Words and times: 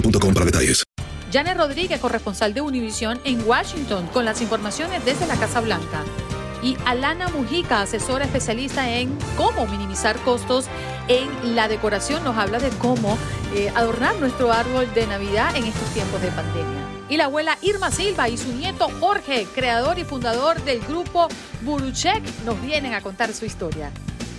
detalles. 0.00 0.84
Janet 1.32 1.56
Rodríguez, 1.56 2.00
corresponsal 2.00 2.54
de 2.54 2.60
Univisión 2.60 3.20
en 3.24 3.46
Washington, 3.46 4.06
con 4.12 4.24
las 4.24 4.40
informaciones 4.40 5.04
desde 5.04 5.26
la 5.26 5.36
Casa 5.36 5.60
Blanca. 5.60 6.02
Y 6.62 6.76
Alana 6.86 7.28
Mujica, 7.28 7.82
asesora 7.82 8.24
especialista 8.24 8.88
en 8.88 9.18
cómo 9.36 9.66
minimizar 9.66 10.16
costos 10.20 10.66
en 11.08 11.56
la 11.56 11.68
decoración, 11.68 12.24
nos 12.24 12.38
habla 12.38 12.58
de 12.58 12.70
cómo 12.78 13.18
eh, 13.54 13.70
adornar 13.74 14.16
nuestro 14.16 14.52
árbol 14.52 14.92
de 14.94 15.06
Navidad 15.06 15.54
en 15.56 15.64
estos 15.64 15.88
tiempos 15.90 16.22
de 16.22 16.28
pandemia. 16.28 16.84
Y 17.08 17.18
la 17.18 17.24
abuela 17.24 17.58
Irma 17.60 17.90
Silva 17.90 18.28
y 18.28 18.38
su 18.38 18.52
nieto 18.54 18.88
Jorge, 19.00 19.46
creador 19.54 19.98
y 19.98 20.04
fundador 20.04 20.62
del 20.62 20.80
grupo 20.80 21.28
Buruchek, 21.62 22.22
nos 22.46 22.60
vienen 22.62 22.94
a 22.94 23.02
contar 23.02 23.34
su 23.34 23.44
historia. 23.44 23.90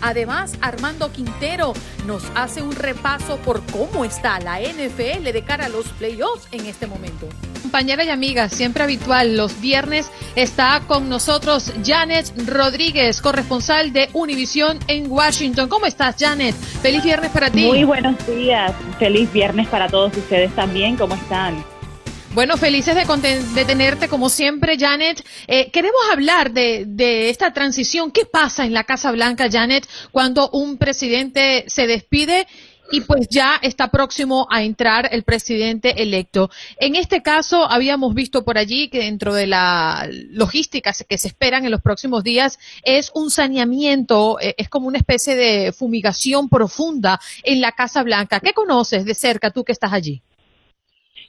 Además, 0.05 0.53
Armando 0.61 1.11
Quintero 1.11 1.73
nos 2.05 2.21
hace 2.35 2.61
un 2.61 2.75
repaso 2.75 3.37
por 3.37 3.65
cómo 3.71 4.05
está 4.05 4.39
la 4.39 4.59
NFL 4.59 5.23
de 5.23 5.43
cara 5.43 5.65
a 5.65 5.69
los 5.69 5.87
playoffs 5.87 6.47
en 6.51 6.67
este 6.67 6.85
momento. 6.85 7.27
Compañera 7.63 8.03
y 8.03 8.09
amiga, 8.09 8.47
siempre 8.47 8.83
habitual, 8.83 9.35
los 9.35 9.59
viernes 9.61 10.11
está 10.35 10.83
con 10.85 11.09
nosotros 11.09 11.73
Janet 11.83 12.31
Rodríguez, 12.45 13.19
corresponsal 13.19 13.93
de 13.93 14.09
Univisión 14.13 14.77
en 14.87 15.11
Washington. 15.11 15.69
¿Cómo 15.69 15.87
estás, 15.87 16.17
Janet? 16.19 16.53
Feliz 16.53 17.03
viernes 17.03 17.31
para 17.31 17.49
ti. 17.49 17.65
Muy 17.65 17.83
buenos 17.83 18.15
días. 18.27 18.73
Feliz 18.99 19.33
viernes 19.33 19.67
para 19.69 19.87
todos 19.87 20.15
ustedes 20.15 20.53
también. 20.53 20.97
¿Cómo 20.97 21.15
están? 21.15 21.74
Bueno, 22.35 22.57
felices 22.57 22.95
de, 22.95 23.63
tenerte 23.63 24.09
como 24.09 24.27
siempre, 24.27 24.77
Janet. 24.77 25.25
Eh, 25.47 25.71
queremos 25.71 26.01
hablar 26.11 26.51
de, 26.51 26.83
de, 26.85 27.29
esta 27.29 27.53
transición. 27.53 28.11
¿Qué 28.11 28.25
pasa 28.25 28.65
en 28.65 28.73
la 28.73 28.83
Casa 28.83 29.13
Blanca, 29.13 29.49
Janet, 29.49 29.87
cuando 30.11 30.49
un 30.49 30.77
presidente 30.77 31.63
se 31.67 31.87
despide 31.87 32.45
y 32.91 32.99
pues 33.01 33.29
ya 33.29 33.55
está 33.61 33.87
próximo 33.87 34.49
a 34.51 34.63
entrar 34.63 35.07
el 35.13 35.23
presidente 35.23 36.03
electo? 36.03 36.49
En 36.77 36.97
este 36.97 37.21
caso, 37.21 37.71
habíamos 37.71 38.13
visto 38.13 38.43
por 38.43 38.57
allí 38.57 38.89
que 38.89 38.99
dentro 38.99 39.33
de 39.33 39.47
la 39.47 40.05
logística 40.31 40.91
que 41.07 41.17
se 41.17 41.29
esperan 41.29 41.63
en 41.63 41.71
los 41.71 41.81
próximos 41.81 42.21
días 42.21 42.59
es 42.83 43.13
un 43.15 43.31
saneamiento, 43.31 44.41
eh, 44.41 44.55
es 44.57 44.67
como 44.67 44.89
una 44.89 44.97
especie 44.97 45.37
de 45.37 45.71
fumigación 45.71 46.49
profunda 46.49 47.17
en 47.43 47.61
la 47.61 47.71
Casa 47.71 48.03
Blanca. 48.03 48.41
¿Qué 48.41 48.51
conoces 48.51 49.05
de 49.05 49.15
cerca 49.15 49.51
tú 49.51 49.63
que 49.63 49.71
estás 49.71 49.93
allí? 49.93 50.21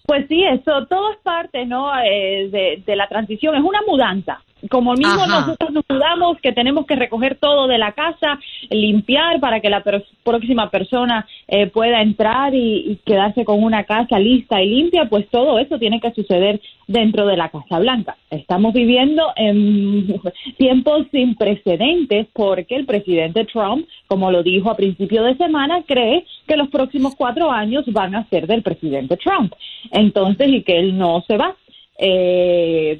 Pues 0.06 0.26
sí, 0.28 0.44
eso 0.44 0.86
todo 0.86 1.12
es 1.12 1.18
parte, 1.18 1.66
¿no? 1.66 1.90
Eh, 2.00 2.82
de, 2.86 2.96
la 2.96 3.08
transición, 3.08 3.56
es 3.56 3.62
una 3.62 3.80
mudanza. 3.86 4.40
Como 4.70 4.94
mismo 4.94 5.26
nosotros 5.26 5.70
nos 5.70 5.84
mudamos, 5.86 6.38
que 6.40 6.52
tenemos 6.52 6.86
que 6.86 6.96
recoger 6.96 7.36
todo 7.36 7.66
de 7.66 7.76
la 7.76 7.92
casa, 7.92 8.40
limpiar 8.70 9.38
para 9.38 9.60
que 9.60 9.68
la 9.68 9.84
próxima 10.24 10.70
persona 10.70 11.26
eh, 11.46 11.66
pueda 11.66 12.00
entrar 12.00 12.54
y, 12.54 12.98
quedarse 13.04 13.44
con 13.44 13.62
una 13.62 13.84
casa 13.84 14.18
lista 14.18 14.62
y 14.62 14.70
limpia, 14.70 15.10
pues 15.10 15.28
todo 15.28 15.58
eso 15.58 15.78
tiene 15.78 16.00
que 16.00 16.10
suceder 16.12 16.60
dentro 16.86 17.26
de 17.26 17.36
la 17.36 17.50
Casa 17.50 17.78
Blanca. 17.78 18.16
Estamos 18.30 18.72
viviendo 18.72 19.30
en 19.36 20.20
tiempos 20.56 21.06
sin 21.12 21.34
precedentes 21.34 22.26
porque 22.32 22.76
el 22.76 22.86
presidente 22.86 23.44
Trump, 23.44 23.86
como 24.06 24.30
lo 24.30 24.42
dijo 24.42 24.70
a 24.70 24.76
principio 24.76 25.22
de 25.22 25.36
semana, 25.36 25.82
cree 25.86 26.24
que 26.48 26.56
los 26.56 26.68
próximos 26.68 27.14
cuatro 27.14 27.50
años 27.50 27.84
van 27.88 28.14
a 28.14 28.26
ser 28.28 28.46
del 28.46 28.62
presidente 28.62 29.18
Trump. 29.18 29.52
Entonces, 29.90 30.48
y 30.48 30.62
que 30.62 30.78
él 30.78 30.96
no 30.96 31.22
se 31.26 31.36
va. 31.36 31.54
Eh, 31.98 32.98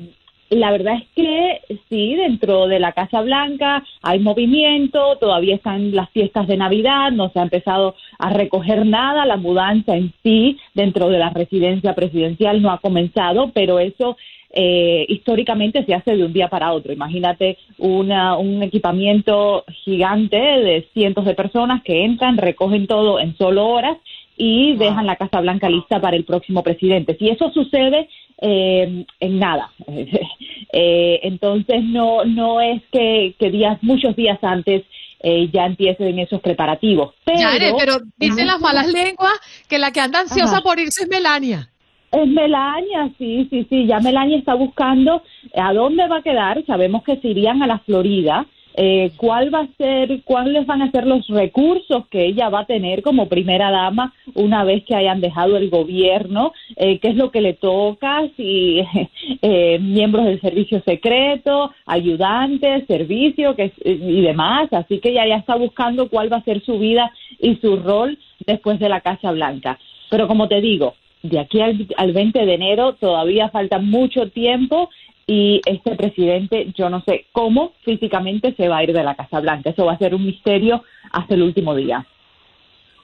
la 0.50 0.70
verdad 0.70 0.94
es 0.94 1.08
que 1.14 1.76
sí, 1.88 2.14
dentro 2.14 2.68
de 2.68 2.78
la 2.78 2.92
Casa 2.92 3.20
Blanca 3.22 3.82
hay 4.02 4.18
movimiento, 4.20 5.16
todavía 5.18 5.56
están 5.56 5.94
las 5.94 6.10
fiestas 6.10 6.46
de 6.46 6.56
Navidad, 6.56 7.10
no 7.12 7.30
se 7.30 7.40
ha 7.40 7.42
empezado 7.42 7.94
a 8.18 8.30
recoger 8.30 8.86
nada, 8.86 9.26
la 9.26 9.36
mudanza 9.36 9.96
en 9.96 10.12
sí 10.22 10.58
dentro 10.74 11.08
de 11.08 11.18
la 11.18 11.30
residencia 11.30 11.94
presidencial 11.94 12.62
no 12.62 12.70
ha 12.70 12.78
comenzado, 12.78 13.50
pero 13.52 13.78
eso 13.78 14.16
eh, 14.50 15.04
históricamente 15.08 15.84
se 15.84 15.94
hace 15.94 16.16
de 16.16 16.24
un 16.24 16.32
día 16.32 16.48
para 16.48 16.72
otro. 16.72 16.92
Imagínate 16.92 17.58
una, 17.78 18.36
un 18.38 18.62
equipamiento 18.62 19.64
gigante 19.84 20.36
de 20.38 20.88
cientos 20.94 21.24
de 21.24 21.34
personas 21.34 21.82
que 21.82 22.04
entran, 22.04 22.38
recogen 22.38 22.86
todo 22.86 23.20
en 23.20 23.36
solo 23.36 23.66
horas 23.66 23.98
y 24.36 24.76
dejan 24.76 25.06
la 25.06 25.16
Casa 25.16 25.40
Blanca 25.40 25.68
lista 25.68 26.00
para 26.00 26.16
el 26.16 26.24
próximo 26.24 26.62
presidente. 26.62 27.16
Si 27.18 27.28
eso 27.28 27.50
sucede 27.52 28.08
eh, 28.40 29.04
en 29.20 29.38
nada, 29.38 29.70
eh, 30.72 31.20
entonces 31.22 31.82
no 31.84 32.24
no 32.24 32.60
es 32.60 32.82
que, 32.92 33.34
días 33.38 33.78
muchos 33.82 34.14
días 34.14 34.38
antes 34.42 34.84
eh, 35.20 35.48
ya 35.52 35.64
empiecen 35.64 36.18
esos 36.18 36.40
preparativos. 36.40 37.14
Pero, 37.24 37.76
pero 37.78 37.98
dicen 38.16 38.46
las 38.46 38.60
malas 38.60 38.92
lenguas 38.92 39.32
que 39.68 39.78
la 39.78 39.90
que 39.90 40.00
anda 40.00 40.20
ansiosa 40.20 40.60
por 40.60 40.78
irse 40.78 41.04
es 41.04 41.08
Melania. 41.08 41.70
Es 42.12 42.26
Melania, 42.28 43.10
sí, 43.18 43.46
sí, 43.50 43.66
sí. 43.68 43.86
Ya 43.86 43.98
Melania 43.98 44.38
está 44.38 44.54
buscando 44.54 45.22
a 45.54 45.72
dónde 45.72 46.06
va 46.06 46.18
a 46.18 46.22
quedar. 46.22 46.64
Sabemos 46.64 47.02
que 47.02 47.16
se 47.16 47.28
irían 47.28 47.62
a 47.62 47.66
la 47.66 47.78
Florida 47.80 48.46
eh, 48.78 49.12
cuál 49.16 49.52
va 49.52 49.60
a 49.60 49.68
ser, 49.78 50.22
cuáles 50.22 50.66
van 50.66 50.82
a 50.82 50.90
ser 50.90 51.06
los 51.06 51.26
recursos 51.28 52.06
que 52.08 52.26
ella 52.26 52.50
va 52.50 52.60
a 52.60 52.66
tener 52.66 53.02
como 53.02 53.26
primera 53.26 53.70
dama 53.70 54.12
una 54.34 54.64
vez 54.64 54.84
que 54.84 54.94
hayan 54.94 55.22
dejado 55.22 55.56
el 55.56 55.70
gobierno, 55.70 56.52
eh, 56.76 56.98
qué 56.98 57.08
es 57.08 57.16
lo 57.16 57.30
que 57.30 57.40
le 57.40 57.54
toca, 57.54 58.28
si 58.36 58.82
eh, 59.42 59.78
miembros 59.80 60.26
del 60.26 60.42
servicio 60.42 60.82
secreto, 60.82 61.72
ayudantes, 61.86 62.86
servicio 62.86 63.56
que, 63.56 63.72
y 63.82 64.20
demás. 64.20 64.70
Así 64.72 64.98
que 64.98 65.08
ella 65.08 65.26
ya 65.26 65.36
está 65.36 65.56
buscando 65.56 66.10
cuál 66.10 66.30
va 66.30 66.36
a 66.36 66.44
ser 66.44 66.62
su 66.62 66.78
vida 66.78 67.10
y 67.40 67.56
su 67.56 67.76
rol 67.76 68.18
después 68.46 68.78
de 68.78 68.90
la 68.90 69.00
Casa 69.00 69.32
Blanca. 69.32 69.78
Pero 70.10 70.28
como 70.28 70.48
te 70.48 70.60
digo, 70.60 70.96
de 71.22 71.38
aquí 71.40 71.62
al, 71.62 71.86
al 71.96 72.12
20 72.12 72.44
de 72.44 72.54
enero 72.54 72.92
todavía 72.92 73.48
falta 73.48 73.78
mucho 73.78 74.28
tiempo 74.28 74.90
y 75.26 75.60
este 75.66 75.96
presidente, 75.96 76.72
yo 76.76 76.88
no 76.88 77.02
sé 77.04 77.26
cómo 77.32 77.72
físicamente 77.84 78.54
se 78.56 78.68
va 78.68 78.78
a 78.78 78.84
ir 78.84 78.92
de 78.92 79.02
la 79.02 79.16
Casa 79.16 79.40
Blanca. 79.40 79.70
Eso 79.70 79.84
va 79.84 79.94
a 79.94 79.98
ser 79.98 80.14
un 80.14 80.24
misterio 80.24 80.84
hasta 81.10 81.34
el 81.34 81.42
último 81.42 81.74
día. 81.74 82.06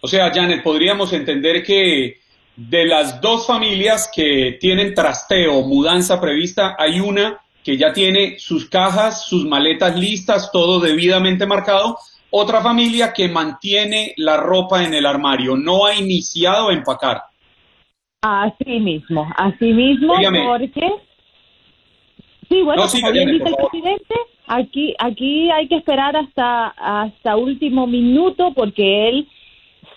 O 0.00 0.06
sea, 0.06 0.30
Janet, 0.32 0.62
podríamos 0.62 1.12
entender 1.12 1.64
que 1.64 2.19
de 2.54 2.86
las 2.86 3.20
dos 3.20 3.46
familias 3.46 4.10
que 4.14 4.56
tienen 4.60 4.94
trasteo, 4.94 5.62
mudanza 5.62 6.20
prevista, 6.20 6.76
hay 6.78 7.00
una 7.00 7.40
que 7.64 7.76
ya 7.76 7.92
tiene 7.92 8.38
sus 8.38 8.69
cajas, 8.69 9.26
sus 9.26 9.44
maletas 9.44 9.98
listas, 9.98 10.50
todo 10.52 10.80
debidamente 10.80 11.46
marcado. 11.46 11.98
Otra 12.30 12.62
familia 12.62 13.12
que 13.12 13.28
mantiene 13.28 14.14
la 14.16 14.36
ropa 14.36 14.84
en 14.84 14.94
el 14.94 15.06
armario, 15.06 15.56
no 15.56 15.86
ha 15.86 15.94
iniciado 15.94 16.69
a 16.69 16.72
empacar. 16.72 17.22
Así 18.22 18.78
mismo, 18.80 19.28
así 19.36 19.72
mismo, 19.72 20.14
porque... 20.46 20.88
Sí, 22.49 22.62
bueno, 22.62 22.85
como 22.87 23.12
bien 23.12 23.31
dice 23.31 23.49
el 23.49 23.55
presidente, 23.56 24.15
aquí, 24.47 24.94
aquí 24.99 25.50
hay 25.50 25.69
que 25.69 25.77
esperar 25.77 26.17
hasta, 26.17 26.69
hasta 26.69 27.37
último 27.37 27.87
minuto 27.87 28.53
porque 28.55 29.09
él 29.09 29.29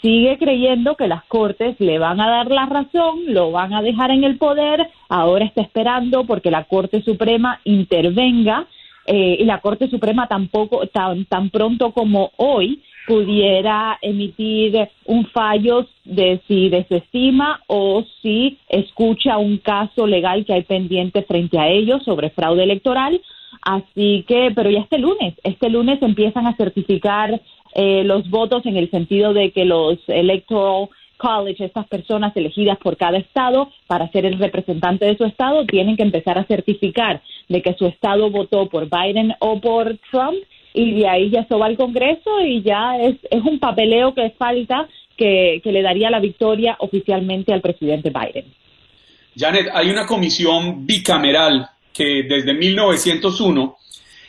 sigue 0.02 0.38
creyendo 0.38 0.96
que 0.96 1.08
las 1.08 1.24
cortes 1.26 1.76
le 1.80 1.98
van 1.98 2.22
a 2.22 2.30
dar 2.30 2.52
la 2.52 2.66
razón, 2.68 3.22
lo 3.28 3.52
van 3.52 3.74
a 3.74 3.82
dejar 3.82 4.12
en 4.12 4.24
el 4.24 4.38
poder, 4.38 4.88
ahora 5.10 5.46
está 5.46 5.62
esperando 5.62 6.26
porque 6.26 6.52
la 6.52 6.66
Corte 6.66 7.02
Suprema 7.02 7.60
intervenga 7.64 8.68
eh, 9.08 9.38
y 9.40 9.46
la 9.46 9.62
Corte 9.62 9.90
Suprema 9.90 10.28
tampoco, 10.28 10.86
tan, 10.88 11.26
tan 11.26 11.50
pronto 11.50 11.92
como 11.92 12.32
hoy, 12.38 12.84
pudiera 13.06 13.98
emitir 14.02 14.90
un 15.06 15.26
fallo 15.28 15.88
de 16.04 16.42
si 16.48 16.70
desestima 16.70 17.62
o 17.68 18.04
si 18.22 18.58
escucha 18.68 19.38
un 19.38 19.58
caso 19.58 20.08
legal 20.08 20.46
que 20.46 20.54
hay 20.54 20.64
pendiente 20.64 21.24
frente 21.24 21.60
a 21.60 21.70
ellos 21.70 22.04
sobre 22.04 22.30
fraude 22.30 22.64
electoral. 22.64 23.22
Así 23.62 24.26
que, 24.28 24.52
pero 24.56 24.70
ya 24.70 24.80
este 24.80 25.00
lunes, 25.00 25.34
este 25.44 25.70
lunes 25.70 26.02
empiezan 26.02 26.46
a 26.46 26.56
certificar 26.56 27.42
eh, 27.74 28.04
los 28.04 28.30
votos 28.30 28.66
en 28.66 28.78
el 28.78 28.90
sentido 28.92 29.34
de 29.34 29.52
que 29.52 29.66
los 29.66 29.98
electoral 30.08 30.90
college, 31.18 31.66
estas 31.66 31.88
personas 31.88 32.36
elegidas 32.36 32.78
por 32.78 32.98
cada 32.98 33.18
estado 33.18 33.70
para 33.88 34.10
ser 34.12 34.26
el 34.26 34.38
representante 34.38 35.06
de 35.06 35.18
su 35.18 35.26
estado, 35.26 35.66
tienen 35.66 35.96
que 35.96 36.04
empezar 36.04 36.38
a 36.38 36.46
certificar 36.46 37.22
de 37.48 37.62
que 37.62 37.74
su 37.76 37.86
estado 37.86 38.30
votó 38.30 38.68
por 38.68 38.90
Biden 38.90 39.34
o 39.40 39.60
por 39.60 39.98
Trump 40.12 40.38
y 40.76 41.00
de 41.00 41.08
ahí 41.08 41.30
ya 41.30 41.46
se 41.48 41.56
va 41.56 41.68
al 41.68 41.78
Congreso 41.78 42.42
y 42.42 42.62
ya 42.62 42.98
es, 42.98 43.16
es 43.30 43.42
un 43.44 43.60
papeleo 43.60 44.14
que 44.14 44.30
falta 44.32 44.88
que, 45.18 45.62
que 45.64 45.72
le 45.72 45.82
daría 45.82 46.10
la 46.10 46.20
victoria 46.20 46.76
oficialmente 46.80 47.54
al 47.54 47.62
presidente 47.62 48.12
Biden. 48.12 48.46
Janet, 49.38 49.70
hay 49.74 49.90
una 49.90 50.06
comisión 50.06 50.86
bicameral 50.86 51.70
que 51.94 52.24
desde 52.24 52.54
1901 52.54 53.78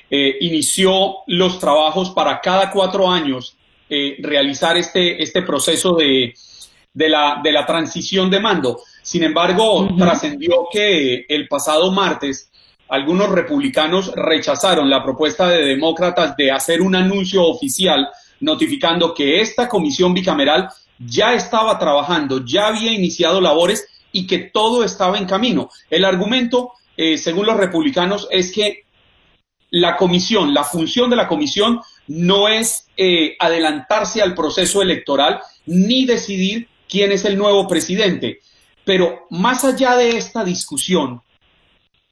eh, 0.09 0.37
inició 0.41 1.17
los 1.27 1.59
trabajos 1.59 2.11
para 2.11 2.41
cada 2.41 2.71
cuatro 2.71 3.11
años 3.11 3.57
eh, 3.89 4.17
realizar 4.21 4.77
este, 4.77 5.23
este 5.23 5.43
proceso 5.43 5.95
de, 5.95 6.33
de, 6.95 7.09
la, 7.09 7.41
de 7.43 7.53
la 7.53 7.67
transición 7.67 8.31
de 8.31 8.41
mando. 8.41 8.81
Sin 9.03 9.23
embargo, 9.25 9.89
trascendió 9.99 10.69
que 10.73 11.27
el 11.29 11.49
pasado 11.49 11.91
martes 11.93 12.51
algunos 12.89 13.29
republicanos 13.31 14.13
rechazaron 14.15 14.89
la 14.89 15.03
propuesta 15.03 15.49
de 15.49 15.65
demócratas 15.65 16.37
de 16.37 16.51
hacer 16.51 16.81
un 16.81 16.95
anuncio 16.95 17.45
oficial 17.45 18.09
notificando 18.41 19.15
que 19.15 19.41
esta 19.41 19.69
comisión 19.69 20.15
bicameral 20.15 20.69
ya 20.99 21.35
estaba 21.35 21.79
trabajando, 21.79 22.45
ya 22.45 22.69
había 22.69 22.93
iniciado 22.93 23.41
labores 23.41 23.89
y 24.13 24.27
que 24.27 24.39
todo 24.39 24.85
estaba 24.85 25.19
en 25.19 25.27
camino. 25.27 25.71
El 25.91 26.05
argumento, 26.05 26.73
eh, 26.97 27.19
según 27.19 27.47
los 27.47 27.57
republicanos, 27.57 28.29
es 28.31 28.53
que 28.53 28.85
la 29.71 29.97
comisión, 29.97 30.55
la 30.55 30.65
función 30.65 31.11
de 31.11 31.17
la 31.17 31.29
comisión 31.29 31.81
no 32.07 32.49
es 32.49 32.89
eh, 32.97 33.37
adelantarse 33.39 34.23
al 34.23 34.35
proceso 34.35 34.81
electoral 34.81 35.41
ni 35.67 36.07
decidir 36.07 36.69
quién 36.89 37.13
es 37.13 37.25
el 37.25 37.37
nuevo 37.37 37.67
presidente. 37.67 38.41
Pero 38.85 39.27
más 39.31 39.65
allá 39.65 39.97
de 39.97 40.17
esta 40.17 40.45
discusión, 40.45 41.21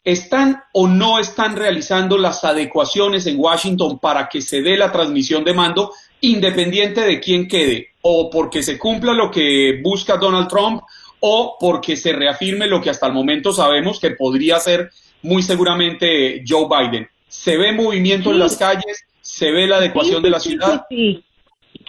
¿están 0.04 0.62
o 0.72 0.86
no 0.86 1.18
están 1.18 1.56
realizando 1.56 2.18
las 2.18 2.44
adecuaciones 2.44 3.26
en 3.26 3.40
Washington 3.40 3.98
para 3.98 4.28
que 4.28 4.42
se 4.42 4.60
dé 4.60 4.76
la 4.76 4.92
transmisión 4.92 5.44
de 5.44 5.54
mando 5.54 5.92
independiente 6.20 7.00
de 7.00 7.20
quién 7.20 7.48
quede? 7.48 7.88
¿O 8.02 8.28
porque 8.28 8.62
se 8.62 8.78
cumpla 8.78 9.14
lo 9.14 9.30
que 9.30 9.80
busca 9.82 10.18
Donald 10.18 10.48
Trump 10.48 10.82
o 11.20 11.56
porque 11.58 11.96
se 11.96 12.12
reafirme 12.12 12.66
lo 12.66 12.82
que 12.82 12.90
hasta 12.90 13.06
el 13.06 13.14
momento 13.14 13.52
sabemos 13.52 13.98
que 13.98 14.10
podría 14.10 14.60
ser 14.60 14.90
muy 15.22 15.42
seguramente 15.42 16.44
Joe 16.46 16.66
Biden? 16.68 17.08
¿Se 17.26 17.56
ve 17.56 17.72
movimiento 17.72 18.30
en 18.30 18.38
las 18.38 18.56
calles? 18.56 19.06
¿Se 19.22 19.50
ve 19.50 19.66
la 19.66 19.78
adecuación 19.78 20.22
de 20.22 20.30
la 20.30 20.38
ciudad? 20.38 20.84
Sí, 20.90 21.24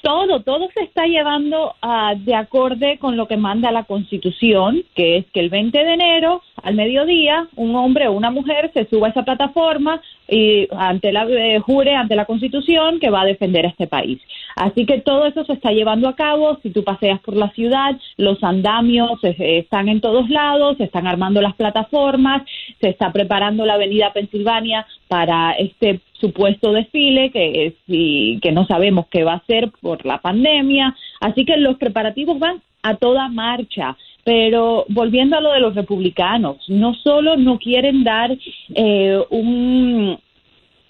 todo, 0.02 0.42
todo 0.42 0.70
se 0.74 0.84
está 0.84 1.06
llevando 1.06 1.74
uh, 1.82 2.16
de 2.18 2.36
acorde 2.36 2.98
con 3.00 3.18
lo 3.18 3.28
que 3.28 3.38
manda 3.38 3.72
la 3.72 3.86
Constitución, 3.86 4.84
que 4.96 5.18
es 5.18 5.26
que 5.34 5.40
el 5.40 5.50
20 5.50 5.78
de 5.78 5.94
enero 5.94 6.42
al 6.62 6.76
mediodía 6.76 7.48
un 7.56 7.76
hombre 7.76 8.08
o 8.08 8.14
una 8.14 8.32
mujer 8.32 8.72
se 8.74 8.86
suba 8.86 9.08
a 9.08 9.10
esa 9.12 9.24
plataforma 9.24 10.02
y 10.28 10.68
ante 10.72 11.12
la 11.12 11.26
eh, 11.26 11.60
jure 11.60 11.96
ante 11.96 12.16
la 12.16 12.26
Constitución 12.26 13.00
que 13.00 13.10
va 13.10 13.22
a 13.22 13.26
defender 13.26 13.66
a 13.66 13.70
este 13.70 13.88
país. 13.88 14.22
Así 14.56 14.86
que 14.86 15.02
todo 15.02 15.26
eso 15.26 15.44
se 15.46 15.54
está 15.54 15.72
llevando 15.72 16.08
a 16.08 16.16
cabo. 16.16 16.58
Si 16.64 16.70
tú 16.70 16.84
paseas 16.84 17.20
por 17.22 17.36
la 17.36 17.50
ciudad, 17.52 17.98
los 18.18 18.44
andamios 18.44 19.24
eh, 19.24 19.36
están 19.60 19.90
en 19.90 20.02
todos 20.02 20.30
lados, 20.30 20.78
se 20.78 20.86
están 20.86 21.08
armando 21.08 21.42
las 21.42 21.56
plataformas, 21.56 22.44
se 22.80 22.90
está 22.90 23.12
preparando 23.12 23.66
la 23.66 23.76
Avenida 23.76 24.14
Pensilvania 24.14 24.86
para 25.08 25.54
este 25.54 26.00
supuesto 26.20 26.72
desfile 26.72 27.32
que, 27.32 27.76
que 28.42 28.52
no 28.52 28.66
sabemos 28.66 29.08
qué 29.10 29.24
va 29.24 29.34
a 29.34 29.46
ser 29.46 29.72
por 29.82 30.06
la 30.06 30.20
pandemia. 30.20 30.96
Así 31.20 31.46
que 31.46 31.58
los 31.58 31.78
preparativos 31.78 32.40
van 32.40 32.62
a 32.84 32.96
toda 32.96 33.28
marcha. 33.28 33.98
Pero 34.24 34.86
volviendo 34.90 35.38
a 35.38 35.42
lo 35.42 35.52
de 35.52 35.60
los 35.60 35.76
republicanos, 35.76 36.58
no 36.68 36.96
solo 36.96 37.38
no 37.38 37.60
quieren 37.60 38.04
dar 38.04 38.36
eh, 38.74 39.20
un, 39.30 40.18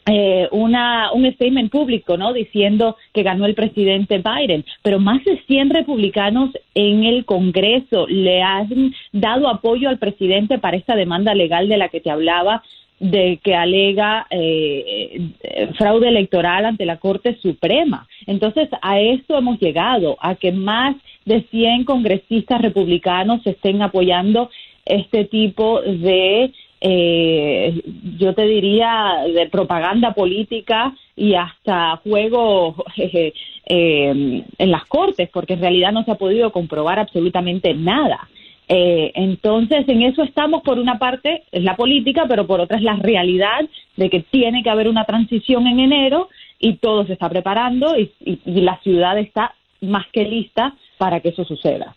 eh, 0.05 0.47
una, 0.51 1.11
un 1.11 1.29
statement 1.33 1.69
público, 1.69 2.15
¿no? 2.15 2.31
Diciendo 2.31 2.95
que 3.13 3.23
ganó 3.23 3.45
el 3.45 3.55
presidente 3.55 4.19
Biden, 4.23 4.63
pero 4.83 4.99
más 4.99 5.23
de 5.25 5.41
100 5.47 5.71
republicanos 5.71 6.51
en 6.75 7.03
el 7.03 7.25
Congreso 7.25 8.07
le 8.07 8.41
han 8.41 8.93
dado 9.11 9.49
apoyo 9.49 9.89
al 9.89 9.97
presidente 9.97 10.57
para 10.57 10.77
esta 10.77 10.95
demanda 10.95 11.33
legal 11.33 11.67
de 11.67 11.77
la 11.77 11.89
que 11.89 11.99
te 11.99 12.11
hablaba 12.11 12.63
de 12.99 13.39
que 13.43 13.55
alega 13.55 14.25
eh, 14.29 15.29
eh, 15.43 15.69
fraude 15.77 16.07
electoral 16.07 16.65
ante 16.65 16.85
la 16.85 16.97
Corte 16.97 17.37
Suprema. 17.41 18.07
Entonces, 18.25 18.69
a 18.81 18.99
esto 18.99 19.37
hemos 19.37 19.59
llegado, 19.59 20.17
a 20.21 20.35
que 20.35 20.51
más 20.51 20.95
de 21.25 21.41
100 21.51 21.83
congresistas 21.83 22.61
republicanos 22.61 23.45
estén 23.45 23.81
apoyando 23.81 24.49
este 24.85 25.25
tipo 25.25 25.81
de, 25.81 26.51
eh, 26.79 27.81
yo 28.17 28.33
te 28.33 28.45
diría, 28.45 29.25
de 29.33 29.49
propaganda 29.49 30.13
política 30.13 30.95
y 31.15 31.33
hasta 31.33 31.97
juego 31.97 32.75
en 33.65 34.71
las 34.71 34.85
Cortes, 34.85 35.29
porque 35.33 35.53
en 35.53 35.61
realidad 35.61 35.91
no 35.91 36.03
se 36.03 36.11
ha 36.11 36.15
podido 36.15 36.51
comprobar 36.51 36.99
absolutamente 36.99 37.73
nada. 37.73 38.29
Eh, 38.67 39.11
entonces, 39.15 39.87
en 39.87 40.01
eso 40.01 40.23
estamos, 40.23 40.63
por 40.63 40.79
una 40.79 40.97
parte, 40.97 41.43
es 41.51 41.63
la 41.63 41.75
política, 41.75 42.25
pero 42.27 42.47
por 42.47 42.59
otra 42.59 42.77
es 42.77 42.83
la 42.83 42.95
realidad 42.95 43.61
de 43.95 44.09
que 44.09 44.21
tiene 44.21 44.63
que 44.63 44.69
haber 44.69 44.87
una 44.87 45.05
transición 45.05 45.67
en 45.67 45.79
enero 45.79 46.29
y 46.59 46.77
todo 46.77 47.05
se 47.05 47.13
está 47.13 47.29
preparando 47.29 47.95
y, 47.97 48.11
la 48.45 48.79
ciudad 48.81 49.19
está 49.19 49.53
más 49.81 50.05
que 50.11 50.23
lista 50.23 50.75
para 50.97 51.19
que 51.19 51.29
eso 51.29 51.43
suceda. 51.45 51.95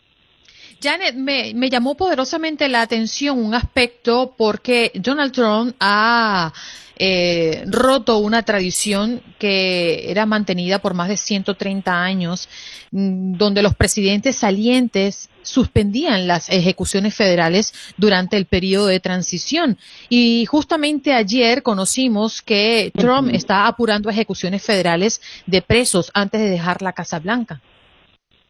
Janet, 0.80 1.14
me, 1.14 1.52
me, 1.54 1.70
llamó 1.70 1.96
poderosamente 1.96 2.68
la 2.68 2.82
atención 2.82 3.38
un 3.38 3.54
aspecto 3.54 4.34
porque 4.36 4.92
Donald 4.94 5.32
Trump 5.32 5.74
ha 5.80 6.52
eh, 7.00 7.64
roto 7.66 8.18
una 8.18 8.42
tradición 8.42 9.22
que 9.38 10.10
era 10.10 10.26
mantenida 10.26 10.80
por 10.80 10.94
más 10.94 11.08
de 11.08 11.16
130 11.16 12.02
años, 12.02 12.48
mm, 12.90 13.34
donde 13.34 13.62
los 13.62 13.76
presidentes 13.76 14.36
salientes 14.36 15.30
suspendían 15.48 16.26
las 16.26 16.50
ejecuciones 16.50 17.14
federales 17.14 17.72
durante 17.96 18.36
el 18.36 18.46
periodo 18.46 18.86
de 18.86 19.00
transición. 19.00 19.78
Y 20.08 20.44
justamente 20.46 21.12
ayer 21.12 21.62
conocimos 21.62 22.42
que 22.42 22.92
Trump 22.94 23.30
está 23.32 23.66
apurando 23.66 24.10
ejecuciones 24.10 24.64
federales 24.64 25.20
de 25.46 25.62
presos 25.62 26.10
antes 26.14 26.40
de 26.40 26.50
dejar 26.50 26.82
la 26.82 26.92
Casa 26.92 27.18
Blanca. 27.18 27.60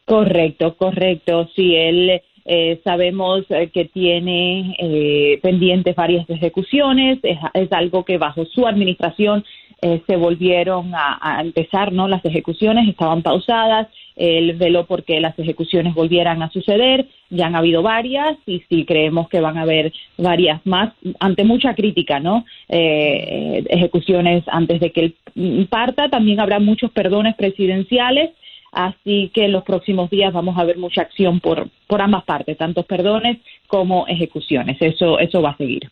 Correcto, 0.04 0.76
correcto. 0.76 1.48
Sí, 1.54 1.74
él 1.74 2.22
eh, 2.50 2.80
sabemos 2.82 3.44
eh, 3.50 3.68
que 3.68 3.84
tiene 3.84 4.74
eh, 4.78 5.38
pendientes 5.42 5.94
varias 5.94 6.28
ejecuciones. 6.30 7.18
Es, 7.22 7.72
algo 7.72 8.04
que 8.04 8.16
bajo 8.16 8.46
su 8.46 8.66
administración 8.66 9.44
se 9.80 10.16
volvieron 10.16 10.92
a, 10.92 11.18
a, 11.20 11.40
empezar, 11.40 11.92
¿no? 11.92 12.08
Las 12.08 12.24
ejecuciones 12.24 12.88
estaban 12.88 13.22
pausadas 13.22 13.86
el 14.18 14.54
veló 14.54 14.84
porque 14.84 15.20
las 15.20 15.38
ejecuciones 15.38 15.94
volvieran 15.94 16.42
a 16.42 16.50
suceder. 16.50 17.06
Ya 17.30 17.46
han 17.46 17.56
habido 17.56 17.82
varias 17.82 18.37
y 18.46 18.62
sí 18.68 18.84
creemos 18.84 19.28
que 19.28 19.40
van 19.40 19.56
a 19.56 19.62
haber 19.62 19.92
varias 20.16 20.60
más 20.66 20.92
ante 21.20 21.44
mucha 21.44 21.75
crítica, 21.75 22.18
¿no? 22.18 22.44
Eh, 22.68 23.64
ejecuciones 23.68 24.44
antes 24.48 24.80
de 24.80 24.90
que 24.90 25.14
él 25.34 25.66
parta. 25.70 26.08
También 26.08 26.40
habrá 26.40 26.58
muchos 26.58 26.90
perdones 26.90 27.37
presidenciales. 27.37 28.30
Así 28.72 29.30
que 29.32 29.46
en 29.46 29.52
los 29.52 29.64
próximos 29.64 30.10
días 30.10 30.32
vamos 30.32 30.58
a 30.58 30.64
ver 30.64 30.76
mucha 30.76 31.00
acción 31.00 31.40
por, 31.40 31.68
por 31.87 32.02
ambas 32.02 32.25
partes, 32.25 32.58
tanto 32.58 32.82
perdones 32.82 33.38
como 33.66 34.06
ejecuciones. 34.06 34.76
Eso, 34.80 35.18
eso 35.18 35.40
va 35.40 35.50
a 35.50 35.56
seguir. 35.56 35.88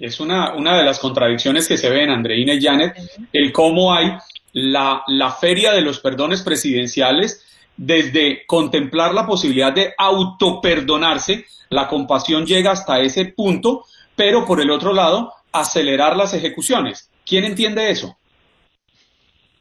Es 0.00 0.18
una, 0.18 0.54
una 0.54 0.78
de 0.78 0.84
las 0.84 0.98
contradicciones 0.98 1.68
que 1.68 1.76
se 1.76 1.90
ven, 1.90 2.10
Andreina 2.10 2.54
y 2.54 2.60
Janet, 2.60 2.94
el 3.32 3.52
cómo 3.52 3.94
hay 3.94 4.08
la, 4.52 5.02
la 5.06 5.30
feria 5.32 5.72
de 5.72 5.80
los 5.80 6.00
perdones 6.00 6.42
presidenciales, 6.42 7.44
desde 7.76 8.44
contemplar 8.46 9.14
la 9.14 9.26
posibilidad 9.26 9.72
de 9.72 9.94
autoperdonarse, 9.96 11.46
la 11.70 11.88
compasión 11.88 12.46
llega 12.46 12.72
hasta 12.72 13.00
ese 13.00 13.26
punto, 13.26 13.84
pero 14.14 14.44
por 14.44 14.60
el 14.60 14.70
otro 14.70 14.92
lado, 14.92 15.32
acelerar 15.52 16.16
las 16.16 16.34
ejecuciones. 16.34 17.10
¿Quién 17.24 17.44
entiende 17.44 17.90
eso? 17.90 18.16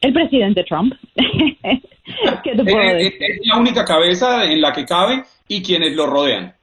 El 0.01 0.13
presidente 0.13 0.63
Trump. 0.63 0.93
¿Qué 1.15 2.51
Es 2.51 3.39
la 3.45 3.57
única 3.57 3.86
cabeza 3.86 4.45
en 4.45 4.60
la 4.60 4.74
que 4.74 4.86
cabe 4.86 5.24
y 5.48 5.62
quienes 5.62 5.95
lo 5.95 6.07
rodean. 6.07 6.53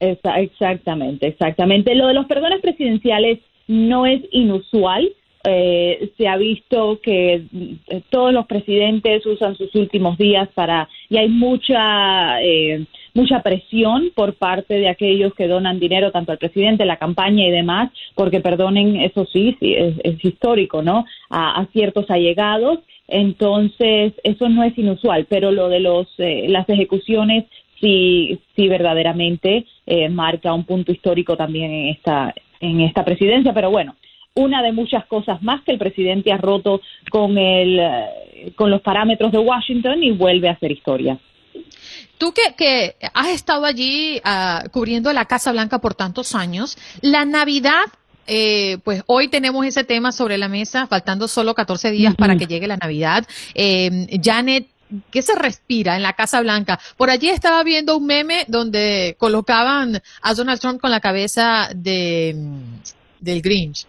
Exactamente, 0.00 1.26
exactamente. 1.26 1.94
Lo 1.94 2.06
de 2.06 2.14
los 2.14 2.26
perdones 2.26 2.60
presidenciales 2.62 3.40
no 3.68 4.06
es 4.06 4.22
inusual. 4.30 5.12
Eh, 5.42 6.12
se 6.18 6.28
ha 6.28 6.36
visto 6.36 7.00
que 7.02 7.44
eh, 7.88 8.02
todos 8.10 8.30
los 8.30 8.44
presidentes 8.44 9.24
usan 9.24 9.56
sus 9.56 9.74
últimos 9.74 10.18
días 10.18 10.50
para 10.52 10.86
y 11.08 11.16
hay 11.16 11.30
mucha 11.30 12.42
eh, 12.42 12.84
mucha 13.14 13.42
presión 13.42 14.10
por 14.14 14.34
parte 14.34 14.74
de 14.74 14.90
aquellos 14.90 15.32
que 15.32 15.48
donan 15.48 15.80
dinero 15.80 16.12
tanto 16.12 16.32
al 16.32 16.36
presidente, 16.36 16.84
la 16.84 16.98
campaña 16.98 17.46
y 17.46 17.50
demás, 17.50 17.90
porque 18.14 18.40
perdonen, 18.40 18.96
eso 18.96 19.26
sí, 19.32 19.56
sí 19.58 19.74
es, 19.74 20.22
histórico, 20.22 20.82
¿no? 20.82 21.06
A, 21.30 21.66
ciertos 21.72 22.10
allegados. 22.10 22.80
Entonces, 23.08 24.12
eso 24.22 24.48
no 24.50 24.62
es 24.62 24.76
inusual, 24.76 25.26
pero 25.28 25.50
lo 25.50 25.68
de 25.68 25.80
los 25.80 26.06
las 26.18 26.68
ejecuciones 26.68 27.46
sí, 27.80 28.38
sí 28.54 28.68
verdaderamente 28.68 29.64
marca 30.10 30.52
un 30.52 30.64
punto 30.64 30.92
histórico 30.92 31.36
también 31.36 31.72
en 31.72 31.88
esta 31.88 32.34
en 32.60 32.82
esta 32.82 33.04
presidencia, 33.04 33.52
pero 33.54 33.70
bueno, 33.70 33.96
una 34.40 34.62
de 34.62 34.72
muchas 34.72 35.06
cosas 35.06 35.42
más 35.42 35.62
que 35.62 35.72
el 35.72 35.78
presidente 35.78 36.32
ha 36.32 36.38
roto 36.38 36.80
con, 37.10 37.36
el, 37.38 37.78
eh, 37.78 38.52
con 38.56 38.70
los 38.70 38.80
parámetros 38.80 39.32
de 39.32 39.38
Washington 39.38 40.02
y 40.02 40.10
vuelve 40.10 40.48
a 40.48 40.52
hacer 40.52 40.72
historia. 40.72 41.18
Tú 42.18 42.32
que, 42.34 42.96
has 43.14 43.28
estado 43.28 43.64
allí 43.64 44.20
ah, 44.24 44.64
cubriendo 44.72 45.12
la 45.12 45.24
Casa 45.24 45.52
Blanca 45.52 45.78
por 45.78 45.94
tantos 45.94 46.34
años, 46.34 46.76
la 47.00 47.24
Navidad 47.24 47.84
eh, 48.26 48.78
pues 48.84 49.02
hoy 49.06 49.26
tenemos 49.28 49.66
ese 49.66 49.82
tema 49.82 50.12
sobre 50.12 50.38
la 50.38 50.46
mesa, 50.46 50.86
faltando 50.86 51.26
solo 51.26 51.54
14 51.54 51.90
días 51.90 52.14
para 52.14 52.36
que 52.36 52.46
llegue 52.46 52.68
la 52.68 52.76
Navidad. 52.76 53.26
Eh, 53.54 54.06
Janet, 54.22 54.68
¿qué 55.10 55.22
se 55.22 55.34
respira 55.34 55.96
en 55.96 56.02
la 56.02 56.12
Casa 56.12 56.40
Blanca? 56.40 56.78
Por 56.96 57.10
allí 57.10 57.28
estaba 57.28 57.64
viendo 57.64 57.96
un 57.96 58.06
meme 58.06 58.44
donde 58.46 59.16
colocaban 59.18 60.00
a 60.22 60.34
Donald 60.34 60.60
Trump 60.60 60.80
con 60.80 60.92
la 60.92 61.00
cabeza 61.00 61.70
de, 61.74 62.36
del 63.18 63.42
Grinch. 63.42 63.86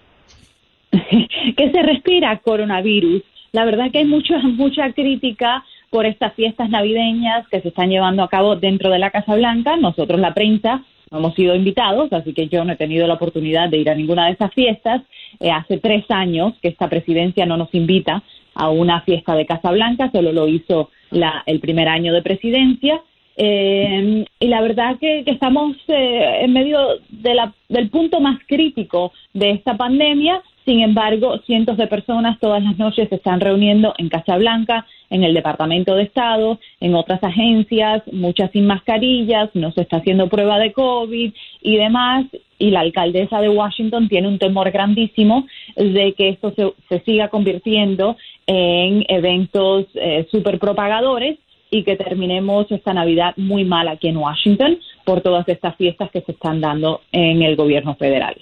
¿Qué 1.58 1.72
se 1.72 1.82
respira? 1.82 2.38
Coronavirus. 2.38 3.24
La 3.52 3.66
verdad 3.66 3.92
que 3.92 4.00
hay 4.00 4.06
mucha, 4.06 4.38
mucha 4.44 4.92
crítica 4.94 5.64
por 5.90 6.06
estas 6.06 6.34
fiestas 6.34 6.70
navideñas 6.70 7.48
que 7.50 7.62
se 7.62 7.70
están 7.70 7.90
llevando 7.90 8.24
a 8.24 8.30
cabo 8.30 8.56
dentro 8.56 8.90
de 8.90 9.00
la 9.00 9.12
Casa 9.12 9.36
Blanca. 9.36 9.76
Nosotros, 9.78 10.20
la 10.20 10.34
prensa, 10.34 10.84
no 11.12 11.18
hemos 11.18 11.36
sido 11.36 11.56
invitados, 11.56 12.12
así 12.14 12.34
que 12.34 12.48
yo 12.48 12.64
no 12.64 12.74
he 12.74 12.78
tenido 12.78 13.06
la 13.08 13.16
oportunidad 13.16 13.70
de 13.70 13.78
ir 13.78 13.90
a 13.90 13.96
ninguna 13.96 14.28
de 14.28 14.34
esas 14.34 14.54
fiestas. 14.54 15.02
Eh, 15.40 15.52
hace 15.52 15.78
tres 15.78 16.06
años 16.10 16.54
que 16.62 16.70
esta 16.70 16.88
presidencia 16.88 17.46
no 17.46 17.58
nos 17.58 17.74
invita 17.74 18.24
a 18.54 18.70
una 18.70 19.02
fiesta 19.02 19.36
de 19.36 19.46
Casa 19.46 19.72
Blanca, 19.72 20.10
solo 20.12 20.32
lo 20.32 20.48
hizo 20.48 20.90
la, 21.10 21.44
el 21.46 21.60
primer 21.60 21.90
año 21.90 22.14
de 22.14 22.22
presidencia. 22.22 23.02
Eh, 23.36 24.26
y 24.40 24.48
la 24.48 24.62
verdad 24.62 24.98
que, 25.00 25.24
estamos 25.26 25.76
eh, 25.88 26.42
en 26.42 26.54
medio 26.54 26.80
de 27.10 27.34
la, 27.34 27.54
del 27.70 27.90
punto 27.90 28.20
más 28.20 28.40
crítico 28.48 29.14
de 29.34 29.52
esta 29.52 29.76
pandemia 29.76 30.42
sin 30.66 30.82
embargo, 30.82 31.40
cientos 31.46 31.78
de 31.78 31.88
personas 31.88 32.40
todas 32.40 32.64
las 32.64 32.78
noches 32.78 33.10
se 33.10 33.16
están 33.16 33.40
reuniendo 33.40 33.96
en 33.98 34.10
Casablanca, 34.10 34.86
en 35.10 35.24
el 35.24 35.34
Departamento 35.34 35.96
de 35.96 36.04
Estado, 36.04 36.60
en 36.80 36.94
otras 36.94 37.24
agencias, 37.24 38.04
muchas 38.12 38.52
sin 38.52 38.68
mascarillas, 38.68 39.50
no 39.56 39.72
se 39.72 39.82
está 39.82 39.98
haciendo 39.98 40.30
prueba 40.30 40.60
de 40.60 40.72
COVID 40.72 41.34
y 41.62 41.76
demás. 41.78 42.26
Y 42.60 42.70
la 42.70 42.82
alcaldesa 42.82 43.42
de 43.42 43.50
Washington 43.50 44.08
tiene 44.08 44.28
un 44.28 44.38
temor 44.38 44.70
grandísimo 44.70 45.48
de 45.76 46.14
que 46.14 46.30
esto 46.30 46.54
se, 46.54 47.00
siga 47.00 47.30
convirtiendo 47.30 48.18
en 48.46 49.04
eventos 49.08 49.88
eh, 49.96 50.28
super 50.30 50.60
propagadores 50.60 51.40
y 51.72 51.84
que 51.84 51.96
terminemos 51.96 52.72
esta 52.72 52.94
Navidad 52.94 53.34
muy 53.36 53.64
mal 53.64 53.88
aquí 53.88 54.10
en 54.10 54.18
Washington 54.18 54.78
por 55.06 55.22
todas 55.22 55.48
estas 55.50 55.76
fiestas 55.76 56.12
que 56.12 56.22
se 56.22 56.34
están 56.34 56.62
dando 56.62 57.02
en 57.12 57.42
el 57.42 57.56
gobierno 57.56 57.96
federal 57.96 58.36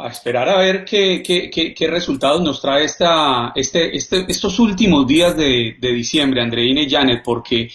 a 0.00 0.08
esperar 0.08 0.48
a 0.48 0.58
ver 0.58 0.84
qué, 0.84 1.22
qué, 1.22 1.50
qué, 1.50 1.86
resultados 1.86 2.42
nos 2.42 2.60
trae 2.60 2.84
esta, 2.84 3.52
este, 3.54 3.96
este, 3.96 4.24
estos 4.28 4.58
últimos 4.58 5.06
días 5.06 5.36
de, 5.36 5.76
de 5.78 5.92
diciembre, 5.92 6.40
Andreina 6.40 6.82
y 6.82 6.90
Janet, 6.90 7.22
porque 7.24 7.70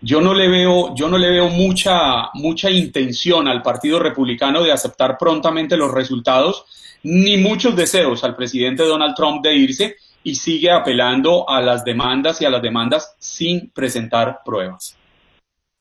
yo 0.00 0.20
no 0.20 0.34
le 0.34 0.48
veo, 0.48 0.94
yo 0.96 1.08
no 1.08 1.16
le 1.16 1.30
veo 1.30 1.48
mucha, 1.48 2.30
mucha 2.34 2.70
intención 2.70 3.46
al 3.46 3.62
Partido 3.62 4.00
Republicano 4.00 4.62
de 4.62 4.72
aceptar 4.72 5.16
prontamente 5.16 5.76
los 5.76 5.92
resultados, 5.92 6.64
ni 7.04 7.36
muchos 7.36 7.76
deseos 7.76 8.24
al 8.24 8.34
presidente 8.34 8.82
Donald 8.82 9.14
Trump 9.14 9.42
de 9.44 9.54
irse 9.54 9.96
y 10.24 10.34
sigue 10.34 10.70
apelando 10.70 11.48
a 11.48 11.60
las 11.60 11.84
demandas 11.84 12.42
y 12.42 12.44
a 12.44 12.50
las 12.50 12.62
demandas 12.62 13.14
sin 13.18 13.70
presentar 13.70 14.40
pruebas. 14.44 14.98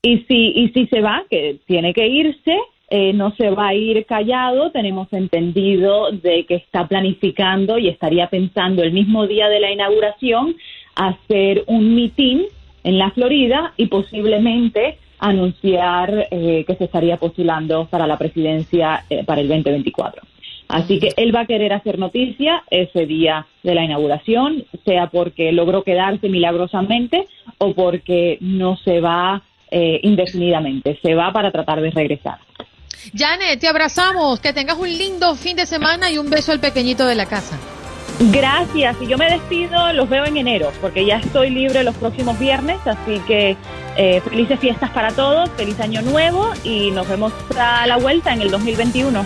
Y 0.03 0.19
si, 0.27 0.51
y 0.55 0.69
si 0.69 0.87
se 0.87 1.01
va, 1.01 1.23
que 1.29 1.59
tiene 1.65 1.93
que 1.93 2.07
irse, 2.07 2.57
eh, 2.93 3.13
no 3.13 3.33
se 3.37 3.49
va 3.51 3.69
a 3.69 3.73
ir 3.73 4.05
callado. 4.05 4.69
Tenemos 4.71 5.07
entendido 5.13 6.11
de 6.11 6.45
que 6.45 6.55
está 6.55 6.89
planificando 6.89 7.77
y 7.77 7.87
estaría 7.87 8.27
pensando 8.27 8.83
el 8.83 8.91
mismo 8.91 9.27
día 9.27 9.47
de 9.47 9.61
la 9.61 9.71
inauguración 9.71 10.57
hacer 10.95 11.63
un 11.67 11.95
mitin 11.95 12.43
en 12.83 12.97
la 12.97 13.09
Florida 13.11 13.71
y 13.77 13.85
posiblemente 13.85 14.97
anunciar 15.19 16.27
eh, 16.31 16.65
que 16.67 16.75
se 16.75 16.83
estaría 16.83 17.15
postulando 17.15 17.85
para 17.85 18.05
la 18.07 18.17
presidencia 18.17 19.05
eh, 19.09 19.23
para 19.23 19.39
el 19.39 19.47
2024. 19.47 20.23
Así 20.67 20.99
que 20.99 21.13
él 21.15 21.33
va 21.33 21.41
a 21.41 21.45
querer 21.45 21.71
hacer 21.71 21.97
noticia 21.97 22.63
ese 22.69 23.05
día 23.05 23.45
de 23.63 23.73
la 23.73 23.85
inauguración, 23.85 24.65
sea 24.83 25.07
porque 25.07 25.53
logró 25.53 25.83
quedarse 25.83 26.27
milagrosamente 26.27 27.25
o 27.57 27.73
porque 27.73 28.37
no 28.41 28.75
se 28.75 28.99
va 28.99 29.43
indefinidamente, 29.73 30.99
se 31.01 31.15
va 31.15 31.31
para 31.31 31.49
tratar 31.49 31.79
de 31.79 31.91
regresar. 31.91 32.39
Janet, 33.15 33.59
te 33.59 33.67
abrazamos, 33.67 34.39
que 34.39 34.53
tengas 34.53 34.77
un 34.77 34.89
lindo 34.89 35.35
fin 35.35 35.55
de 35.55 35.65
semana 35.65 36.09
y 36.11 36.17
un 36.17 36.29
beso 36.29 36.51
al 36.51 36.59
pequeñito 36.59 37.05
de 37.05 37.15
la 37.15 37.25
casa. 37.25 37.57
Gracias, 38.19 38.97
y 39.01 39.07
yo 39.07 39.17
me 39.17 39.31
despido, 39.31 39.93
los 39.93 40.07
veo 40.07 40.25
en 40.25 40.37
enero, 40.37 40.71
porque 40.79 41.05
ya 41.05 41.17
estoy 41.17 41.49
libre 41.49 41.83
los 41.83 41.95
próximos 41.95 42.37
viernes, 42.37 42.79
así 42.85 43.19
que 43.25 43.57
eh, 43.97 44.21
felices 44.21 44.59
fiestas 44.59 44.91
para 44.91 45.11
todos, 45.11 45.49
feliz 45.57 45.79
año 45.79 46.01
nuevo 46.01 46.53
y 46.63 46.91
nos 46.91 47.07
vemos 47.07 47.33
a 47.57 47.87
la 47.87 47.97
vuelta 47.97 48.31
en 48.33 48.41
el 48.41 48.51
2021. 48.51 49.25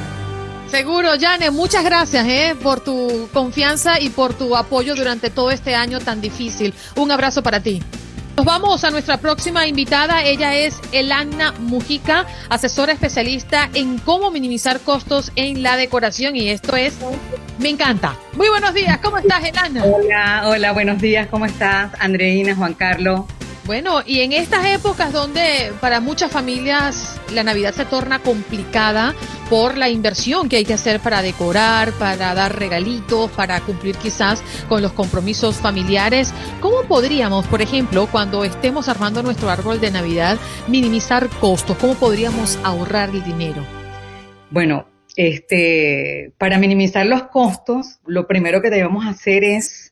Seguro, 0.67 1.09
Janet, 1.19 1.51
muchas 1.51 1.83
gracias 1.83 2.25
eh, 2.27 2.55
por 2.61 2.79
tu 2.79 3.29
confianza 3.33 3.99
y 3.99 4.09
por 4.09 4.33
tu 4.33 4.55
apoyo 4.55 4.95
durante 4.95 5.29
todo 5.29 5.51
este 5.51 5.75
año 5.75 5.99
tan 5.99 6.21
difícil. 6.21 6.73
Un 6.95 7.11
abrazo 7.11 7.43
para 7.43 7.59
ti. 7.61 7.81
Nos 8.35 8.45
vamos 8.45 8.83
a 8.83 8.91
nuestra 8.91 9.15
próxima 9.17 9.65
invitada. 9.65 10.23
Ella 10.23 10.53
es 10.55 10.81
Elana 10.91 11.53
Mujica, 11.53 12.25
asesora 12.49 12.91
especialista 12.91 13.69
en 13.73 13.97
cómo 13.97 14.29
minimizar 14.29 14.81
costos 14.81 15.31
en 15.37 15.63
la 15.63 15.77
decoración. 15.77 16.35
Y 16.35 16.49
esto 16.49 16.75
es, 16.75 16.97
me 17.59 17.69
encanta. 17.69 18.17
Muy 18.33 18.49
buenos 18.49 18.73
días, 18.73 18.99
¿cómo 19.01 19.19
estás, 19.19 19.41
Elana? 19.45 19.85
Hola, 19.85 20.43
hola, 20.47 20.73
buenos 20.73 20.99
días, 21.01 21.27
¿cómo 21.31 21.45
estás? 21.45 21.91
Andreina, 21.97 22.53
Juan 22.55 22.73
Carlos. 22.73 23.21
Bueno, 23.65 24.01
y 24.05 24.19
en 24.19 24.31
estas 24.31 24.63
épocas 24.67 25.11
donde 25.11 25.73
para 25.81 25.99
muchas 25.99 26.31
familias 26.31 27.19
la 27.33 27.43
Navidad 27.43 27.73
se 27.73 27.83
torna 27.83 28.19
complicada 28.19 29.15
por 29.49 29.75
la 29.75 29.89
inversión 29.89 30.49
que 30.49 30.57
hay 30.57 30.65
que 30.65 30.75
hacer 30.75 30.99
para 30.99 31.23
decorar, 31.23 31.91
para 31.93 32.35
dar 32.35 32.59
regalitos, 32.59 33.31
para 33.31 33.59
cumplir 33.61 33.95
quizás 33.95 34.43
con 34.69 34.83
los 34.83 34.91
compromisos 34.91 35.55
familiares, 35.55 36.31
¿cómo 36.61 36.83
podríamos, 36.83 37.47
por 37.47 37.63
ejemplo, 37.63 38.07
cuando 38.11 38.43
estemos 38.43 38.87
armando 38.87 39.23
nuestro 39.23 39.49
árbol 39.49 39.81
de 39.81 39.89
Navidad, 39.89 40.37
minimizar 40.67 41.27
costos? 41.27 41.75
¿Cómo 41.77 41.95
podríamos 41.95 42.59
ahorrar 42.63 43.09
el 43.09 43.23
dinero? 43.23 43.65
Bueno, 44.51 44.85
este, 45.15 46.33
para 46.37 46.59
minimizar 46.59 47.07
los 47.07 47.23
costos, 47.23 47.99
lo 48.05 48.27
primero 48.27 48.61
que 48.61 48.69
debemos 48.69 49.07
hacer 49.07 49.43
es 49.43 49.84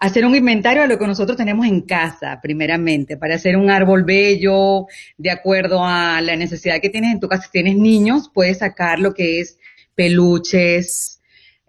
hacer 0.00 0.24
un 0.24 0.34
inventario 0.34 0.82
de 0.82 0.88
lo 0.88 0.98
que 0.98 1.06
nosotros 1.06 1.36
tenemos 1.36 1.66
en 1.66 1.82
casa, 1.82 2.40
primeramente, 2.42 3.18
para 3.18 3.34
hacer 3.34 3.56
un 3.56 3.70
árbol 3.70 4.04
bello, 4.04 4.86
de 5.18 5.30
acuerdo 5.30 5.84
a 5.84 6.22
la 6.22 6.36
necesidad 6.36 6.80
que 6.80 6.88
tienes 6.88 7.12
en 7.12 7.20
tu 7.20 7.28
casa. 7.28 7.44
Si 7.44 7.50
tienes 7.52 7.76
niños, 7.76 8.30
puedes 8.32 8.58
sacar 8.58 8.98
lo 8.98 9.12
que 9.12 9.40
es 9.40 9.58
peluches, 9.94 11.20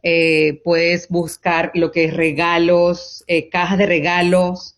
eh, 0.01 0.61
puedes 0.63 1.09
buscar 1.09 1.71
lo 1.75 1.91
que 1.91 2.05
es 2.05 2.13
regalos, 2.15 3.25
eh, 3.27 3.49
cajas 3.49 3.77
de 3.77 3.85
regalos. 3.85 4.77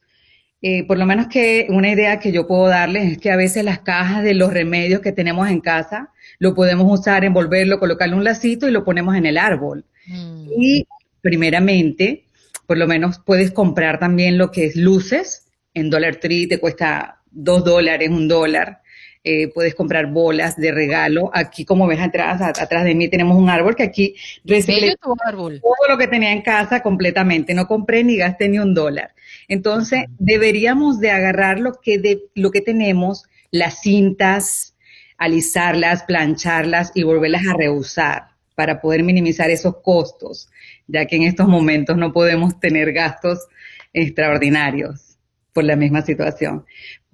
Eh, 0.64 0.86
por 0.88 0.98
lo 0.98 1.06
menos 1.06 1.28
que 1.28 1.68
una 1.70 1.92
idea 1.92 2.20
que 2.20 2.32
yo 2.32 2.48
puedo 2.48 2.68
darles 2.68 3.12
es 3.12 3.18
que 3.20 3.30
a 3.30 3.36
veces 3.36 3.64
las 3.64 3.80
cajas 3.80 4.24
de 4.24 4.34
los 4.34 4.52
remedios 4.52 5.02
que 5.02 5.12
tenemos 5.12 5.48
en 5.50 5.60
casa 5.60 6.10
lo 6.40 6.56
podemos 6.56 7.00
usar, 7.00 7.24
envolverlo, 7.24 7.80
colocarle 7.80 8.16
un 8.16 8.24
lacito 8.24 8.68
y 8.68 8.72
lo 8.72 8.84
ponemos 8.84 9.16
en 9.16 9.28
el 9.28 9.38
árbol. 9.38 9.86
Mm. 10.08 10.48
Y 10.58 10.88
primeramente, 11.22 12.23
por 12.66 12.78
lo 12.78 12.88
menos 12.88 13.20
puedes 13.20 13.52
comprar 13.52 14.00
también 14.00 14.38
lo 14.38 14.52
que 14.52 14.66
es 14.66 14.76
luces. 14.76 15.48
En 15.74 15.90
Dollar 15.90 16.18
Tree 16.18 16.48
te 16.48 16.60
cuesta 16.60 17.22
dos 17.32 17.64
dólares, 17.64 18.10
un 18.10 18.28
dólar. 18.28 18.82
Eh, 19.26 19.48
puedes 19.54 19.74
comprar 19.74 20.08
bolas 20.08 20.58
de 20.58 20.72
regalo. 20.74 21.32
Aquí, 21.34 21.64
como 21.64 21.88
ves 21.88 22.02
atrás, 22.02 22.42
atrás 22.42 22.84
de 22.84 22.94
mí 22.94 23.08
tenemos 23.08 23.38
un 23.38 23.50
árbol 23.50 23.76
que 23.76 23.84
aquí 23.84 24.16
recibe 24.44 24.98
todo 24.98 25.16
lo 25.88 25.98
que 25.98 26.08
tenía 26.08 26.34
en 26.34 26.42
casa 26.42 26.82
completamente. 26.82 27.54
No 27.54 27.66
compré 27.66 28.04
ni 28.04 28.18
gasté 28.18 28.50
ni 28.50 28.60
un 28.60 28.74
dólar. 28.74 29.14
Entonces, 29.48 30.06
deberíamos 30.20 31.00
de 31.00 31.12
agarrar 31.12 31.60
lo 31.60 31.74
que, 31.82 32.00
de, 32.00 32.24
lo 32.36 32.52
que 32.52 32.62
tenemos, 32.62 33.24
las 33.50 33.82
cintas, 33.82 34.76
alisarlas, 35.18 36.04
plancharlas 36.04 36.92
y 36.94 37.04
volverlas 37.04 37.44
a 37.48 37.56
reusar 37.56 38.34
para 38.56 38.82
poder 38.82 39.04
minimizar 39.04 39.50
esos 39.50 39.78
costos, 39.82 40.50
ya 40.88 41.06
que 41.06 41.16
en 41.16 41.24
estos 41.24 41.48
momentos 41.48 41.98
no 41.98 42.14
podemos 42.14 42.60
tener 42.60 42.94
gastos 42.94 43.40
extraordinarios 43.94 45.18
por 45.54 45.64
la 45.64 45.76
misma 45.76 46.02
situación. 46.02 46.66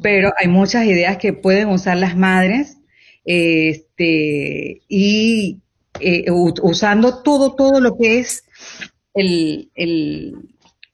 Pero 0.02 0.34
hay 0.38 0.48
muchas 0.48 0.86
ideas 0.86 1.18
que 1.18 1.34
pueden 1.34 1.70
usar 1.70 1.98
las 1.98 2.16
madres 2.16 2.78
este, 3.26 4.82
y 4.88 5.60
eh, 6.00 6.26
usando 6.32 7.22
todo, 7.22 7.56
todo 7.56 7.82
lo 7.82 7.98
que 7.98 8.20
es 8.20 8.46
el, 9.14 9.70
el, 9.76 10.36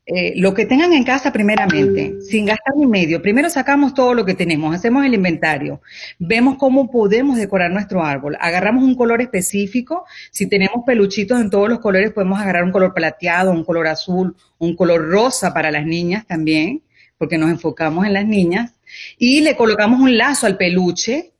eh, 0.08 0.34
lo 0.36 0.54
que 0.54 0.68
tengan 0.68 0.94
en 0.94 1.04
casa 1.04 1.34
primeramente, 1.34 2.22
sin 2.22 2.46
gastar 2.46 2.76
ni 2.76 2.86
medio. 2.86 3.24
Primero 3.24 3.50
sacamos 3.50 3.96
todo 3.96 4.14
lo 4.14 4.24
que 4.24 4.36
tenemos, 4.36 4.76
hacemos 4.76 5.04
el 5.04 5.16
inventario, 5.16 5.82
vemos 6.20 6.58
cómo 6.60 6.92
podemos 6.92 7.38
decorar 7.38 7.72
nuestro 7.72 8.04
árbol, 8.04 8.38
agarramos 8.40 8.84
un 8.84 8.94
color 8.94 9.22
específico, 9.22 10.06
si 10.30 10.48
tenemos 10.48 10.86
peluchitos 10.86 11.42
en 11.42 11.50
todos 11.50 11.70
los 11.70 11.80
colores 11.80 12.12
podemos 12.12 12.40
agarrar 12.40 12.66
un 12.66 12.72
color 12.72 12.94
plateado, 12.94 13.52
un 13.52 13.64
color 13.64 13.88
azul, 13.88 14.36
un 14.60 14.76
color 14.76 15.10
rosa 15.10 15.56
para 15.56 15.72
las 15.72 15.88
niñas 15.88 16.28
también, 16.28 16.84
porque 17.18 17.40
nos 17.40 17.50
enfocamos 17.50 18.06
en 18.06 18.14
las 18.14 18.28
niñas, 18.28 18.74
y 19.18 19.42
le 19.42 19.56
colocamos 19.56 20.00
un 20.00 20.20
lazo 20.20 20.46
al 20.46 20.58
peluche 20.58 21.32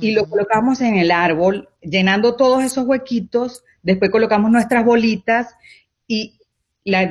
y 0.00 0.12
lo 0.12 0.24
colocamos 0.24 0.80
en 0.80 0.96
el 0.96 1.10
árbol, 1.10 1.68
llenando 1.82 2.36
todos 2.36 2.64
esos 2.64 2.86
huequitos, 2.86 3.64
después 3.82 4.10
colocamos 4.10 4.50
nuestras 4.50 4.82
bolitas 4.82 5.54
y 6.08 6.38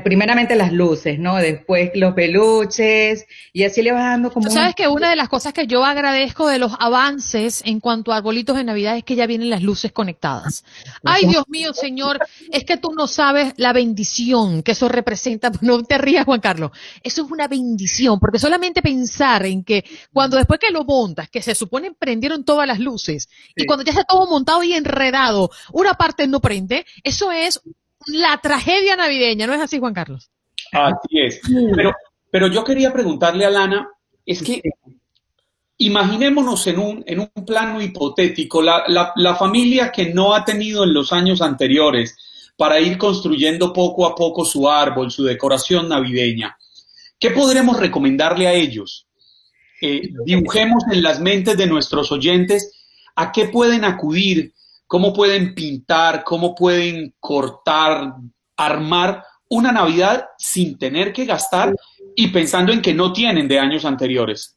primeramente 0.03 0.55
las 0.55 0.71
luces, 0.71 1.17
¿no? 1.17 1.37
Después 1.37 1.91
los 1.95 2.13
peluches 2.13 3.25
y 3.53 3.63
así 3.63 3.81
le 3.81 3.91
vas 3.91 4.03
dando 4.03 4.31
como... 4.31 4.47
Tú 4.47 4.53
sabes 4.53 4.75
que 4.75 4.87
una 4.87 5.09
de 5.09 5.15
las 5.15 5.29
cosas 5.29 5.51
que 5.51 5.65
yo 5.65 5.83
agradezco 5.83 6.47
de 6.47 6.59
los 6.59 6.73
avances 6.79 7.63
en 7.65 7.79
cuanto 7.79 8.13
a 8.13 8.17
arbolitos 8.17 8.55
de 8.55 8.63
Navidad 8.63 8.97
es 8.97 9.03
que 9.03 9.15
ya 9.15 9.25
vienen 9.25 9.49
las 9.49 9.63
luces 9.63 9.91
conectadas. 9.91 10.63
Ay, 11.03 11.25
Dios 11.25 11.45
mío, 11.47 11.73
Señor, 11.73 12.19
es 12.51 12.65
que 12.65 12.77
tú 12.77 12.93
no 12.95 13.07
sabes 13.07 13.53
la 13.57 13.73
bendición 13.73 14.61
que 14.61 14.73
eso 14.73 14.89
representa. 14.89 15.51
No 15.63 15.81
te 15.81 15.97
rías, 15.97 16.25
Juan 16.25 16.41
Carlos. 16.41 16.71
Eso 17.01 17.23
es 17.23 17.31
una 17.31 17.47
bendición, 17.47 18.19
porque 18.19 18.37
solamente 18.37 18.81
pensar 18.81 19.45
en 19.45 19.63
que 19.63 19.85
cuando 20.11 20.35
después 20.35 20.59
que 20.59 20.71
lo 20.71 20.83
montas, 20.83 21.29
que 21.29 21.41
se 21.41 21.55
supone 21.55 21.93
prendieron 21.93 22.43
todas 22.43 22.67
las 22.67 22.79
luces, 22.79 23.29
y 23.55 23.65
cuando 23.65 23.85
ya 23.85 23.91
está 23.91 24.03
todo 24.03 24.27
montado 24.27 24.61
y 24.61 24.73
enredado, 24.73 25.49
una 25.71 25.93
parte 25.93 26.27
no 26.27 26.41
prende, 26.41 26.85
eso 27.03 27.31
es 27.31 27.61
la 28.07 28.39
tragedia 28.41 28.95
navideña, 28.95 29.47
¿no 29.47 29.53
es 29.53 29.61
así, 29.61 29.79
Juan 29.79 29.93
Carlos? 29.93 30.29
Así 30.71 31.19
es. 31.19 31.41
Pero, 31.75 31.93
pero 32.31 32.47
yo 32.47 32.63
quería 32.63 32.91
preguntarle 32.91 33.45
a 33.45 33.49
Lana, 33.49 33.87
es 34.25 34.41
que 34.41 34.61
imaginémonos 35.77 36.65
en 36.67 36.79
un, 36.79 37.03
en 37.05 37.19
un 37.19 37.45
plano 37.45 37.81
hipotético, 37.81 38.61
la, 38.61 38.83
la, 39.15 39.35
familia 39.35 39.91
que 39.91 40.13
no 40.13 40.33
ha 40.33 40.45
tenido 40.45 40.83
en 40.83 40.93
los 40.93 41.11
años 41.11 41.41
anteriores 41.41 42.15
para 42.55 42.79
ir 42.79 42.97
construyendo 42.97 43.73
poco 43.73 44.05
a 44.05 44.15
poco 44.15 44.45
su 44.45 44.69
árbol, 44.69 45.11
su 45.11 45.23
decoración 45.23 45.89
navideña. 45.89 46.57
¿Qué 47.19 47.31
podremos 47.31 47.79
recomendarle 47.79 48.47
a 48.47 48.53
ellos? 48.53 49.07
Eh, 49.81 50.09
dibujemos 50.25 50.83
en 50.91 51.03
las 51.03 51.19
mentes 51.19 51.57
de 51.57 51.67
nuestros 51.67 52.11
oyentes 52.11 52.71
a 53.15 53.31
qué 53.31 53.45
pueden 53.45 53.83
acudir 53.83 54.53
cómo 54.93 55.11
pueden 55.11 55.55
pintar, 55.55 56.23
cómo 56.23 56.53
pueden 56.53 57.15
cortar, 57.19 58.13
armar 58.55 59.23
una 59.49 59.71
Navidad 59.71 60.25
sin 60.37 60.77
tener 60.77 61.11
que 61.11 61.25
gastar 61.25 61.73
y 62.15 62.27
pensando 62.27 62.71
en 62.71 62.79
que 62.79 62.93
no 62.93 63.11
tienen 63.11 63.47
de 63.47 63.57
años 63.57 63.85
anteriores. 63.85 64.55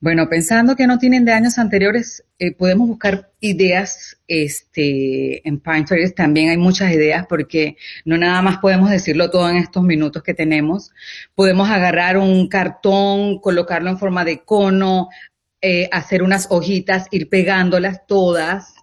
Bueno, 0.00 0.26
pensando 0.30 0.74
que 0.74 0.86
no 0.86 0.96
tienen 0.96 1.26
de 1.26 1.34
años 1.34 1.58
anteriores, 1.58 2.24
eh, 2.38 2.52
podemos 2.56 2.88
buscar 2.88 3.30
ideas 3.40 4.16
este, 4.26 5.46
en 5.46 5.60
Pinterest. 5.60 6.16
También 6.16 6.48
hay 6.48 6.56
muchas 6.56 6.90
ideas 6.90 7.26
porque 7.28 7.76
no 8.06 8.16
nada 8.16 8.40
más 8.40 8.60
podemos 8.60 8.88
decirlo 8.88 9.30
todo 9.30 9.50
en 9.50 9.58
estos 9.58 9.82
minutos 9.82 10.22
que 10.22 10.32
tenemos. 10.32 10.92
Podemos 11.34 11.68
agarrar 11.68 12.16
un 12.16 12.48
cartón, 12.48 13.38
colocarlo 13.38 13.90
en 13.90 13.98
forma 13.98 14.24
de 14.24 14.44
cono, 14.46 15.10
eh, 15.60 15.90
hacer 15.92 16.22
unas 16.22 16.46
hojitas, 16.48 17.06
ir 17.10 17.28
pegándolas 17.28 18.06
todas 18.06 18.73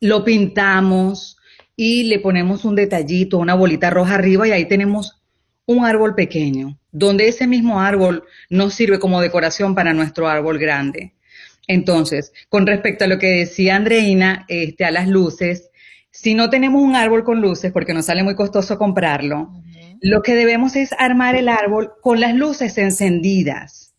lo 0.00 0.24
pintamos 0.24 1.36
y 1.76 2.04
le 2.04 2.18
ponemos 2.18 2.64
un 2.64 2.74
detallito, 2.74 3.38
una 3.38 3.54
bolita 3.54 3.90
roja 3.90 4.16
arriba 4.16 4.48
y 4.48 4.52
ahí 4.52 4.66
tenemos 4.66 5.22
un 5.66 5.84
árbol 5.84 6.14
pequeño, 6.14 6.78
donde 6.90 7.28
ese 7.28 7.46
mismo 7.46 7.80
árbol 7.80 8.24
nos 8.48 8.74
sirve 8.74 8.98
como 8.98 9.20
decoración 9.20 9.74
para 9.74 9.92
nuestro 9.92 10.28
árbol 10.28 10.58
grande. 10.58 11.14
Entonces, 11.68 12.32
con 12.48 12.66
respecto 12.66 13.04
a 13.04 13.08
lo 13.08 13.18
que 13.18 13.28
decía 13.28 13.76
Andreina, 13.76 14.44
este, 14.48 14.84
a 14.84 14.90
las 14.90 15.06
luces, 15.06 15.70
si 16.10 16.34
no 16.34 16.50
tenemos 16.50 16.82
un 16.82 16.96
árbol 16.96 17.22
con 17.22 17.40
luces, 17.40 17.70
porque 17.70 17.94
nos 17.94 18.06
sale 18.06 18.24
muy 18.24 18.34
costoso 18.34 18.76
comprarlo, 18.76 19.52
lo 20.00 20.22
que 20.22 20.34
debemos 20.34 20.74
es 20.74 20.92
armar 20.98 21.36
el 21.36 21.48
árbol 21.48 21.92
con 22.00 22.20
las 22.20 22.34
luces 22.34 22.76
encendidas. 22.78 23.89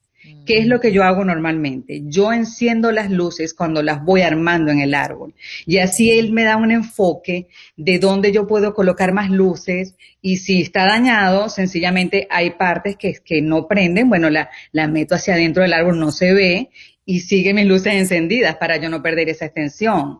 ¿Qué 0.45 0.57
es 0.57 0.67
lo 0.67 0.79
que 0.79 0.91
yo 0.91 1.03
hago 1.03 1.23
normalmente? 1.23 2.01
Yo 2.05 2.33
enciendo 2.33 2.91
las 2.91 3.11
luces 3.11 3.53
cuando 3.53 3.83
las 3.83 4.03
voy 4.03 4.21
armando 4.21 4.71
en 4.71 4.79
el 4.79 4.93
árbol. 4.93 5.33
Y 5.65 5.77
así 5.77 6.11
él 6.11 6.31
me 6.31 6.43
da 6.43 6.57
un 6.57 6.71
enfoque 6.71 7.47
de 7.77 7.99
dónde 7.99 8.31
yo 8.31 8.47
puedo 8.47 8.73
colocar 8.73 9.13
más 9.13 9.29
luces. 9.29 9.95
Y 10.21 10.37
si 10.37 10.61
está 10.61 10.85
dañado, 10.85 11.49
sencillamente 11.49 12.27
hay 12.29 12.51
partes 12.51 12.97
que, 12.97 13.13
que 13.23 13.41
no 13.41 13.67
prenden, 13.67 14.09
bueno, 14.09 14.29
la, 14.29 14.49
la 14.71 14.87
meto 14.87 15.15
hacia 15.15 15.35
adentro 15.35 15.63
del 15.63 15.73
árbol, 15.73 15.99
no 15.99 16.11
se 16.11 16.33
ve. 16.33 16.69
Y 17.05 17.21
sigue 17.21 17.53
mis 17.53 17.65
luces 17.65 17.93
encendidas 17.93 18.57
para 18.57 18.77
yo 18.77 18.89
no 18.89 19.01
perder 19.01 19.29
esa 19.29 19.45
extensión. 19.45 20.19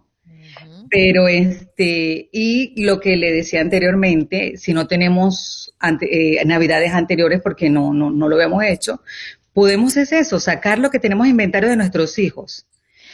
Pero 0.89 1.29
este, 1.29 2.27
y 2.33 2.83
lo 2.83 2.99
que 2.99 3.15
le 3.15 3.31
decía 3.31 3.61
anteriormente, 3.61 4.57
si 4.57 4.73
no 4.73 4.87
tenemos 4.87 5.73
eh, 6.01 6.43
navidades 6.45 6.91
anteriores 6.91 7.39
porque 7.41 7.69
no, 7.69 7.93
no, 7.93 8.11
no 8.11 8.27
lo 8.27 8.35
habíamos 8.35 8.63
hecho, 8.65 9.01
podemos 9.53 9.97
es 9.97 10.11
eso, 10.11 10.39
sacar 10.39 10.79
lo 10.79 10.89
que 10.89 10.99
tenemos 10.99 11.27
inventario 11.27 11.69
de 11.69 11.75
nuestros 11.75 12.17
hijos. 12.19 12.65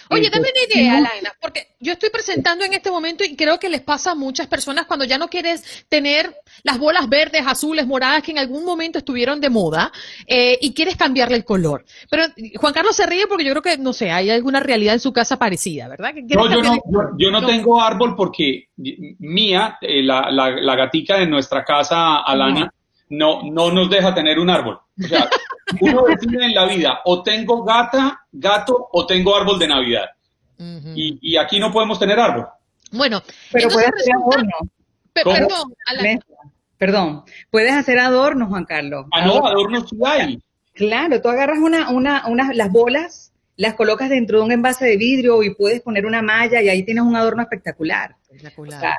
Oye, 0.10 0.30
dame 0.30 0.48
una 0.50 0.74
idea, 0.74 0.94
Laina, 1.02 1.34
porque 1.42 1.68
yo 1.80 1.94
estoy 1.94 2.10
presentando 2.10 2.64
en 2.64 2.74
este 2.74 2.90
momento 2.90 3.24
y 3.24 3.36
creo 3.36 3.60
que 3.60 3.70
les 3.70 3.82
pasa 3.82 4.12
a 4.12 4.16
muchas 4.16 4.48
personas 4.48 4.86
cuando 4.86 5.06
ya 5.06 5.18
no 5.18 5.28
quieres 5.28 5.86
tener 5.90 6.34
las 6.64 6.80
bolas 6.80 7.10
verdes, 7.10 7.44
azules, 7.46 7.86
moradas 7.86 8.24
que 8.24 8.32
en 8.32 8.40
algún 8.40 8.64
momento 8.64 9.00
estuvieron 9.00 9.42
de 9.42 9.50
moda 9.50 9.92
eh, 10.26 10.58
y 10.62 10.74
quieres 10.74 10.96
cambiarle 10.96 11.36
el 11.36 11.46
color. 11.46 11.86
Pero 12.10 12.24
Juan 12.56 12.74
Carlos 12.74 12.96
se 12.96 13.06
ríe 13.06 13.28
porque 13.28 13.44
yo 13.44 13.52
creo 13.52 13.62
que, 13.62 13.78
no 13.78 13.94
sé, 13.94 14.12
hay 14.12 14.30
alguna 14.30 14.60
realidad 14.60 14.94
en 14.94 15.00
su 15.00 15.12
casa 15.12 15.38
parecida, 15.38 15.88
¿verdad? 15.88 16.14
No, 16.14 16.50
yo 16.50 16.62
no, 16.62 17.18
yo, 17.18 17.32
no, 17.32 17.46
tengo 17.46 17.82
árbol 17.82 18.16
porque 18.16 18.70
mía, 18.78 19.78
eh, 19.82 20.04
la, 20.04 20.32
la, 20.32 20.76
gatica 20.76 21.18
de 21.18 21.28
nuestra 21.28 21.66
casa, 21.66 22.20
Alana, 22.20 22.60
no, 22.66 22.72
no 23.10 23.72
nos 23.72 23.90
deja 23.90 24.14
tener 24.14 24.40
un 24.40 24.50
árbol. 24.50 24.80
O 25.04 25.08
sea, 25.08 25.30
uno 25.82 26.04
decide 26.04 26.46
en 26.46 26.54
la 26.54 26.66
vida, 26.66 27.00
o 27.06 27.24
tengo 27.24 27.64
gata, 27.64 28.22
gato, 28.32 28.90
o 28.92 29.06
tengo 29.06 29.36
árbol 29.36 29.60
de 29.60 29.68
Navidad. 29.68 30.06
y, 30.96 31.38
aquí 31.38 31.60
no 31.60 31.72
podemos 31.72 32.00
tener 32.00 32.20
árbol. 32.20 32.48
Bueno, 32.92 33.22
pero 33.52 33.70
puedes 33.70 33.90
hacer 33.90 34.14
adornos. 34.16 34.62
Perdón, 35.14 35.74
perdón, 36.78 37.24
puedes 37.50 37.74
hacer 37.74 38.00
adornos, 38.00 38.50
Juan 38.50 38.66
Carlos. 38.66 39.06
Ah, 39.12 39.26
no, 39.26 39.46
adornos 39.46 39.90
sí 39.90 39.98
hay. 40.06 40.40
Claro, 40.74 41.22
tú 41.22 41.30
agarras 41.30 41.58
una, 41.60 41.90
una, 41.90 42.28
una, 42.28 42.54
las 42.54 42.72
bolas, 42.72 43.27
las 43.58 43.74
colocas 43.74 44.10
dentro 44.10 44.40
de 44.40 44.46
un 44.46 44.52
envase 44.52 44.86
de 44.86 44.98
vidrio 44.98 45.42
y 45.42 45.54
puedes 45.54 45.82
poner 45.82 46.06
una 46.06 46.22
malla 46.22 46.62
y 46.62 46.70
ahí 46.70 46.84
tienes 46.84 47.04
un 47.04 47.16
adorno 47.16 47.42
espectacular. 47.42 48.16
O 48.56 48.72
sea, 48.72 48.98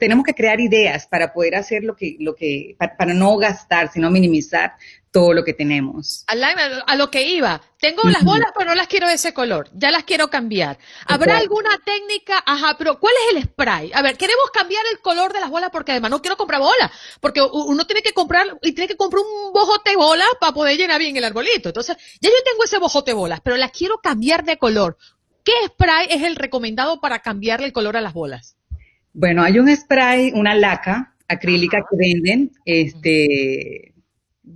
tenemos 0.00 0.24
que 0.24 0.34
crear 0.34 0.60
ideas 0.60 1.06
para 1.06 1.32
poder 1.32 1.54
hacer 1.54 1.84
lo 1.84 1.94
que, 1.94 2.16
lo 2.18 2.34
que, 2.34 2.76
para, 2.76 3.14
no 3.14 3.36
gastar, 3.36 3.90
sino 3.90 4.10
minimizar 4.10 4.72
todo 5.10 5.34
lo 5.34 5.44
que 5.44 5.52
tenemos. 5.52 6.24
A, 6.26 6.96
lo 6.96 7.10
que 7.10 7.28
iba, 7.28 7.60
tengo 7.80 8.02
las 8.04 8.22
bolas, 8.24 8.52
pero 8.56 8.70
no 8.70 8.76
las 8.76 8.86
quiero 8.86 9.08
de 9.08 9.14
ese 9.14 9.34
color, 9.34 9.68
ya 9.74 9.90
las 9.90 10.04
quiero 10.04 10.28
cambiar. 10.30 10.78
¿Habrá 11.06 11.38
alguna 11.38 11.70
técnica? 11.84 12.42
Ajá, 12.46 12.76
pero 12.78 13.00
¿cuál 13.00 13.14
es 13.26 13.36
el 13.36 13.42
spray? 13.44 13.90
A 13.92 14.02
ver, 14.02 14.16
queremos 14.16 14.50
cambiar 14.52 14.82
el 14.92 15.00
color 15.00 15.32
de 15.32 15.40
las 15.40 15.50
bolas 15.50 15.70
porque 15.72 15.92
además 15.92 16.12
no 16.12 16.22
quiero 16.22 16.36
comprar 16.36 16.60
bolas, 16.60 16.90
porque 17.20 17.40
uno 17.42 17.86
tiene 17.86 18.02
que 18.02 18.12
comprar 18.12 18.46
y 18.62 18.72
tiene 18.72 18.88
que 18.88 18.96
comprar 18.96 19.22
un 19.24 19.52
bojote 19.52 19.90
de 19.90 19.96
bolas 19.96 20.28
para 20.40 20.52
poder 20.52 20.76
llenar 20.76 21.00
bien 21.00 21.16
el 21.16 21.24
arbolito. 21.24 21.70
Entonces, 21.70 21.96
ya 22.20 22.28
yo 22.28 22.36
tengo 22.44 22.64
ese 22.64 22.78
bojote 22.78 23.10
de 23.10 23.16
bolas, 23.16 23.40
pero 23.40 23.56
las 23.56 23.72
quiero 23.72 23.98
cambiar 23.98 24.44
de 24.44 24.58
color. 24.58 24.96
¿Qué 25.42 25.52
spray 25.66 26.08
es 26.10 26.22
el 26.22 26.36
recomendado 26.36 27.00
para 27.00 27.20
cambiarle 27.20 27.66
el 27.66 27.72
color 27.72 27.96
a 27.96 28.00
las 28.00 28.12
bolas? 28.12 28.56
Bueno, 29.12 29.42
hay 29.42 29.58
un 29.58 29.74
spray, 29.74 30.30
una 30.34 30.54
laca 30.54 31.16
acrílica 31.26 31.78
que 31.88 31.96
venden, 31.96 32.52
este, 32.64 33.94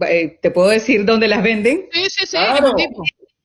eh, 0.09 0.38
¿te 0.40 0.50
puedo 0.50 0.68
decir 0.68 1.04
dónde 1.04 1.28
las 1.28 1.42
venden? 1.42 1.88
Sí, 1.92 2.04
sí, 2.09 2.26
sí. 2.26 2.37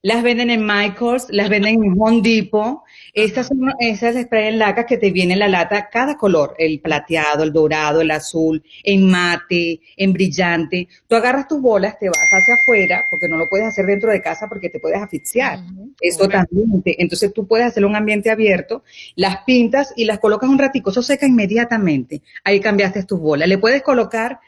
Las 0.02 0.24
venden 0.24 0.50
en 0.50 0.66
Michaels, 0.66 1.28
las 1.30 1.50
venden 1.50 1.84
en 1.84 1.96
Home 2.00 2.22
Depot. 2.22 2.84
Estas 3.14 3.48
son 3.48 3.74
esas 3.80 4.16
spray 4.16 4.48
en 4.48 4.60
laca 4.60 4.86
que 4.86 4.98
te 4.98 5.12
viene 5.12 5.34
en 5.34 5.40
la 5.40 5.50
lata 5.50 5.90
cada 5.92 6.16
color, 6.16 6.56
el 6.58 6.80
plateado, 6.80 7.44
el 7.44 7.52
dorado, 7.52 8.00
el 8.00 8.10
azul, 8.12 8.64
en 8.86 9.12
mate, 9.12 9.82
en 9.98 10.14
brillante. 10.14 10.88
Tú 11.06 11.18
agarras 11.18 11.50
tus 11.50 11.60
bolas, 11.60 12.00
te 12.00 12.08
vas 12.08 12.30
hacia 12.32 12.54
afuera, 12.54 13.08
porque 13.10 13.28
no 13.28 13.36
lo 13.36 13.50
puedes 13.50 13.68
hacer 13.68 13.88
dentro 13.88 14.10
de 14.10 14.22
casa 14.22 14.48
porque 14.48 14.70
te 14.70 14.80
puedes 14.80 15.02
asfixiar. 15.02 15.60
Eso 16.00 16.30
también. 16.30 16.82
entonces 16.86 17.34
tú 17.34 17.46
puedes 17.46 17.68
hacer 17.68 17.84
un 17.84 17.98
ambiente 17.98 18.30
abierto, 18.30 18.84
las 19.16 19.44
pintas 19.44 19.92
y 19.98 20.06
las 20.06 20.20
colocas 20.20 20.50
un 20.50 20.60
ratico, 20.60 20.92
eso 20.92 21.02
seca 21.02 21.26
inmediatamente. 21.26 22.22
Ahí 22.46 22.62
cambiaste 22.62 23.04
tus 23.04 23.20
bolas. 23.20 23.50
Le 23.50 23.58
puedes 23.58 23.84
colocar 23.84 24.40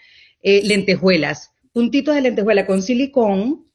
eh, 0.43 0.61
lentejuelas, 0.63 1.51
puntitos 1.73 2.15
de 2.15 2.21
lentejuela 2.21 2.65
con 2.65 2.81
silicón 2.81 3.65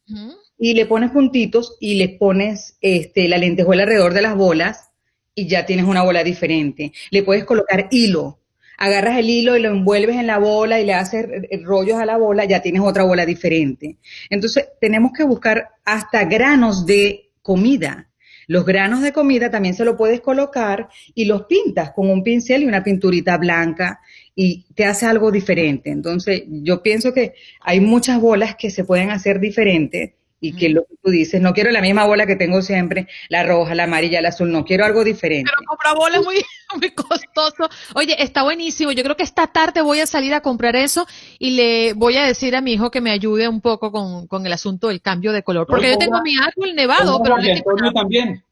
y 0.58 0.74
le 0.74 0.86
pones 0.86 1.10
puntitos 1.10 1.76
y 1.80 1.94
le 1.94 2.10
pones 2.10 2.76
este, 2.80 3.28
la 3.28 3.38
lentejuela 3.38 3.82
alrededor 3.82 4.14
de 4.14 4.22
las 4.22 4.36
bolas 4.36 4.90
y 5.34 5.46
ya 5.48 5.66
tienes 5.66 5.84
una 5.84 6.02
bola 6.02 6.24
diferente. 6.24 6.92
Le 7.10 7.22
puedes 7.22 7.44
colocar 7.44 7.88
hilo. 7.90 8.40
Agarras 8.78 9.18
el 9.18 9.30
hilo 9.30 9.56
y 9.56 9.60
lo 9.60 9.70
envuelves 9.70 10.16
en 10.16 10.26
la 10.26 10.38
bola 10.38 10.80
y 10.80 10.84
le 10.84 10.94
haces 10.94 11.26
rollos 11.62 11.98
a 11.98 12.04
la 12.04 12.18
bola, 12.18 12.44
ya 12.44 12.60
tienes 12.60 12.82
otra 12.82 13.04
bola 13.04 13.24
diferente. 13.24 13.96
Entonces, 14.28 14.68
tenemos 14.80 15.12
que 15.16 15.24
buscar 15.24 15.70
hasta 15.84 16.24
granos 16.24 16.84
de 16.84 17.30
comida. 17.40 18.10
Los 18.48 18.64
granos 18.64 19.02
de 19.02 19.12
comida 19.12 19.50
también 19.50 19.74
se 19.74 19.84
lo 19.84 19.96
puedes 19.96 20.20
colocar 20.20 20.88
y 21.14 21.24
los 21.24 21.44
pintas 21.44 21.90
con 21.92 22.08
un 22.10 22.22
pincel 22.22 22.62
y 22.62 22.66
una 22.66 22.84
pinturita 22.84 23.36
blanca 23.38 24.00
y 24.36 24.66
te 24.74 24.84
hace 24.84 25.06
algo 25.06 25.32
diferente. 25.32 25.90
Entonces, 25.90 26.44
yo 26.46 26.82
pienso 26.82 27.12
que 27.12 27.34
hay 27.60 27.80
muchas 27.80 28.20
bolas 28.20 28.54
que 28.54 28.70
se 28.70 28.84
pueden 28.84 29.10
hacer 29.10 29.40
diferentes 29.40 30.12
y 30.38 30.54
que 30.54 30.68
lo 30.68 30.84
que 30.84 30.94
tú 31.02 31.10
dices, 31.10 31.40
no 31.40 31.54
quiero 31.54 31.70
la 31.70 31.80
misma 31.80 32.04
bola 32.04 32.26
que 32.26 32.36
tengo 32.36 32.60
siempre, 32.60 33.08
la 33.30 33.42
roja, 33.42 33.74
la 33.74 33.84
amarilla, 33.84 34.20
la 34.20 34.28
azul, 34.28 34.52
no, 34.52 34.66
quiero 34.66 34.84
algo 34.84 35.02
diferente. 35.02 35.50
Pero 35.50 35.66
comprar 35.66 35.96
bola 35.96 36.18
es 36.18 36.24
muy, 36.24 36.36
muy 36.80 36.90
costoso. 36.90 37.70
Oye, 37.94 38.22
está 38.22 38.42
buenísimo, 38.42 38.92
yo 38.92 39.02
creo 39.02 39.16
que 39.16 39.22
esta 39.22 39.46
tarde 39.46 39.80
voy 39.80 40.00
a 40.00 40.06
salir 40.06 40.34
a 40.34 40.42
comprar 40.42 40.76
eso 40.76 41.06
y 41.38 41.52
le 41.52 41.94
voy 41.94 42.18
a 42.18 42.24
decir 42.24 42.54
a 42.54 42.60
mi 42.60 42.74
hijo 42.74 42.90
que 42.90 43.00
me 43.00 43.10
ayude 43.10 43.48
un 43.48 43.62
poco 43.62 43.90
con, 43.90 44.26
con 44.26 44.44
el 44.44 44.52
asunto 44.52 44.88
del 44.88 45.00
cambio 45.00 45.32
de 45.32 45.42
color, 45.42 45.66
porque 45.66 45.90
yo 45.90 45.98
tengo 45.98 46.20
mi 46.22 46.36
árbol 46.36 46.74
nevado, 46.74 47.20
pero... 47.22 47.36
Jorge 47.36 47.52
Antonio 47.52 47.92
también. 47.92 48.45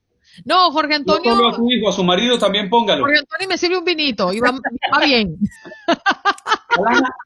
No, 0.44 0.70
Jorge 0.72 0.94
Antonio. 0.94 1.34
No 1.34 1.48
a 1.48 1.54
su 1.54 1.70
hijo, 1.70 1.88
a 1.88 1.92
su 1.92 2.04
marido 2.04 2.38
también 2.38 2.68
póngalo. 2.68 3.04
Jorge 3.04 3.20
Antonio 3.20 3.48
me 3.48 3.58
sirve 3.58 3.78
un 3.78 3.84
vinito 3.84 4.32
y 4.32 4.40
va, 4.40 4.52
va 4.52 5.04
bien. 5.04 5.36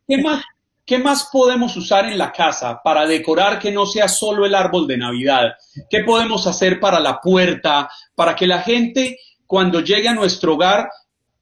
¿Qué 0.06 0.18
más, 0.18 0.44
¿Qué 0.84 0.98
más 0.98 1.28
podemos 1.30 1.76
usar 1.76 2.06
en 2.06 2.16
la 2.16 2.32
casa 2.32 2.80
para 2.82 3.06
decorar 3.06 3.58
que 3.58 3.70
no 3.70 3.84
sea 3.84 4.08
solo 4.08 4.46
el 4.46 4.54
árbol 4.54 4.86
de 4.86 4.96
Navidad? 4.96 5.52
¿Qué 5.90 6.00
podemos 6.00 6.46
hacer 6.46 6.80
para 6.80 6.98
la 6.98 7.20
puerta, 7.20 7.90
para 8.14 8.34
que 8.34 8.46
la 8.46 8.62
gente 8.62 9.18
cuando 9.46 9.80
llegue 9.80 10.08
a 10.08 10.14
nuestro 10.14 10.54
hogar 10.54 10.88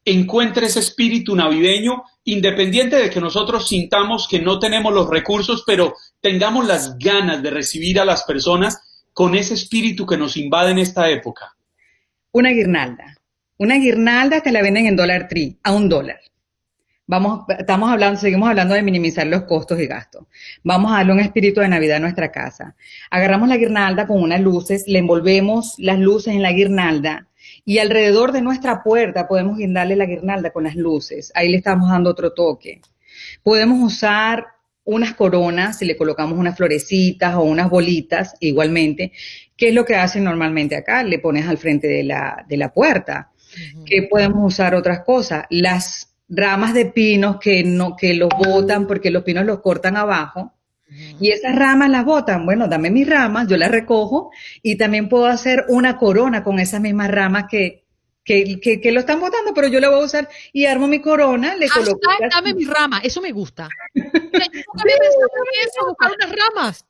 encuentre 0.05 0.67
ese 0.67 0.81
espíritu 0.81 1.35
navideño, 1.35 2.05
independiente 2.25 2.97
de 2.97 3.11
que 3.11 3.21
nosotros 3.21 3.69
sintamos 3.69 4.29
que 4.29 4.41
no 4.41 4.59
tenemos 4.59 4.95
los 4.95 5.09
recursos, 5.09 5.65
pero 5.67 5.95
tengamos 6.21 6.67
las 6.67 6.99
ganas 6.99 7.43
de 7.43 7.51
recibir 7.51 8.01
a 8.01 8.05
las 8.05 8.23
personas 8.23 9.09
con 9.13 9.35
ese 9.35 9.55
espíritu 9.55 10.07
que 10.07 10.17
nos 10.17 10.37
invade 10.37 10.71
en 10.71 10.79
esta 10.79 11.09
época? 11.09 11.56
Una 12.37 12.51
guirnalda. 12.51 13.17
Una 13.57 13.77
guirnalda 13.77 14.43
te 14.43 14.53
la 14.53 14.61
venden 14.61 14.85
en 14.85 14.95
Dollar 14.95 15.27
Tree 15.27 15.57
a 15.63 15.73
un 15.73 15.89
dólar. 15.89 16.21
Vamos, 17.07 17.47
estamos 17.59 17.91
hablando, 17.91 18.21
seguimos 18.21 18.51
hablando 18.51 18.75
de 18.75 18.83
minimizar 18.83 19.27
los 19.27 19.45
costos 19.45 19.81
y 19.81 19.87
gastos. 19.87 20.27
Vamos 20.63 20.93
a 20.93 20.97
darle 20.97 21.13
un 21.13 21.21
espíritu 21.21 21.63
de 21.63 21.69
Navidad 21.69 21.97
a 21.97 22.01
nuestra 22.01 22.31
casa. 22.31 22.77
Agarramos 23.11 23.49
la 23.49 23.57
guirnalda 23.57 24.07
con 24.07 24.23
unas 24.23 24.43
luces, 24.43 24.85
le 24.87 24.99
envolvemos 24.99 25.77
las 25.79 25.99
luces 25.99 26.35
en 26.35 26.43
la 26.43 26.53
guirnalda 26.53 27.27
y 27.65 27.79
alrededor 27.79 28.33
de 28.33 28.43
nuestra 28.43 28.83
puerta 28.83 29.29
podemos 29.29 29.57
guindarle 29.57 29.97
la 29.97 30.05
guirnalda 30.05 30.51
con 30.51 30.65
las 30.65 30.77
luces. 30.77 31.33
Ahí 31.35 31.49
le 31.49 31.57
estamos 31.57 31.89
dando 31.89 32.11
otro 32.11 32.35
toque. 32.35 32.83
Podemos 33.43 33.95
usar 33.95 34.45
unas 34.87 35.15
coronas, 35.15 35.79
si 35.79 35.85
le 35.85 35.97
colocamos 35.97 36.39
unas 36.39 36.57
florecitas 36.57 37.35
o 37.35 37.43
unas 37.43 37.69
bolitas, 37.69 38.35
igualmente. 38.41 39.13
¿Qué 39.57 39.69
es 39.69 39.75
lo 39.75 39.85
que 39.85 39.97
hacen 39.97 40.25
normalmente 40.25 40.77
acá? 40.77 41.03
Le 41.03 41.19
pones 41.19 41.49
al 41.49 41.59
frente 41.59 41.87
de 41.87 42.05
la, 42.05 42.45
de 42.49 42.57
la 42.57 42.73
puerta. 42.73 43.31
¿Qué 43.87 44.07
podemos 44.11 44.53
usar 44.53 44.75
otras 44.75 45.01
cosas? 45.01 45.47
Las 45.49 46.15
ramas 46.29 46.75
de 46.75 46.87
pinos 46.87 47.39
que 47.41 47.65
no, 47.65 47.97
que 47.97 48.15
los 48.15 48.29
botan 48.29 48.87
porque 48.87 49.11
los 49.11 49.23
pinos 49.23 49.47
los 49.47 49.61
cortan 49.61 49.97
abajo. 49.97 50.53
Y 51.21 51.31
esas 51.31 51.57
ramas 51.57 51.91
las 51.91 52.05
botan, 52.05 52.47
bueno, 52.47 52.69
dame 52.69 52.91
mis 52.91 53.09
ramas, 53.09 53.49
yo 53.49 53.57
las 53.57 53.73
recojo 53.73 54.31
y 54.63 54.77
también 54.77 55.09
puedo 55.09 55.27
hacer 55.27 55.65
una 55.69 55.99
corona 55.99 56.45
con 56.45 56.61
esas 56.61 56.81
mismas 56.81 57.11
ramas 57.11 57.47
que, 57.51 57.85
que, 58.23 58.61
que, 58.61 58.93
lo 58.93 59.01
están 59.01 59.21
botando, 59.21 59.53
pero 59.53 59.67
yo 59.67 59.81
la 59.81 59.89
voy 59.89 60.03
a 60.03 60.05
usar 60.05 60.29
y 60.53 60.67
armo 60.67 60.87
mi 60.87 61.01
corona, 61.01 61.57
le 61.57 61.69
coloco. 61.69 61.99
dame 62.31 62.55
mi 62.55 62.65
rama, 62.67 63.01
eso 63.03 63.21
me 63.21 63.33
gusta. 63.33 63.69
buscar 65.87 66.13
unas 66.13 66.37
ramas. 66.37 66.85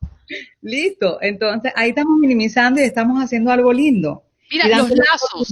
Listo, 0.61 1.19
entonces 1.21 1.71
ahí 1.75 1.89
estamos 1.89 2.17
minimizando 2.19 2.81
y 2.81 2.83
estamos 2.83 3.21
haciendo 3.21 3.51
algo 3.51 3.71
lindo. 3.71 4.23
Mira, 4.49 4.77
los 4.77 4.89
lazos. 4.89 5.49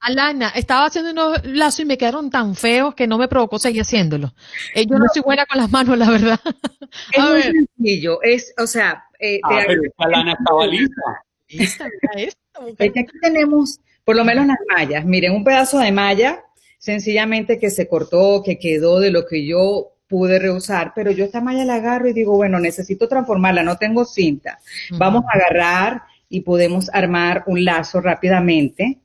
Alana, 0.00 0.50
estaba 0.50 0.86
haciendo 0.86 1.10
unos 1.10 1.44
lazos 1.44 1.80
y 1.80 1.84
me 1.84 1.98
quedaron 1.98 2.30
tan 2.30 2.54
feos 2.54 2.94
que 2.94 3.06
no 3.06 3.18
me 3.18 3.28
provocó 3.28 3.58
seguir 3.58 3.82
haciéndolo. 3.82 4.32
Eh, 4.74 4.86
yo 4.86 4.98
no, 4.98 5.06
soy 5.12 5.22
buena 5.22 5.46
con 5.46 5.58
las 5.58 5.70
manos, 5.70 5.98
la 5.98 6.10
verdad. 6.10 6.40
Es 7.12 7.22
muy 7.22 7.42
sencillo, 7.42 8.20
es, 8.20 8.52
o 8.58 8.66
sea... 8.66 9.04
Eh, 9.20 9.38
ah, 9.44 9.62
pero 9.64 9.82
estaba 9.84 10.66
lista. 10.66 11.02
Lista, 11.48 11.84
aquí 12.80 13.18
tenemos, 13.22 13.78
por 14.04 14.16
lo 14.16 14.24
menos 14.24 14.44
las 14.46 14.56
mallas. 14.68 15.04
Miren, 15.04 15.32
un 15.32 15.44
pedazo 15.44 15.78
de 15.78 15.92
malla, 15.92 16.42
sencillamente 16.78 17.60
que 17.60 17.70
se 17.70 17.86
cortó, 17.86 18.42
que 18.44 18.58
quedó 18.58 18.98
de 18.98 19.12
lo 19.12 19.24
que 19.24 19.46
yo 19.46 19.92
pude 20.10 20.40
reusar, 20.40 20.92
pero 20.92 21.12
yo 21.12 21.24
esta 21.24 21.40
malla 21.40 21.64
la 21.64 21.76
agarro 21.76 22.08
y 22.08 22.12
digo, 22.12 22.34
bueno, 22.34 22.58
necesito 22.58 23.06
transformarla, 23.06 23.62
no 23.62 23.78
tengo 23.78 24.04
cinta. 24.04 24.58
Vamos 24.98 25.22
a 25.32 25.38
agarrar 25.38 26.02
y 26.28 26.40
podemos 26.40 26.90
armar 26.92 27.44
un 27.46 27.64
lazo 27.64 28.00
rápidamente. 28.00 28.98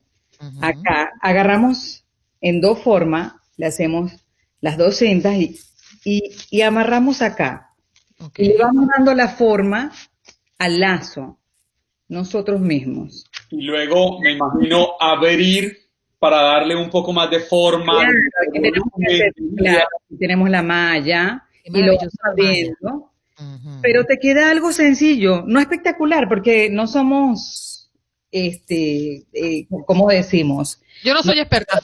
Acá 0.60 1.12
agarramos 1.22 2.04
en 2.40 2.60
dos 2.60 2.80
formas, 2.80 3.34
le 3.56 3.66
hacemos 3.66 4.12
las 4.60 4.76
dos 4.76 4.96
cintas 4.96 5.36
y, 5.36 5.56
y, 6.50 6.60
amarramos 6.62 7.22
acá. 7.22 7.70
Y 8.36 8.48
le 8.48 8.58
vamos 8.58 8.88
dando 8.96 9.14
la 9.14 9.28
forma 9.28 9.92
al 10.58 10.80
lazo, 10.80 11.38
nosotros 12.08 12.60
mismos. 12.60 13.30
Y 13.50 13.62
luego 13.62 14.20
me 14.20 14.32
imagino 14.32 14.88
abrir 14.98 15.85
para 16.18 16.42
darle 16.42 16.76
un 16.76 16.90
poco 16.90 17.12
más 17.12 17.30
de 17.30 17.40
forma. 17.40 18.06
tenemos, 20.18 20.50
la 20.50 20.62
malla 20.62 21.44
y 21.64 21.82
lo 21.82 21.96
vamos 21.96 22.14
abriendo. 22.22 23.12
Pero 23.82 24.04
te 24.04 24.18
queda 24.18 24.50
algo 24.50 24.72
sencillo, 24.72 25.42
no 25.46 25.60
espectacular, 25.60 26.26
porque 26.28 26.70
no 26.70 26.86
somos, 26.86 27.90
este, 28.30 29.26
eh, 29.32 29.66
¿cómo 29.86 30.08
decimos? 30.08 30.80
Yo 31.04 31.12
no 31.12 31.22
soy 31.22 31.40
experta. 31.40 31.80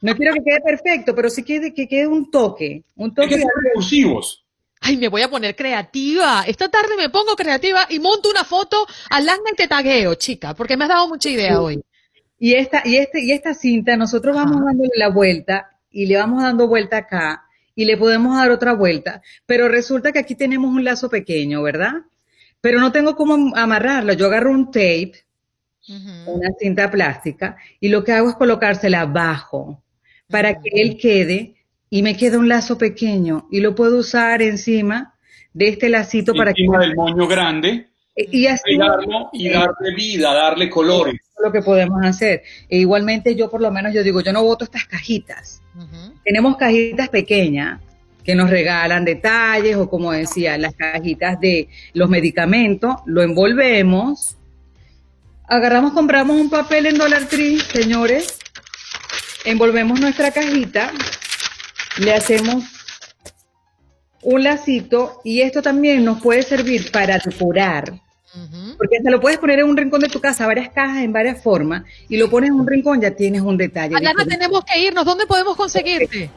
No 0.00 0.16
quiero, 0.16 0.34
que 0.34 0.42
quede 0.44 0.60
perfecto, 0.60 1.14
pero 1.14 1.30
sí 1.30 1.44
que, 1.44 1.72
que 1.72 1.86
quede 1.86 2.08
un 2.08 2.30
toque. 2.30 2.82
Un 2.96 3.14
toque. 3.14 3.36
de 3.36 3.44
recursivos. 3.62 4.44
Ay, 4.80 4.96
me 4.96 5.06
voy 5.06 5.22
a 5.22 5.30
poner 5.30 5.54
creativa. 5.54 6.42
Esta 6.44 6.68
tarde 6.68 6.96
me 6.96 7.08
pongo 7.08 7.36
creativa 7.36 7.86
y 7.88 8.00
monto 8.00 8.28
una 8.28 8.42
foto 8.42 8.84
al 9.10 9.24
y 9.24 9.56
te 9.56 9.68
tagueo, 9.68 10.16
chica, 10.16 10.54
porque 10.54 10.76
me 10.76 10.84
has 10.84 10.90
dado 10.90 11.06
mucha 11.06 11.28
idea 11.28 11.60
hoy. 11.60 11.80
Y 12.42 12.54
esta, 12.54 12.82
y 12.84 12.96
este, 12.96 13.20
y 13.20 13.30
esta 13.30 13.54
cinta, 13.54 13.96
nosotros 13.96 14.34
vamos 14.34 14.64
dándole 14.64 14.90
la 14.96 15.10
vuelta 15.10 15.78
y 15.92 16.06
le 16.06 16.16
vamos 16.16 16.42
dando 16.42 16.66
vuelta 16.66 16.96
acá 16.96 17.44
y 17.76 17.84
le 17.84 17.96
podemos 17.96 18.36
dar 18.36 18.50
otra 18.50 18.72
vuelta. 18.72 19.22
Pero 19.46 19.68
resulta 19.68 20.10
que 20.10 20.18
aquí 20.18 20.34
tenemos 20.34 20.74
un 20.74 20.82
lazo 20.82 21.08
pequeño, 21.08 21.62
¿verdad? 21.62 21.92
Pero 22.60 22.80
no 22.80 22.90
tengo 22.90 23.14
cómo 23.14 23.54
amarrarlo. 23.54 24.12
Yo 24.14 24.26
agarro 24.26 24.50
un 24.50 24.72
tape 24.72 25.12
una 26.26 26.48
cinta 26.58 26.90
plástica, 26.90 27.56
y 27.78 27.90
lo 27.90 28.02
que 28.02 28.10
hago 28.10 28.30
es 28.30 28.34
colocársela 28.34 29.02
abajo 29.02 29.80
para 30.28 30.60
que 30.60 30.70
él 30.72 30.96
quede 30.96 31.54
y 31.90 32.02
me 32.02 32.16
queda 32.16 32.38
un 32.38 32.48
lazo 32.48 32.76
pequeño 32.76 33.46
y 33.52 33.60
lo 33.60 33.76
puedo 33.76 33.98
usar 33.98 34.42
encima 34.42 35.14
de 35.52 35.68
este 35.68 35.88
lacito 35.88 36.34
para 36.34 36.52
que... 36.52 36.62
del 36.62 36.96
moño 36.96 37.28
grande. 37.28 37.91
E, 38.14 38.28
y, 38.30 38.46
así... 38.46 38.62
y 39.32 39.48
darle 39.48 39.94
vida, 39.94 40.34
darle 40.34 40.68
colores. 40.68 41.20
Lo 41.42 41.50
que 41.50 41.62
podemos 41.62 42.04
hacer. 42.04 42.42
E 42.68 42.78
igualmente 42.78 43.34
yo 43.34 43.50
por 43.50 43.60
lo 43.60 43.70
menos 43.70 43.92
yo 43.92 44.02
digo, 44.02 44.20
yo 44.20 44.32
no 44.32 44.42
voto 44.42 44.64
estas 44.64 44.86
cajitas. 44.86 45.62
Tenemos 46.24 46.56
cajitas 46.56 47.08
pequeñas 47.08 47.80
que 48.24 48.34
nos 48.34 48.50
regalan 48.50 49.04
detalles 49.04 49.76
o 49.76 49.88
como 49.88 50.12
decía, 50.12 50.56
las 50.58 50.74
cajitas 50.74 51.40
de 51.40 51.68
los 51.92 52.08
medicamentos, 52.08 52.96
lo 53.06 53.22
envolvemos, 53.22 54.36
agarramos, 55.48 55.92
compramos 55.92 56.40
un 56.40 56.50
papel 56.50 56.86
en 56.86 56.98
Dollar 56.98 57.26
Tree, 57.26 57.58
señores, 57.58 58.38
envolvemos 59.44 60.00
nuestra 60.00 60.30
cajita, 60.30 60.92
le 61.98 62.14
hacemos 62.14 62.64
un 64.22 64.44
lacito 64.44 65.20
y 65.24 65.40
esto 65.40 65.62
también 65.62 66.04
nos 66.04 66.22
puede 66.22 66.42
servir 66.42 66.92
para 66.92 67.18
Porque 68.78 69.00
se 69.02 69.10
lo 69.10 69.20
puedes 69.20 69.38
poner 69.38 69.58
en 69.58 69.66
un 69.66 69.76
rincón 69.76 70.00
de 70.00 70.08
tu 70.08 70.20
casa, 70.20 70.46
varias 70.46 70.70
cajas 70.70 71.02
en 71.02 71.12
varias 71.12 71.42
formas, 71.42 71.82
y 72.08 72.16
lo 72.16 72.30
pones 72.30 72.48
en 72.48 72.54
un 72.54 72.66
rincón, 72.66 73.00
ya 73.00 73.10
tienes 73.10 73.42
un 73.42 73.58
detalle. 73.58 73.94
Alana, 73.94 74.24
tenemos 74.24 74.64
que 74.64 74.78
irnos. 74.80 75.04
¿Dónde 75.04 75.26
podemos 75.26 75.56
conseguirte? 75.56 76.30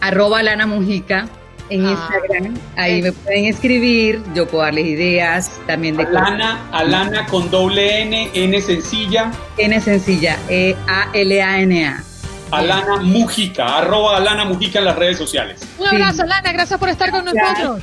Arroba 0.00 0.42
Lana 0.42 0.66
Mujica 0.66 1.26
en 1.70 1.86
ah. 1.86 1.90
Instagram. 1.90 2.54
Ahí 2.76 3.02
me 3.02 3.12
pueden 3.12 3.46
escribir, 3.46 4.22
yo 4.34 4.46
puedo 4.46 4.64
darles 4.64 4.86
ideas 4.86 5.50
también 5.66 5.96
de... 5.96 6.04
Alana, 6.04 6.68
Alana 6.70 7.26
con 7.26 7.50
doble 7.50 8.02
N, 8.02 8.30
N 8.34 8.60
sencilla. 8.60 9.30
N 9.56 9.80
sencilla, 9.80 10.36
E-A-L-A-N-A. 10.48 12.04
Alana 12.50 12.98
Mujica, 12.98 13.78
arroba 13.78 14.18
Alana 14.18 14.44
Mujica 14.44 14.78
en 14.78 14.84
las 14.84 14.96
redes 14.96 15.18
sociales. 15.18 15.60
Un 15.78 15.88
abrazo, 15.88 16.22
Alana, 16.22 16.52
gracias 16.52 16.78
por 16.78 16.88
estar 16.88 17.10
con 17.10 17.24
nosotros. 17.24 17.82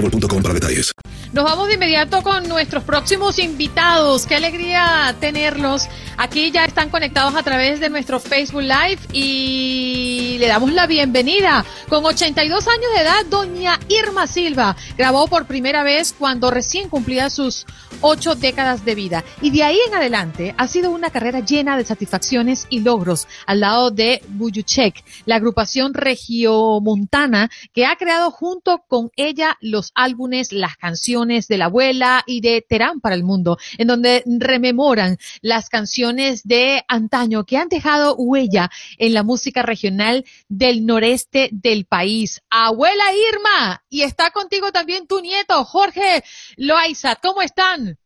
detalles. 0.09 0.91
Nos 1.33 1.45
vamos 1.45 1.69
de 1.69 1.75
inmediato 1.75 2.23
con 2.23 2.47
nuestros 2.49 2.83
próximos 2.83 3.39
invitados. 3.39 4.25
Qué 4.25 4.35
alegría 4.35 5.15
tenerlos. 5.21 5.87
Aquí 6.17 6.51
ya 6.51 6.65
están 6.65 6.89
conectados 6.89 7.35
a 7.35 7.43
través 7.43 7.79
de 7.79 7.89
nuestro 7.89 8.19
Facebook 8.19 8.63
Live 8.63 8.99
y 9.13 10.35
le 10.39 10.47
damos 10.47 10.73
la 10.73 10.87
bienvenida. 10.87 11.65
Con 11.87 12.05
82 12.05 12.67
años 12.67 12.91
de 12.95 13.01
edad, 13.01 13.25
doña 13.29 13.79
Irma 13.87 14.27
Silva 14.27 14.75
grabó 14.97 15.27
por 15.27 15.45
primera 15.45 15.83
vez 15.83 16.13
cuando 16.17 16.51
recién 16.51 16.89
cumplía 16.89 17.29
sus 17.29 17.65
ocho 18.01 18.35
décadas 18.35 18.83
de 18.83 18.95
vida. 18.95 19.23
Y 19.41 19.51
de 19.51 19.63
ahí 19.63 19.77
en 19.87 19.95
adelante 19.95 20.53
ha 20.57 20.67
sido 20.67 20.91
una 20.91 21.11
carrera 21.11 21.39
llena 21.39 21.77
de 21.77 21.85
satisfacciones 21.85 22.67
y 22.69 22.81
logros 22.81 23.27
al 23.45 23.61
lado 23.61 23.89
de 23.89 24.21
Buyuchek, 24.27 25.03
la 25.25 25.37
agrupación 25.37 25.93
regiomontana 25.93 27.49
que 27.73 27.85
ha 27.85 27.95
creado 27.95 28.31
junto 28.31 28.83
con 28.87 29.11
ella 29.15 29.57
los 29.61 29.90
álbumes, 29.95 30.51
las 30.51 30.77
canciones 30.77 31.47
de 31.47 31.57
la 31.57 31.65
abuela 31.65 32.23
y 32.25 32.41
de 32.41 32.65
Terán 32.67 32.99
para 33.01 33.15
el 33.15 33.23
mundo, 33.23 33.57
en 33.77 33.87
donde 33.87 34.23
rememoran 34.25 35.17
las 35.41 35.69
canciones 35.69 36.43
de 36.43 36.83
antaño 36.87 37.45
que 37.45 37.57
han 37.57 37.69
dejado 37.69 38.15
huella 38.15 38.69
en 38.97 39.13
la 39.13 39.23
música 39.23 39.61
regional 39.61 40.25
del 40.49 40.85
noreste 40.85 41.49
del 41.51 41.85
país. 41.85 42.41
Abuela 42.49 43.05
Irma, 43.31 43.83
y 43.89 44.01
está 44.01 44.31
contigo 44.31 44.71
también 44.71 45.07
tu 45.07 45.21
nieto, 45.21 45.63
Jorge 45.65 46.23
Loaiza. 46.57 47.15
¿Cómo 47.15 47.41
están? 47.41 47.97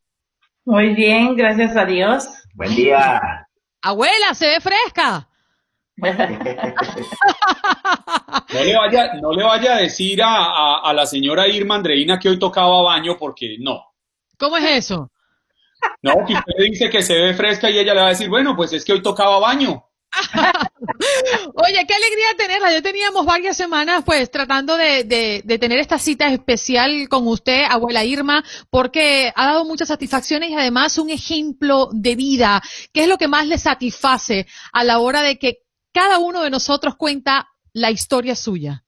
Muy 0.65 0.95
bien, 0.95 1.36
gracias 1.36 1.78
a 1.78 1.86
Dios. 1.86 2.28
Buen 2.56 2.76
día. 2.76 3.48
Abuela, 3.82 4.34
se 4.34 4.48
ve 4.48 4.60
fresca. 4.62 5.30
No 5.97 6.12
le 8.63 8.75
vaya, 8.75 9.13
no 9.21 9.31
le 9.31 9.43
vaya 9.43 9.75
a 9.75 9.79
decir 9.79 10.19
a, 10.23 10.91
la 10.93 11.05
señora 11.05 11.47
Irma 11.47 11.75
Andreina 11.75 12.19
que 12.19 12.29
hoy 12.29 12.39
tocaba 12.39 12.81
baño 12.81 13.17
porque 13.17 13.58
no. 13.60 13.93
¿Cómo 14.38 14.58
es 14.58 14.86
eso? 14.86 15.12
No, 16.01 16.13
que 16.25 16.34
usted 16.34 16.53
dice 16.69 16.89
que 16.89 17.01
se 17.01 17.13
ve 17.13 17.34
fresca 17.34 17.69
y 17.69 17.77
ella 17.77 17.93
le 17.93 18.01
va 18.01 18.08
a 18.08 18.10
decir, 18.10 18.29
bueno, 18.29 18.55
pues 18.55 18.73
es 18.73 18.84
que 18.84 18.93
hoy 18.93 19.01
tocaba 19.01 19.39
baño. 19.39 19.86
Oye, 21.55 21.86
qué 21.88 21.93
alegría 21.93 22.27
tenerla. 22.38 22.73
Yo 22.73 22.81
teníamos 22.81 23.25
varias 23.25 23.58
semanas 23.58 24.03
pues 24.05 24.31
tratando 24.31 24.77
de, 24.77 25.03
de, 25.03 25.60
tener 25.60 25.79
esta 25.79 25.99
cita 25.99 26.27
especial 26.27 27.08
con 27.10 27.27
usted, 27.27 27.63
abuela 27.69 28.05
Irma, 28.05 28.43
porque 28.69 29.31
ha 29.36 29.45
dado 29.45 29.65
muchas 29.65 29.89
satisfacciones 29.89 30.49
y 30.49 30.55
además 30.55 30.97
un 30.97 31.10
ejemplo 31.10 31.89
de 31.91 32.15
vida. 32.15 32.62
¿Qué 32.93 33.03
es 33.03 33.10
lo 33.10 33.17
que 33.17 33.27
más 33.27 33.47
le 33.47 33.58
satisface 33.58 34.47
a 34.71 34.84
la 34.84 34.99
hora 34.99 35.21
de 35.21 35.38
que 35.38 35.64
cada 35.95 36.19
uno 36.19 36.43
de 36.43 36.49
nosotros 36.49 36.97
cuenta 36.97 37.47
la 37.71 37.89
historia 37.89 38.36
suya. 38.36 38.84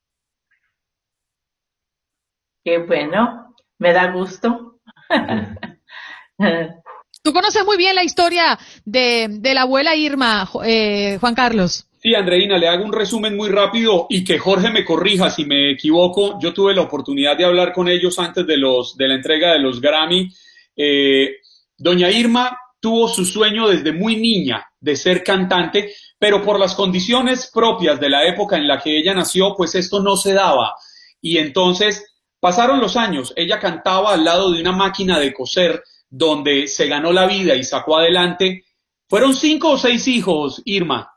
Qué 2.66 2.80
bueno, 2.80 3.56
me 3.78 3.94
da 3.94 4.12
gusto. 4.12 4.82
Tú 7.24 7.32
conoces 7.32 7.64
muy 7.66 7.78
bien 7.78 7.96
la 7.96 8.04
historia 8.04 8.60
de, 8.84 9.40
la 9.42 9.62
abuela 9.62 9.96
Irma, 9.96 10.50
eh, 10.66 11.18
Juan 11.22 11.34
Carlos. 11.34 11.88
Sí, 11.98 12.14
Andreina, 12.14 12.58
le 12.58 12.68
hago 12.68 12.84
un 12.84 12.92
resumen 12.92 13.38
muy 13.38 13.50
rápido 13.50 14.08
y 14.10 14.26
que 14.26 14.38
Jorge 14.38 14.70
me 14.70 14.84
corrija 14.84 15.30
si 15.30 15.46
me 15.46 15.72
equivoco. 15.72 16.38
Yo 16.42 16.54
tuve 16.54 16.76
la 16.76 16.82
oportunidad 16.82 17.38
de 17.38 17.46
hablar 17.46 17.72
con 17.72 17.88
ellos 17.88 18.20
antes 18.20 18.46
de, 18.46 18.58
los, 18.58 18.98
de 18.98 19.08
la 19.08 19.16
entrega 19.16 19.54
de 19.54 19.60
los 19.60 19.80
Grammy. 19.80 20.30
Eh, 20.76 21.38
doña 21.78 22.12
Irma 22.12 22.58
tuvo 22.80 23.08
su 23.08 23.26
sueño 23.26 23.68
desde 23.68 23.92
muy 23.92 24.16
niña 24.18 24.66
de 24.80 24.96
ser 24.96 25.24
cantante, 25.24 25.94
pero 26.20 26.44
por 26.44 26.60
las 26.60 26.76
condiciones 26.76 27.50
propias 27.54 28.00
de 28.00 28.10
la 28.10 28.26
época 28.28 28.58
en 28.58 28.68
la 28.68 28.80
que 28.80 28.98
ella 28.98 29.14
nació, 29.14 29.56
pues 29.56 29.76
esto 29.76 30.02
no 30.02 30.16
se 30.16 30.34
daba. 30.34 30.76
Y 31.22 31.38
entonces 31.38 32.06
pasaron 32.40 32.80
los 32.80 32.96
años, 32.96 33.34
ella 33.36 33.60
cantaba 33.60 34.14
al 34.14 34.24
lado 34.24 34.52
de 34.52 34.62
una 34.62 34.72
máquina 34.72 35.20
de 35.20 35.34
coser 35.34 35.84
donde 36.10 36.68
se 36.68 36.88
ganó 36.88 37.12
la 37.12 37.28
vida 37.28 37.56
y 37.56 37.64
sacó 37.64 37.98
adelante. 37.98 38.66
Fueron 39.10 39.34
cinco 39.34 39.72
o 39.72 39.78
seis 39.78 40.08
hijos, 40.08 40.62
Irma. 40.66 41.12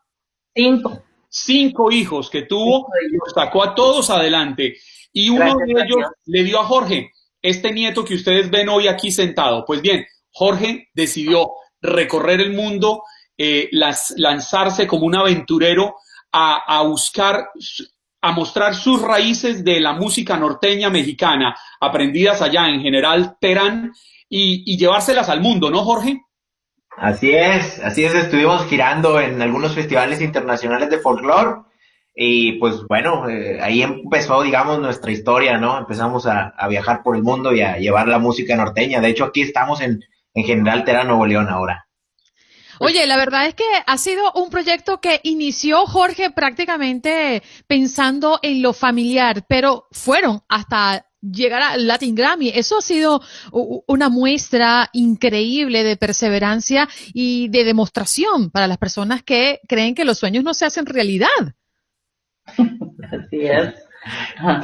Cinco. 0.54 1.02
Cinco 1.28 1.92
hijos 1.92 2.28
que 2.28 2.42
tuvo, 2.42 2.88
los 3.10 3.32
sacó 3.32 3.62
a 3.62 3.74
todos 3.74 4.10
adelante. 4.10 4.76
Y 5.12 5.30
uno 5.30 5.56
de 5.56 5.72
ellos 5.72 6.10
le 6.26 6.42
dio 6.42 6.60
a 6.60 6.64
Jorge, 6.64 7.12
este 7.40 7.72
nieto 7.72 8.04
que 8.04 8.14
ustedes 8.14 8.50
ven 8.50 8.68
hoy 8.68 8.88
aquí 8.88 9.12
sentado. 9.12 9.64
Pues 9.64 9.80
bien, 9.80 10.04
Jorge 10.32 10.88
decidió 10.94 11.52
recorrer 11.80 12.40
el 12.40 12.52
mundo 12.52 13.02
eh, 13.42 13.70
lanzarse 13.72 14.86
como 14.86 15.06
un 15.06 15.16
aventurero 15.16 15.96
a, 16.32 16.82
buscar, 16.82 17.48
a 18.20 18.32
mostrar 18.32 18.74
sus 18.74 19.00
raíces 19.00 19.64
de 19.64 19.80
la 19.80 19.94
música 19.94 20.36
norteña 20.36 20.90
mexicana, 20.90 21.56
aprendidas 21.80 22.42
allá 22.42 22.68
en 22.68 22.82
general 22.82 23.36
Terán, 23.40 23.92
y, 24.28 24.76
llevárselas 24.76 25.28
al 25.28 25.40
mundo, 25.40 25.70
¿no, 25.70 25.82
Jorge? 25.84 26.20
Así 26.96 27.30
es, 27.30 27.80
así 27.80 28.04
es, 28.04 28.14
estuvimos 28.14 28.66
girando 28.66 29.18
en 29.18 29.40
algunos 29.40 29.74
festivales 29.74 30.20
internacionales 30.20 30.90
de 30.90 30.98
folclore 30.98 31.62
y 32.14 32.52
pues 32.58 32.82
bueno, 32.88 33.28
eh, 33.28 33.58
ahí 33.62 33.82
empezó, 33.82 34.42
digamos, 34.42 34.78
nuestra 34.80 35.10
historia, 35.10 35.56
¿no? 35.56 35.78
Empezamos 35.78 36.26
a, 36.26 36.52
viajar 36.68 37.02
por 37.02 37.16
el 37.16 37.22
mundo 37.22 37.54
y 37.54 37.62
a 37.62 37.78
llevar 37.78 38.06
la 38.08 38.18
música 38.18 38.54
norteña. 38.54 39.00
De 39.00 39.08
hecho, 39.08 39.24
aquí 39.24 39.40
estamos 39.40 39.80
en, 39.80 40.04
en 40.34 40.44
General 40.44 40.84
Terán, 40.84 41.08
Nuevo 41.08 41.26
León 41.26 41.48
ahora. 41.48 41.86
Oye, 42.82 43.06
la 43.06 43.18
verdad 43.18 43.46
es 43.46 43.54
que 43.54 43.64
ha 43.86 43.98
sido 43.98 44.32
un 44.32 44.48
proyecto 44.48 45.02
que 45.02 45.20
inició 45.24 45.84
Jorge 45.84 46.30
prácticamente 46.30 47.42
pensando 47.66 48.38
en 48.40 48.62
lo 48.62 48.72
familiar, 48.72 49.44
pero 49.46 49.86
fueron 49.92 50.40
hasta 50.48 51.04
llegar 51.20 51.60
a 51.60 51.76
Latin 51.76 52.14
Grammy. 52.14 52.48
Eso 52.48 52.78
ha 52.78 52.80
sido 52.80 53.20
una 53.52 54.08
muestra 54.08 54.88
increíble 54.94 55.84
de 55.84 55.98
perseverancia 55.98 56.88
y 57.12 57.48
de 57.48 57.64
demostración 57.64 58.50
para 58.50 58.66
las 58.66 58.78
personas 58.78 59.22
que 59.22 59.60
creen 59.68 59.94
que 59.94 60.06
los 60.06 60.18
sueños 60.18 60.42
no 60.42 60.54
se 60.54 60.64
hacen 60.64 60.86
realidad. 60.86 61.28
Así 62.56 63.42
es. 63.42 63.74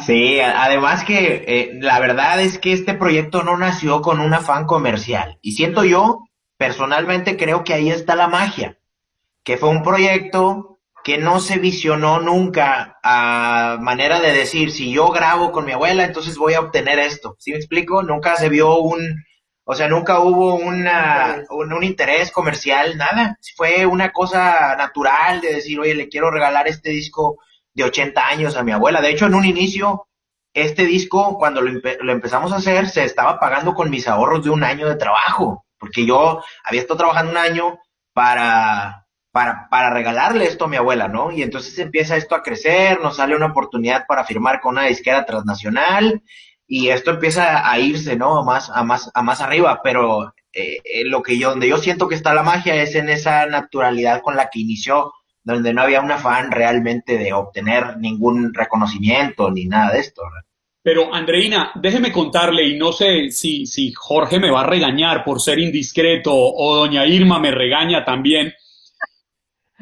Sí, 0.06 0.40
además 0.40 1.04
que 1.04 1.44
eh, 1.46 1.70
la 1.80 2.00
verdad 2.00 2.40
es 2.40 2.58
que 2.58 2.72
este 2.72 2.94
proyecto 2.94 3.42
no 3.42 3.56
nació 3.56 4.00
con 4.00 4.20
un 4.20 4.32
afán 4.32 4.64
comercial 4.64 5.38
y 5.42 5.52
siento 5.52 5.84
yo 5.84 6.20
personalmente 6.56 7.36
creo 7.36 7.62
que 7.64 7.74
ahí 7.74 7.90
está 7.90 8.16
la 8.16 8.28
magia, 8.28 8.78
que 9.44 9.58
fue 9.58 9.68
un 9.68 9.82
proyecto 9.82 10.76
que 11.04 11.18
no 11.18 11.38
se 11.38 11.58
visionó 11.58 12.18
nunca 12.18 12.98
a 13.02 13.78
manera 13.80 14.20
de 14.20 14.32
decir, 14.32 14.72
si 14.72 14.90
yo 14.90 15.10
grabo 15.10 15.52
con 15.52 15.64
mi 15.64 15.72
abuela, 15.72 16.04
entonces 16.04 16.36
voy 16.36 16.54
a 16.54 16.60
obtener 16.60 16.98
esto. 16.98 17.36
¿Sí 17.38 17.52
me 17.52 17.58
explico? 17.58 18.02
Nunca 18.02 18.34
se 18.34 18.48
vio 18.48 18.78
un, 18.78 19.22
o 19.64 19.74
sea, 19.76 19.86
nunca 19.86 20.18
hubo 20.18 20.56
una, 20.56 21.44
un, 21.50 21.72
un 21.72 21.84
interés 21.84 22.32
comercial, 22.32 22.96
nada. 22.96 23.38
Fue 23.56 23.86
una 23.86 24.10
cosa 24.10 24.74
natural 24.76 25.40
de 25.40 25.54
decir, 25.54 25.78
oye, 25.78 25.94
le 25.94 26.08
quiero 26.08 26.30
regalar 26.32 26.66
este 26.66 26.90
disco 26.90 27.38
de 27.76 27.84
80 27.84 28.26
años 28.26 28.56
a 28.56 28.62
mi 28.64 28.72
abuela. 28.72 29.00
De 29.00 29.10
hecho, 29.10 29.26
en 29.26 29.34
un 29.34 29.44
inicio, 29.44 30.06
este 30.54 30.84
disco, 30.86 31.36
cuando 31.38 31.60
lo, 31.60 31.70
empe- 31.70 31.98
lo 32.00 32.12
empezamos 32.12 32.52
a 32.52 32.56
hacer, 32.56 32.88
se 32.88 33.04
estaba 33.04 33.38
pagando 33.38 33.74
con 33.74 33.90
mis 33.90 34.08
ahorros 34.08 34.42
de 34.44 34.50
un 34.50 34.64
año 34.64 34.88
de 34.88 34.96
trabajo, 34.96 35.66
porque 35.78 36.06
yo 36.06 36.42
había 36.64 36.80
estado 36.80 36.98
trabajando 36.98 37.32
un 37.32 37.38
año 37.38 37.78
para, 38.14 39.06
para, 39.30 39.68
para 39.70 39.90
regalarle 39.90 40.46
esto 40.46 40.64
a 40.64 40.68
mi 40.68 40.76
abuela, 40.76 41.08
¿no? 41.08 41.30
Y 41.32 41.42
entonces 41.42 41.78
empieza 41.78 42.16
esto 42.16 42.34
a 42.34 42.42
crecer, 42.42 43.00
nos 43.00 43.16
sale 43.16 43.36
una 43.36 43.46
oportunidad 43.46 44.06
para 44.08 44.24
firmar 44.24 44.60
con 44.60 44.74
una 44.78 44.86
disquera 44.86 45.26
transnacional 45.26 46.22
y 46.66 46.88
esto 46.88 47.10
empieza 47.12 47.70
a 47.70 47.78
irse, 47.78 48.16
¿no? 48.16 48.38
A 48.38 48.44
más, 48.44 48.70
a 48.70 48.82
más, 48.84 49.10
a 49.14 49.22
más 49.22 49.40
arriba, 49.42 49.80
pero 49.84 50.32
eh, 50.52 50.78
eh, 50.84 51.04
lo 51.04 51.22
que 51.22 51.38
yo, 51.38 51.50
donde 51.50 51.68
yo 51.68 51.78
siento 51.78 52.08
que 52.08 52.14
está 52.14 52.34
la 52.34 52.42
magia 52.42 52.74
es 52.76 52.94
en 52.94 53.08
esa 53.10 53.46
naturalidad 53.46 54.22
con 54.22 54.36
la 54.36 54.48
que 54.50 54.60
inició, 54.60 55.12
donde 55.46 55.72
no 55.72 55.82
había 55.82 56.00
un 56.00 56.10
afán 56.10 56.50
realmente 56.50 57.16
de 57.16 57.32
obtener 57.32 57.98
ningún 57.98 58.52
reconocimiento 58.52 59.48
ni 59.48 59.66
nada 59.66 59.92
de 59.92 60.00
esto. 60.00 60.22
Pero 60.82 61.14
Andreina, 61.14 61.70
déjeme 61.76 62.10
contarle, 62.10 62.66
y 62.66 62.76
no 62.76 62.90
sé 62.90 63.30
si, 63.30 63.64
si 63.64 63.92
Jorge 63.92 64.40
me 64.40 64.50
va 64.50 64.62
a 64.62 64.66
regañar 64.66 65.24
por 65.24 65.40
ser 65.40 65.60
indiscreto 65.60 66.32
o 66.34 66.74
doña 66.74 67.06
Irma 67.06 67.38
me 67.38 67.52
regaña 67.52 68.04
también. 68.04 68.52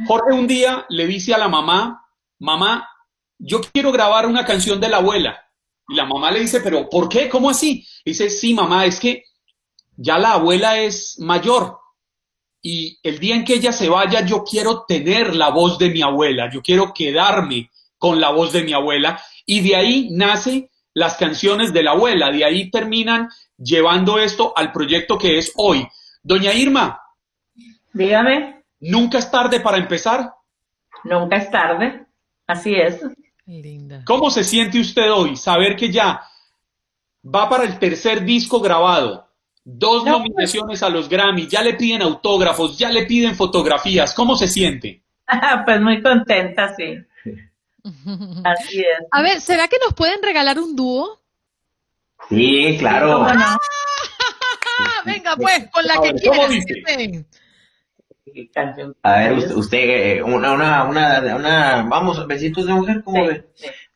Jorge 0.07 0.35
un 0.35 0.46
día 0.46 0.85
le 0.90 1.07
dice 1.07 1.33
a 1.33 1.38
la 1.38 1.48
mamá, 1.48 2.09
mamá, 2.40 2.87
yo 3.38 3.62
quiero 3.72 3.90
grabar 3.90 4.27
una 4.27 4.44
canción 4.44 4.79
de 4.79 4.90
la 4.90 4.98
abuela. 4.98 5.46
Y 5.88 5.94
la 5.94 6.05
mamá 6.05 6.31
le 6.31 6.40
dice, 6.40 6.61
pero 6.61 6.90
¿por 6.90 7.09
qué? 7.09 7.31
¿Cómo 7.31 7.48
así? 7.48 7.87
Dice, 8.05 8.29
sí, 8.29 8.53
mamá, 8.53 8.85
es 8.85 9.00
que 9.00 9.24
ya 9.96 10.18
la 10.18 10.33
abuela 10.33 10.79
es 10.79 11.18
mayor. 11.20 11.79
Y 12.66 12.98
el 13.03 13.18
día 13.18 13.37
en 13.37 13.44
que 13.44 13.57
ella 13.57 13.72
se 13.72 13.90
vaya, 13.90 14.24
yo 14.24 14.42
quiero 14.42 14.87
tener 14.88 15.37
la 15.37 15.50
voz 15.50 15.79
de 15.79 15.90
mi 15.90 16.00
abuela, 16.00 16.50
yo 16.50 16.62
quiero 16.62 16.94
quedarme 16.94 17.70
con 17.98 18.18
la 18.18 18.31
voz 18.31 18.55
de 18.55 18.62
mi 18.62 18.72
abuela. 18.72 19.20
Y 19.44 19.61
de 19.61 19.77
ahí 19.77 20.09
nace 20.11 20.70
las 20.94 21.18
canciones 21.18 21.74
de 21.74 21.83
la 21.83 21.90
abuela, 21.90 22.33
de 22.33 22.42
ahí 22.42 22.70
terminan 22.70 23.29
llevando 23.59 24.18
esto 24.18 24.55
al 24.57 24.72
proyecto 24.72 25.18
que 25.18 25.37
es 25.37 25.53
hoy. 25.57 25.87
Doña 26.22 26.55
Irma. 26.55 27.03
Dígame. 27.92 28.62
¿Nunca 28.81 29.18
es 29.18 29.31
tarde 29.31 29.61
para 29.61 29.77
empezar? 29.77 30.33
Nunca 31.05 31.37
es 31.37 31.50
tarde. 31.50 32.07
Así 32.46 32.74
es. 32.74 32.98
¿Cómo 34.07 34.31
se 34.31 34.42
siente 34.42 34.81
usted 34.81 35.12
hoy? 35.12 35.37
Saber 35.37 35.77
que 35.77 35.92
ya 35.92 36.22
va 37.22 37.46
para 37.46 37.64
el 37.64 37.79
tercer 37.79 38.24
disco 38.24 38.59
grabado, 38.61 39.29
dos 39.64 40.05
nominaciones 40.05 40.83
a 40.83 40.90
los 40.90 41.09
Grammy, 41.09 41.48
ya 41.48 41.62
le 41.62 41.74
piden 41.74 42.03
autógrafos, 42.03 42.79
ya 42.79 42.90
le 42.90 43.07
piden 43.07 43.35
fotografías. 43.35 44.14
¿Cómo 44.14 44.37
se 44.37 44.46
siente? 44.46 45.03
pues 45.64 45.81
muy 45.81 46.03
contenta, 46.03 46.74
sí. 46.74 46.98
Así 48.44 48.81
es. 48.81 49.07
A 49.11 49.22
ver, 49.22 49.40
¿será 49.40 49.68
que 49.68 49.79
nos 49.85 49.94
pueden 49.94 50.22
regalar 50.22 50.59
un 50.59 50.77
dúo? 50.77 51.20
Sí, 52.29 52.77
claro. 52.79 53.18
¿Cómo 53.18 53.35
no? 53.35 53.44
Venga, 55.05 55.37
pues, 55.37 55.68
con 55.70 55.85
la 55.85 55.94
que 55.94 56.11
¿Cómo 56.27 56.46
quieran. 56.46 56.50
dice? 56.50 56.74
dicen. 56.74 57.27
A 59.03 59.18
ver, 59.18 59.33
usted, 59.35 59.55
usted 59.55 59.79
eh, 59.79 60.22
una, 60.22 60.53
una, 60.53 60.85
una, 60.85 61.37
una, 61.37 61.83
vamos, 61.88 62.27
besitos 62.27 62.66
de 62.66 62.72
mujer, 62.72 63.03
¿cómo 63.05 63.27
ve? 63.27 63.46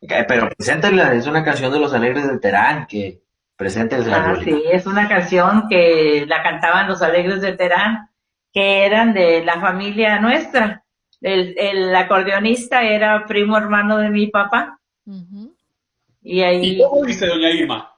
Eh, 0.03 0.25
Pero 0.29 0.49
preséntela, 0.51 1.15
es 1.15 1.27
una 1.27 1.43
canción 1.43 1.73
de 1.73 1.81
los 1.81 1.93
Alegres 1.93 2.29
de 2.29 2.39
Terán, 2.39 2.87
que 2.87 3.23
preséntela. 3.59 4.25
Ah, 4.31 4.37
sí, 4.43 4.63
es 4.73 4.87
una 4.87 5.07
canción 5.09 5.69
que 5.69 6.25
la 6.27 6.43
cantaban 6.43 6.89
los 6.89 7.03
Alegres 7.03 7.43
de 7.43 7.53
Terán, 7.53 8.09
que 8.55 8.87
eran 8.87 9.13
de 9.13 9.45
la 9.45 9.61
familia 9.61 10.19
nuestra. 10.21 10.85
El, 11.21 11.59
el 11.59 11.95
acordeonista 11.95 12.83
era 12.83 13.27
primo 13.27 13.59
hermano 13.59 13.99
de 13.99 14.09
mi 14.09 14.29
papá. 14.29 14.79
Y 16.23 16.41
ahí. 16.43 16.65
¿Y 16.77 16.83
cómo 16.83 17.05
dice 17.05 17.27
doña 17.27 17.51
Irma? 17.51 17.93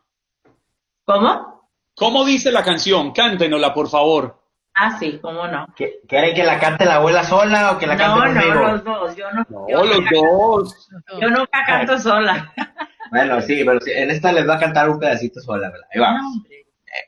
¿Cómo? 1.04 1.68
¿Cómo 1.94 2.24
dice 2.24 2.50
la 2.50 2.64
canción? 2.64 3.12
Cántenosla, 3.12 3.74
por 3.74 3.88
favor. 3.88 4.40
Ah, 4.74 4.96
sí, 4.98 5.18
cómo 5.20 5.46
no. 5.48 5.66
¿Quieren 5.76 6.34
que 6.34 6.44
la 6.44 6.58
cante 6.58 6.86
la 6.86 6.94
abuela 6.96 7.22
sola 7.24 7.72
o 7.72 7.78
que 7.78 7.86
la 7.86 7.96
cante 7.98 8.18
No, 8.18 8.24
conmigo? 8.40 8.54
no, 8.54 8.72
los 8.72 8.84
dos. 8.84 9.16
Yo 9.16 9.30
no, 9.32 9.44
yo 9.68 9.84
los 9.84 9.96
nunca- 9.96 10.10
dos. 10.16 10.88
Yo 11.20 11.28
nunca 11.28 11.64
canto 11.66 11.98
sola. 11.98 12.54
Bueno, 13.10 13.40
sí, 13.40 13.62
pero 13.64 13.80
sí, 13.80 13.90
en 13.92 14.10
esta 14.10 14.32
les 14.32 14.48
va 14.48 14.54
a 14.54 14.60
cantar 14.60 14.88
un 14.88 14.98
pedacito 14.98 15.40
sola, 15.40 15.70
¿verdad? 15.70 15.86
Ahí 15.92 16.00
va. 16.00 16.16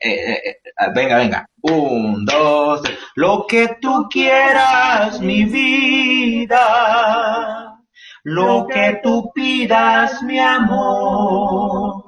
Eh, 0.01 0.09
eh, 0.09 0.41
eh, 0.45 0.57
ah, 0.77 0.89
venga, 0.93 1.17
venga. 1.17 1.49
Un, 1.61 2.25
dos, 2.25 2.81
tres. 2.81 2.97
Lo 3.15 3.45
que 3.47 3.77
tú 3.81 4.07
quieras, 4.09 5.19
mi 5.21 5.45
vida. 5.45 6.59
Lo 8.23 8.67
que 8.67 8.99
tú 9.03 9.31
pidas, 9.33 10.21
mi 10.23 10.39
amor. 10.39 12.03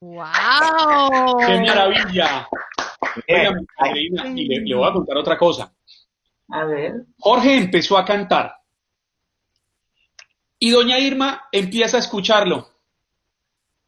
¡Wow! 0.00 1.38
¡Qué 1.46 1.60
maravilla! 1.60 2.48
Andreina, 3.78 4.26
y 4.34 4.48
le, 4.48 4.60
le 4.62 4.74
voy 4.74 4.88
a 4.88 4.92
contar 4.92 5.16
otra 5.16 5.38
cosa. 5.38 5.72
A 6.48 6.64
ver. 6.64 7.04
Jorge 7.20 7.56
empezó 7.58 7.96
a 7.96 8.04
cantar 8.04 8.61
y 10.62 10.70
doña 10.70 10.96
Irma 11.00 11.48
empieza 11.50 11.96
a 11.96 12.00
escucharlo. 12.00 12.68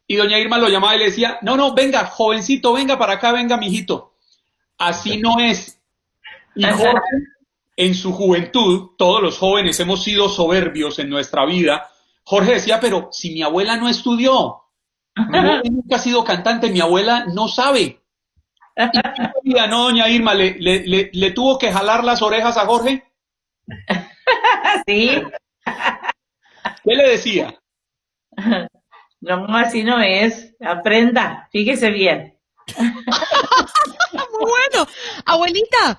Y 0.08 0.16
doña 0.16 0.40
Irma 0.40 0.58
lo 0.58 0.68
llamaba 0.68 0.96
y 0.96 0.98
le 0.98 1.04
decía, 1.04 1.38
no, 1.42 1.56
no, 1.56 1.72
venga, 1.72 2.04
jovencito, 2.06 2.72
venga 2.72 2.98
para 2.98 3.12
acá, 3.12 3.30
venga, 3.30 3.56
mijito. 3.56 4.14
Así 4.76 5.18
no 5.18 5.38
es. 5.38 5.80
Y 6.56 6.64
Jorge, 6.64 7.00
en 7.76 7.94
su 7.94 8.12
juventud, 8.12 8.90
todos 8.98 9.22
los 9.22 9.38
jóvenes 9.38 9.78
hemos 9.78 10.02
sido 10.02 10.28
soberbios 10.28 10.98
en 10.98 11.10
nuestra 11.10 11.46
vida. 11.46 11.90
Jorge 12.24 12.54
decía, 12.54 12.80
pero 12.80 13.08
si 13.12 13.32
mi 13.32 13.42
abuela 13.42 13.76
no 13.76 13.88
estudió, 13.88 14.64
mi 15.14 15.38
abuela 15.38 15.62
nunca 15.70 15.94
ha 15.94 16.00
sido 16.00 16.24
cantante, 16.24 16.70
mi 16.70 16.80
abuela 16.80 17.24
no 17.32 17.46
sabe. 17.46 18.02
Y 19.44 19.48
mira, 19.50 19.68
no, 19.68 19.84
doña 19.84 20.08
Irma, 20.08 20.34
¿le, 20.34 20.58
le, 20.58 20.84
le, 20.88 21.10
le 21.12 21.30
tuvo 21.30 21.56
que 21.56 21.70
jalar 21.70 22.02
las 22.02 22.20
orejas 22.20 22.56
a 22.56 22.66
Jorge? 22.66 23.04
Sí. 24.88 25.22
¿Qué 26.84 26.94
le 26.94 27.08
decía? 27.10 27.58
No, 29.26 29.46
así 29.56 29.82
no 29.82 30.02
es. 30.02 30.54
Aprenda. 30.60 31.48
Fíjese 31.50 31.88
bien. 31.88 32.38
Muy 32.76 32.92
bueno. 34.38 34.86
Abuelita, 35.24 35.98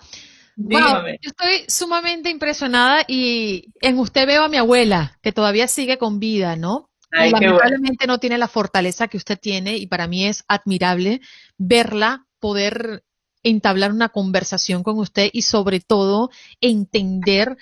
wow, 0.56 1.08
yo 1.22 1.30
estoy 1.30 1.66
sumamente 1.68 2.30
impresionada 2.30 3.04
y 3.08 3.74
en 3.82 3.98
usted 3.98 4.28
veo 4.28 4.44
a 4.44 4.48
mi 4.48 4.58
abuela, 4.58 5.18
que 5.24 5.32
todavía 5.32 5.68
sigue 5.68 5.98
con 5.98 6.20
vida, 6.20 6.56
¿no? 6.56 6.92
Ay, 7.12 7.32
qué 7.32 7.32
bueno. 7.32 7.54
lamentablemente 7.54 8.06
no 8.06 8.20
tiene 8.20 8.38
la 8.38 8.48
fortaleza 8.48 9.08
que 9.08 9.18
usted 9.18 9.40
tiene 9.40 9.78
y 9.78 9.88
para 9.88 10.08
mí 10.08 10.28
es 10.28 10.44
admirable 10.48 11.22
verla 11.58 12.28
poder 12.40 13.04
entablar 13.42 13.92
una 13.92 14.10
conversación 14.10 14.84
con 14.84 15.00
usted 15.00 15.30
y 15.34 15.42
sobre 15.44 15.80
todo 15.80 16.30
entender 16.62 17.58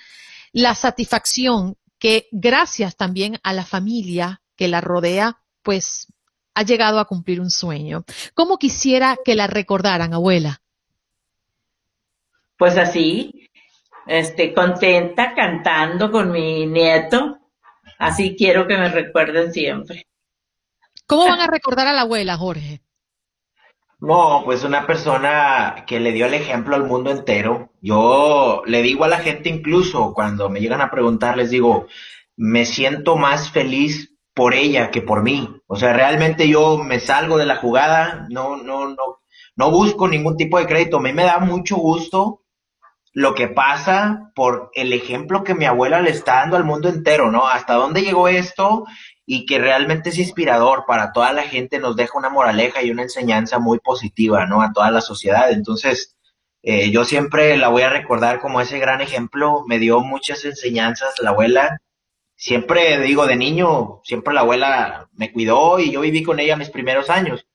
la 0.52 0.74
satisfacción 0.74 1.76
que 2.04 2.28
gracias 2.32 2.96
también 2.96 3.40
a 3.42 3.54
la 3.54 3.64
familia 3.64 4.42
que 4.56 4.68
la 4.68 4.82
rodea, 4.82 5.40
pues 5.62 6.12
ha 6.52 6.62
llegado 6.62 6.98
a 6.98 7.06
cumplir 7.06 7.40
un 7.40 7.48
sueño. 7.48 8.04
¿Cómo 8.34 8.58
quisiera 8.58 9.16
que 9.24 9.34
la 9.34 9.46
recordaran, 9.46 10.12
abuela? 10.12 10.60
Pues 12.58 12.76
así, 12.76 13.48
este, 14.06 14.52
contenta 14.52 15.34
cantando 15.34 16.12
con 16.12 16.30
mi 16.30 16.66
nieto. 16.66 17.38
Así 17.98 18.36
quiero 18.36 18.66
que 18.66 18.76
me 18.76 18.90
recuerden 18.90 19.50
siempre. 19.50 20.06
¿Cómo 21.06 21.24
van 21.24 21.40
a 21.40 21.46
recordar 21.46 21.86
a 21.86 21.94
la 21.94 22.02
abuela, 22.02 22.36
Jorge? 22.36 22.82
No, 24.04 24.42
pues 24.44 24.64
una 24.64 24.86
persona 24.86 25.84
que 25.86 25.98
le 25.98 26.12
dio 26.12 26.26
el 26.26 26.34
ejemplo 26.34 26.76
al 26.76 26.84
mundo 26.84 27.10
entero. 27.10 27.70
Yo 27.80 28.62
le 28.66 28.82
digo 28.82 29.04
a 29.04 29.08
la 29.08 29.20
gente 29.20 29.48
incluso 29.48 30.12
cuando 30.12 30.50
me 30.50 30.60
llegan 30.60 30.82
a 30.82 30.90
preguntar, 30.90 31.38
les 31.38 31.48
digo, 31.48 31.86
me 32.36 32.66
siento 32.66 33.16
más 33.16 33.50
feliz 33.50 34.14
por 34.34 34.52
ella 34.52 34.90
que 34.90 35.00
por 35.00 35.22
mí. 35.22 35.48
O 35.66 35.76
sea, 35.76 35.94
realmente 35.94 36.46
yo 36.48 36.76
me 36.76 37.00
salgo 37.00 37.38
de 37.38 37.46
la 37.46 37.56
jugada, 37.56 38.26
no, 38.28 38.56
no, 38.56 38.88
no, 38.88 39.20
no 39.56 39.70
busco 39.70 40.06
ningún 40.06 40.36
tipo 40.36 40.58
de 40.58 40.66
crédito. 40.66 40.98
A 40.98 41.00
mí 41.00 41.14
me 41.14 41.24
da 41.24 41.38
mucho 41.38 41.76
gusto 41.76 42.42
lo 43.14 43.34
que 43.34 43.48
pasa 43.48 44.32
por 44.34 44.70
el 44.74 44.92
ejemplo 44.92 45.44
que 45.44 45.54
mi 45.54 45.64
abuela 45.64 46.02
le 46.02 46.10
está 46.10 46.40
dando 46.40 46.58
al 46.58 46.64
mundo 46.64 46.90
entero, 46.90 47.30
¿no? 47.30 47.46
Hasta 47.46 47.72
dónde 47.74 48.02
llegó 48.02 48.28
esto 48.28 48.84
y 49.26 49.46
que 49.46 49.58
realmente 49.58 50.10
es 50.10 50.18
inspirador 50.18 50.84
para 50.86 51.12
toda 51.12 51.32
la 51.32 51.42
gente, 51.42 51.78
nos 51.78 51.96
deja 51.96 52.18
una 52.18 52.28
moraleja 52.30 52.82
y 52.82 52.90
una 52.90 53.02
enseñanza 53.02 53.58
muy 53.58 53.78
positiva, 53.78 54.46
¿no? 54.46 54.62
A 54.62 54.72
toda 54.72 54.90
la 54.90 55.00
sociedad. 55.00 55.50
Entonces, 55.50 56.16
eh, 56.62 56.90
yo 56.90 57.04
siempre 57.04 57.56
la 57.56 57.68
voy 57.68 57.82
a 57.82 57.90
recordar 57.90 58.40
como 58.40 58.60
ese 58.60 58.78
gran 58.78 59.00
ejemplo, 59.00 59.64
me 59.66 59.78
dio 59.78 60.00
muchas 60.00 60.44
enseñanzas 60.44 61.14
la 61.20 61.30
abuela. 61.30 61.80
Siempre 62.36 63.00
digo, 63.00 63.26
de 63.26 63.36
niño, 63.36 64.00
siempre 64.04 64.34
la 64.34 64.40
abuela 64.40 65.08
me 65.12 65.32
cuidó 65.32 65.78
y 65.78 65.92
yo 65.92 66.00
viví 66.00 66.22
con 66.22 66.40
ella 66.40 66.56
mis 66.56 66.70
primeros 66.70 67.10
años. 67.10 67.46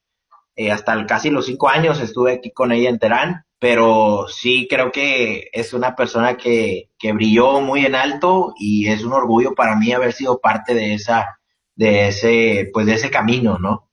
Eh, 0.56 0.72
hasta 0.72 1.06
casi 1.06 1.30
los 1.30 1.46
cinco 1.46 1.70
años 1.70 2.02
estuve 2.02 2.34
aquí 2.34 2.52
con 2.52 2.72
ella 2.72 2.90
en 2.90 3.00
Terán, 3.00 3.46
pero 3.60 4.28
sí 4.30 4.68
creo 4.70 4.92
que 4.92 5.50
es 5.54 5.74
una 5.74 5.96
persona 5.96 6.38
que, 6.38 6.90
que 7.00 7.14
brilló 7.14 7.62
muy 7.62 7.86
en 7.86 7.96
alto 7.96 8.54
y 8.60 8.88
es 8.90 9.04
un 9.04 9.14
orgullo 9.14 9.56
para 9.56 9.76
mí 9.76 9.92
haber 9.94 10.14
sido 10.14 10.40
parte 10.40 10.74
de 10.74 10.96
esa 10.96 11.39
de 11.80 12.10
ese, 12.10 12.70
pues 12.74 12.86
de 12.88 12.96
ese 12.96 13.10
camino, 13.10 13.58
¿no? 13.58 13.90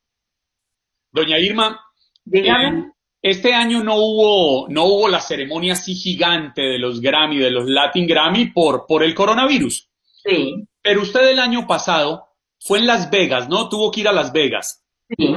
Doña 1.13 1.39
Irma, 1.39 1.81
Dígame. 2.25 2.81
eh, 2.81 2.93
este 3.23 3.55
año 3.55 3.85
no 3.85 3.95
hubo, 3.95 4.69
no 4.69 4.87
hubo 4.87 5.09
la 5.09 5.21
ceremonia 5.21 5.75
así 5.75 5.95
gigante 5.95 6.63
de 6.63 6.81
los 6.81 7.01
Grammy, 7.01 7.39
de 7.39 7.53
los 7.53 7.67
Latin 7.67 8.09
Grammy 8.09 8.47
por, 8.47 8.87
por 8.89 9.05
el 9.05 9.15
coronavirus. 9.15 9.89
Sí. 10.25 10.67
Pero 10.83 11.03
usted 11.03 11.29
el 11.29 11.39
año 11.39 11.65
pasado 11.69 12.27
fue 12.59 12.81
en 12.81 12.89
Las 12.89 13.09
Vegas, 13.09 13.49
¿no? 13.49 13.69
Tuvo 13.69 13.93
que 13.93 14.01
ir 14.01 14.09
a 14.09 14.13
Las 14.13 14.33
Vegas. 14.33 14.83
Sí. 15.17 15.37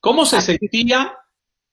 ¿Cómo 0.00 0.24
se 0.24 0.40
sentía 0.40 1.14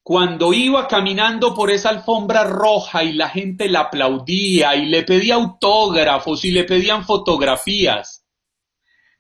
cuando 0.03 0.51
iba 0.51 0.85
caminando 0.89 1.55
por 1.55 1.71
esa 1.71 1.89
alfombra 1.89 2.43
roja 2.43 3.05
y 3.05 3.13
la 3.13 3.29
gente 3.29 3.69
la 3.69 3.81
aplaudía 3.81 4.75
y 4.75 4.87
le 4.87 5.03
pedía 5.03 5.35
autógrafos 5.35 6.43
y 6.43 6.51
le 6.51 6.65
pedían 6.65 7.05
fotografías? 7.05 8.20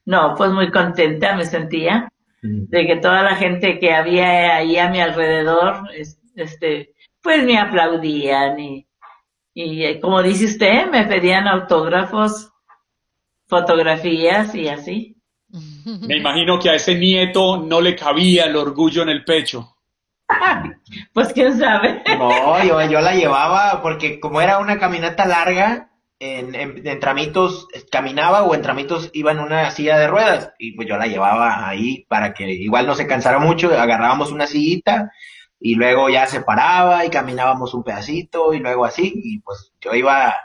No, 0.05 0.33
pues 0.35 0.51
muy 0.51 0.71
contenta 0.71 1.35
me 1.35 1.45
sentía 1.45 2.09
de 2.41 2.87
que 2.87 2.95
toda 2.97 3.21
la 3.23 3.35
gente 3.35 3.77
que 3.79 3.93
había 3.93 4.55
ahí 4.55 4.77
a 4.77 4.89
mi 4.89 4.99
alrededor, 4.99 5.89
es- 5.95 6.19
este, 6.35 6.93
pues 7.21 7.43
me 7.43 7.57
aplaudían 7.59 8.59
y, 8.59 8.87
y 9.53 9.83
eh, 9.83 9.99
como 9.99 10.23
dice 10.23 10.45
usted, 10.45 10.89
me 10.89 11.03
pedían 11.05 11.47
autógrafos, 11.47 12.51
fotografías 13.47 14.55
y 14.55 14.67
así. 14.69 15.17
Me 16.07 16.17
imagino 16.17 16.57
que 16.59 16.69
a 16.69 16.75
ese 16.75 16.95
nieto 16.95 17.57
no 17.57 17.81
le 17.81 17.95
cabía 17.95 18.45
el 18.45 18.55
orgullo 18.55 19.03
en 19.03 19.09
el 19.09 19.23
pecho. 19.25 19.75
Pues 21.13 21.31
quién 21.33 21.57
sabe. 21.57 22.01
No, 22.17 22.63
yo, 22.63 22.81
yo 22.89 22.99
la 23.01 23.13
llevaba 23.13 23.81
porque 23.81 24.19
como 24.19 24.41
era 24.41 24.59
una 24.59 24.77
caminata 24.79 25.25
larga, 25.25 25.90
en, 26.21 26.53
en, 26.53 26.99
tramitos 26.99 27.67
caminaba 27.91 28.43
o 28.43 28.53
en 28.53 28.61
tramitos 28.61 29.09
iba 29.11 29.31
en 29.31 29.39
una 29.39 29.71
silla 29.71 29.97
de 29.97 30.07
ruedas 30.07 30.53
y 30.59 30.75
pues 30.75 30.87
yo 30.87 30.95
la 30.95 31.07
llevaba 31.07 31.67
ahí 31.67 32.05
para 32.07 32.35
que 32.35 32.47
igual 32.51 32.85
no 32.85 32.93
se 32.93 33.07
cansara 33.07 33.39
mucho, 33.39 33.73
agarrábamos 33.73 34.31
una 34.31 34.45
sillita 34.45 35.11
y 35.59 35.73
luego 35.73 36.09
ya 36.09 36.27
se 36.27 36.41
paraba 36.41 37.03
y 37.05 37.09
caminábamos 37.09 37.73
un 37.73 37.83
pedacito 37.83 38.53
y 38.53 38.59
luego 38.59 38.85
así 38.85 39.11
y 39.15 39.39
pues 39.39 39.73
yo 39.81 39.95
iba, 39.95 40.35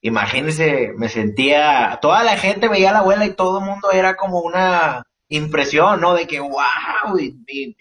imagínense, 0.00 0.94
me 0.96 1.10
sentía, 1.10 1.98
toda 2.00 2.24
la 2.24 2.38
gente 2.38 2.68
veía 2.68 2.88
a 2.88 2.92
la 2.94 2.98
abuela 3.00 3.26
y 3.26 3.34
todo 3.34 3.58
el 3.58 3.66
mundo 3.66 3.92
era 3.92 4.16
como 4.16 4.40
una 4.40 5.04
impresión, 5.28 6.00
¿no? 6.00 6.14
De 6.14 6.26
que 6.26 6.40
wow, 6.40 7.18
y, 7.18 7.76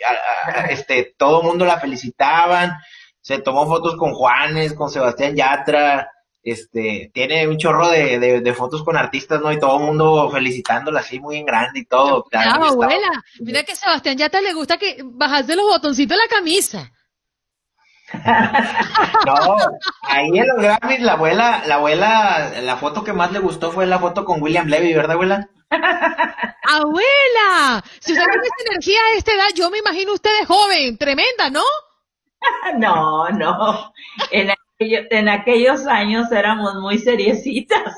este, 0.69 1.15
todo 1.17 1.39
el 1.39 1.47
mundo 1.47 1.63
la 1.63 1.79
felicitaban, 1.79 2.73
se 3.21 3.39
tomó 3.39 3.65
fotos 3.67 3.95
con 3.95 4.13
Juanes, 4.13 4.73
con 4.73 4.89
Sebastián 4.89 5.33
Yatra, 5.33 6.11
este, 6.51 7.11
tiene 7.13 7.47
un 7.47 7.57
chorro 7.57 7.89
de, 7.89 8.19
de, 8.19 8.41
de 8.41 8.53
fotos 8.53 8.83
con 8.83 8.95
artistas, 8.97 9.41
¿no? 9.41 9.51
Y 9.51 9.59
todo 9.59 9.77
el 9.79 9.85
mundo 9.85 10.29
felicitándola 10.31 11.01
así 11.01 11.19
muy 11.19 11.37
en 11.37 11.45
grande 11.45 11.79
y 11.81 11.85
todo. 11.85 12.23
Claro, 12.25 12.51
Bravo, 12.51 12.65
estaba- 12.65 12.85
abuela. 12.85 13.23
Mira 13.39 13.63
que 13.63 13.75
Sebastián 13.75 14.17
ya 14.17 14.29
te 14.29 14.41
le 14.41 14.53
gusta 14.53 14.77
que 14.77 14.97
bajarse 15.03 15.55
los 15.55 15.65
botoncitos 15.65 16.17
de 16.17 16.23
la 16.23 16.29
camisa. 16.29 16.91
No, 19.25 19.57
ahí 20.03 20.29
en 20.37 20.47
los 20.47 20.57
Grammys 20.57 21.01
la 21.01 21.13
abuela, 21.13 21.63
la 21.65 21.75
abuela, 21.75 22.51
la 22.61 22.77
foto 22.77 23.03
que 23.03 23.11
más 23.13 23.31
le 23.33 23.39
gustó 23.39 23.71
fue 23.71 23.85
la 23.85 23.99
foto 23.99 24.23
con 24.23 24.41
William 24.41 24.67
Levy, 24.67 24.93
¿verdad, 24.93 25.11
abuela? 25.13 25.49
¡Abuela! 26.63 27.83
Si 27.99 28.13
usted 28.13 28.23
tiene 28.25 28.47
esa 28.47 28.69
energía 28.71 28.99
a 29.11 29.17
esta 29.17 29.33
edad, 29.33 29.47
yo 29.55 29.69
me 29.69 29.79
imagino 29.79 30.13
usted 30.13 30.29
de 30.39 30.45
joven, 30.45 30.97
tremenda, 30.97 31.49
¿no? 31.49 31.63
No, 32.77 33.27
no. 33.29 33.91
En, 34.31 34.51
en 34.79 35.29
aquellos 35.29 35.85
años 35.87 36.31
éramos 36.31 36.75
muy 36.75 36.97
seriecitas. 36.99 37.95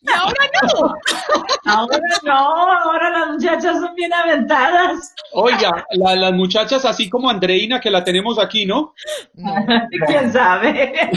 Y 0.00 0.10
ahora 0.12 0.44
no. 0.62 0.94
Ahora 1.64 1.98
no, 2.22 2.32
ahora 2.32 3.10
las 3.10 3.28
muchachas 3.32 3.78
son 3.78 3.94
bien 3.94 4.12
aventadas. 4.14 5.12
Oiga, 5.32 5.84
la- 5.90 6.14
las 6.16 6.32
muchachas 6.32 6.84
así 6.86 7.10
como 7.10 7.28
Andreina 7.28 7.78
que 7.80 7.90
la 7.90 8.04
tenemos 8.04 8.38
aquí, 8.38 8.64
¿no? 8.64 8.94
¿Quién 10.06 10.32
sabe? 10.32 10.94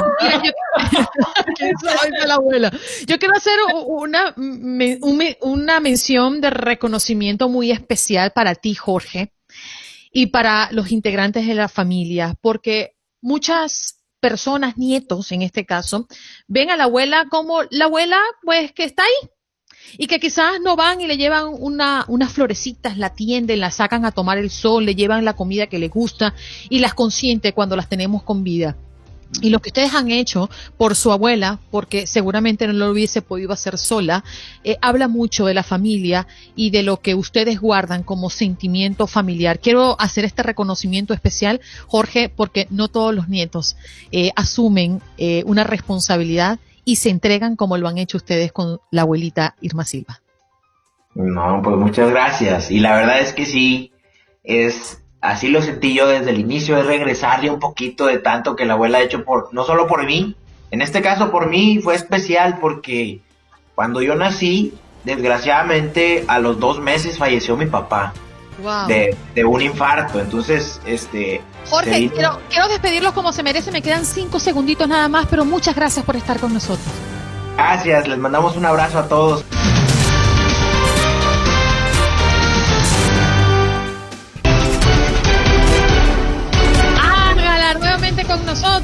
¿Quién 1.55 1.78
sabe 1.78 2.28
la 2.28 2.34
abuela? 2.34 2.72
Yo 3.07 3.18
quiero 3.20 3.36
hacer 3.36 3.53
una, 3.86 4.34
una 5.41 5.80
mención 5.80 6.41
de 6.41 6.49
reconocimiento 6.49 7.47
muy 7.49 7.72
especial 7.72 8.32
para 8.32 8.55
ti, 8.55 8.74
Jorge, 8.76 9.32
y 10.12 10.28
para 10.28 10.70
los 10.72 10.91
integrantes 10.91 11.47
de 11.47 11.55
la 11.55 11.70
familia, 11.70 12.36
porque 12.41 12.95
muchas 13.22 14.01
personas, 14.22 14.78
nietos 14.78 15.32
en 15.34 15.41
este 15.41 15.65
caso, 15.65 16.07
ven 16.47 16.69
a 16.69 16.78
la 16.78 16.86
abuela 16.86 17.26
como 17.30 17.63
la 17.69 17.86
abuela, 17.86 18.17
pues, 18.43 18.72
que 18.72 18.86
está 18.86 19.03
ahí. 19.03 19.30
Y 19.97 20.07
que 20.07 20.19
quizás 20.22 20.61
no 20.61 20.78
van 20.78 21.01
y 21.01 21.07
le 21.07 21.17
llevan 21.17 21.47
una, 21.49 22.05
unas 22.07 22.32
florecitas, 22.32 22.97
la 22.97 23.13
tienden, 23.13 23.59
la 23.59 23.72
sacan 23.72 24.05
a 24.05 24.11
tomar 24.11 24.38
el 24.38 24.49
sol, 24.49 24.86
le 24.86 24.95
llevan 24.95 25.26
la 25.26 25.36
comida 25.36 25.67
que 25.67 25.80
les 25.80 25.89
gusta 25.89 26.34
y 26.69 26.80
las 26.80 26.93
consiente 26.93 27.51
cuando 27.51 27.76
las 27.76 27.89
tenemos 27.89 28.24
con 28.24 28.43
vida. 28.43 28.78
Y 29.39 29.49
lo 29.49 29.59
que 29.59 29.69
ustedes 29.69 29.93
han 29.93 30.11
hecho 30.11 30.49
por 30.77 30.95
su 30.95 31.11
abuela, 31.11 31.59
porque 31.71 32.05
seguramente 32.05 32.67
no 32.67 32.73
lo 32.73 32.91
hubiese 32.91 33.21
podido 33.21 33.53
hacer 33.53 33.77
sola, 33.77 34.23
eh, 34.63 34.77
habla 34.82 35.07
mucho 35.07 35.45
de 35.45 35.53
la 35.53 35.63
familia 35.63 36.27
y 36.55 36.71
de 36.71 36.84
lo 36.84 36.99
que 36.99 37.15
ustedes 37.15 37.61
guardan 37.61 38.03
como 38.03 38.29
sentimiento 38.29 39.07
familiar. 39.07 39.59
Quiero 39.59 39.95
hacer 39.99 40.25
este 40.25 40.43
reconocimiento 40.43 41.13
especial, 41.13 41.61
Jorge, 41.88 42.29
porque 42.29 42.67
no 42.69 42.89
todos 42.89 43.15
los 43.15 43.29
nietos 43.29 43.77
eh, 44.11 44.32
asumen 44.36 45.01
eh, 45.17 45.43
una 45.45 45.63
responsabilidad 45.63 46.59
y 46.84 46.97
se 46.97 47.09
entregan 47.09 47.55
como 47.55 47.77
lo 47.77 47.88
han 47.88 47.97
hecho 47.97 48.17
ustedes 48.17 48.51
con 48.51 48.79
la 48.91 49.03
abuelita 49.03 49.55
Irma 49.61 49.86
Silva. 49.86 50.21
No, 51.15 51.61
pues 51.63 51.77
muchas 51.77 52.09
gracias. 52.09 52.71
Y 52.71 52.79
la 52.79 52.95
verdad 52.95 53.21
es 53.21 53.34
que 53.34 53.45
sí, 53.45 53.91
es 54.43 55.01
así 55.22 55.47
lo 55.49 55.61
sentí 55.61 55.93
yo 55.93 56.07
desde 56.07 56.32
el 56.32 56.39
inicio, 56.39 56.78
es 56.78 56.86
regresarle 56.86 57.49
un 57.49 57.59
poquito 57.59 58.07
de 58.07 58.17
tanto 58.17 58.55
que 58.55 58.65
la 58.65 58.74
abuela 58.74 58.97
ha 58.97 59.01
hecho 59.01 59.24
por, 59.24 59.53
no 59.53 59.63
solo 59.63 59.88
por 59.88 60.05
mí, 60.05 60.36
en 60.72 60.82
este 60.82 61.01
caso 61.01 61.32
por 61.32 61.47
mí 61.47 61.80
fue 61.84 61.95
especial 61.95 62.57
porque 62.59 63.19
cuando 63.76 64.01
yo 64.01 64.15
nací, 64.15 64.74
desgraciadamente 65.03 66.26
a 66.28 66.39
los 66.39 66.59
dos 66.59 66.80
meses 66.80 67.17
falleció 67.17 67.55
mi 67.57 67.65
papá 67.65 68.13
Wow. 68.61 68.86
de, 68.86 69.15
de 69.34 69.43
un 69.45 69.59
infarto. 69.61 70.19
Entonces, 70.19 70.80
este... 70.86 71.41
Jorge, 71.67 71.89
vino- 71.99 72.13
quiero, 72.13 72.39
quiero 72.49 72.67
despedirlos 72.67 73.13
como 73.13 73.34
se 73.34 73.41
merece, 73.41 73.72
me 73.72 73.82
quedan 73.82 74.05
cinco 74.05 74.39
segunditos 74.39 74.88
nada 74.88 75.07
más, 75.07 75.26
pero 75.28 75.45
muchas 75.45 75.74
gracias 75.76 76.05
por 76.05 76.15
estar 76.15 76.39
con 76.39 76.53
nosotros. 76.53 76.86
Gracias, 77.57 78.07
les 78.07 78.19
mandamos 78.19 78.55
un 78.57 78.65
abrazo 78.65 78.99
a 78.99 79.07
todos. 79.07 79.43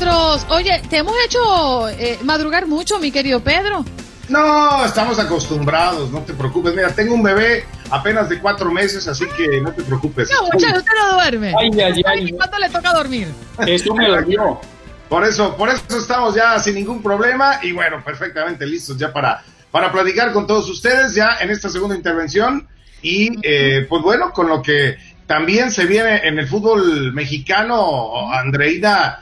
Nosotros. 0.06 0.46
Oye, 0.50 0.82
te 0.90 0.98
hemos 0.98 1.16
hecho 1.26 1.90
eh, 1.90 2.20
madrugar 2.24 2.68
mucho, 2.68 3.00
mi 3.00 3.12
querido 3.12 3.40
Pedro. 3.40 3.86
No, 4.30 4.84
estamos 4.86 5.18
acostumbrados, 5.20 6.12
no 6.12 6.22
te 6.22 6.34
preocupes. 6.34 6.74
Mira, 6.76 6.94
tengo 6.94 7.16
un 7.16 7.24
bebé 7.24 7.66
apenas 7.90 8.28
de 8.28 8.40
cuatro 8.40 8.72
meses, 8.72 9.08
así 9.08 9.26
que 9.38 9.62
no 9.62 9.72
te 9.72 9.84
preocupes. 9.84 10.30
No, 10.30 10.44
muchacho, 10.52 10.80
usted 10.80 10.92
no 11.02 11.14
duerme. 11.14 11.54
Ay, 11.60 11.82
ay, 11.82 12.02
ay. 12.06 12.30
¿Y 12.30 12.32
¿Cuánto 12.34 12.60
le 12.60 12.70
toca 12.70 12.94
dormir? 12.94 13.28
Eso 13.66 13.96
me 13.96 14.08
dolió. 14.08 14.60
Por 15.08 15.24
eso, 15.24 15.56
por 15.56 15.70
eso 15.70 15.98
estamos 15.98 16.36
ya 16.36 16.60
sin 16.60 16.76
ningún 16.76 17.02
problema 17.02 17.60
y 17.64 17.72
bueno, 17.72 18.04
perfectamente 18.04 18.66
listos 18.66 18.98
ya 18.98 19.14
para, 19.14 19.42
para 19.72 19.90
platicar 19.90 20.34
con 20.34 20.46
todos 20.46 20.70
ustedes 20.70 21.16
ya 21.16 21.38
en 21.40 21.50
esta 21.50 21.70
segunda 21.70 21.96
intervención 21.96 22.68
y 23.02 23.30
eh, 23.42 23.86
pues 23.88 24.02
bueno, 24.02 24.34
con 24.34 24.50
lo 24.50 24.62
que 24.62 24.98
también 25.26 25.72
se 25.72 25.86
viene 25.86 26.28
en 26.28 26.38
el 26.40 26.48
fútbol 26.48 27.14
mexicano, 27.14 28.34
Andreina, 28.34 29.22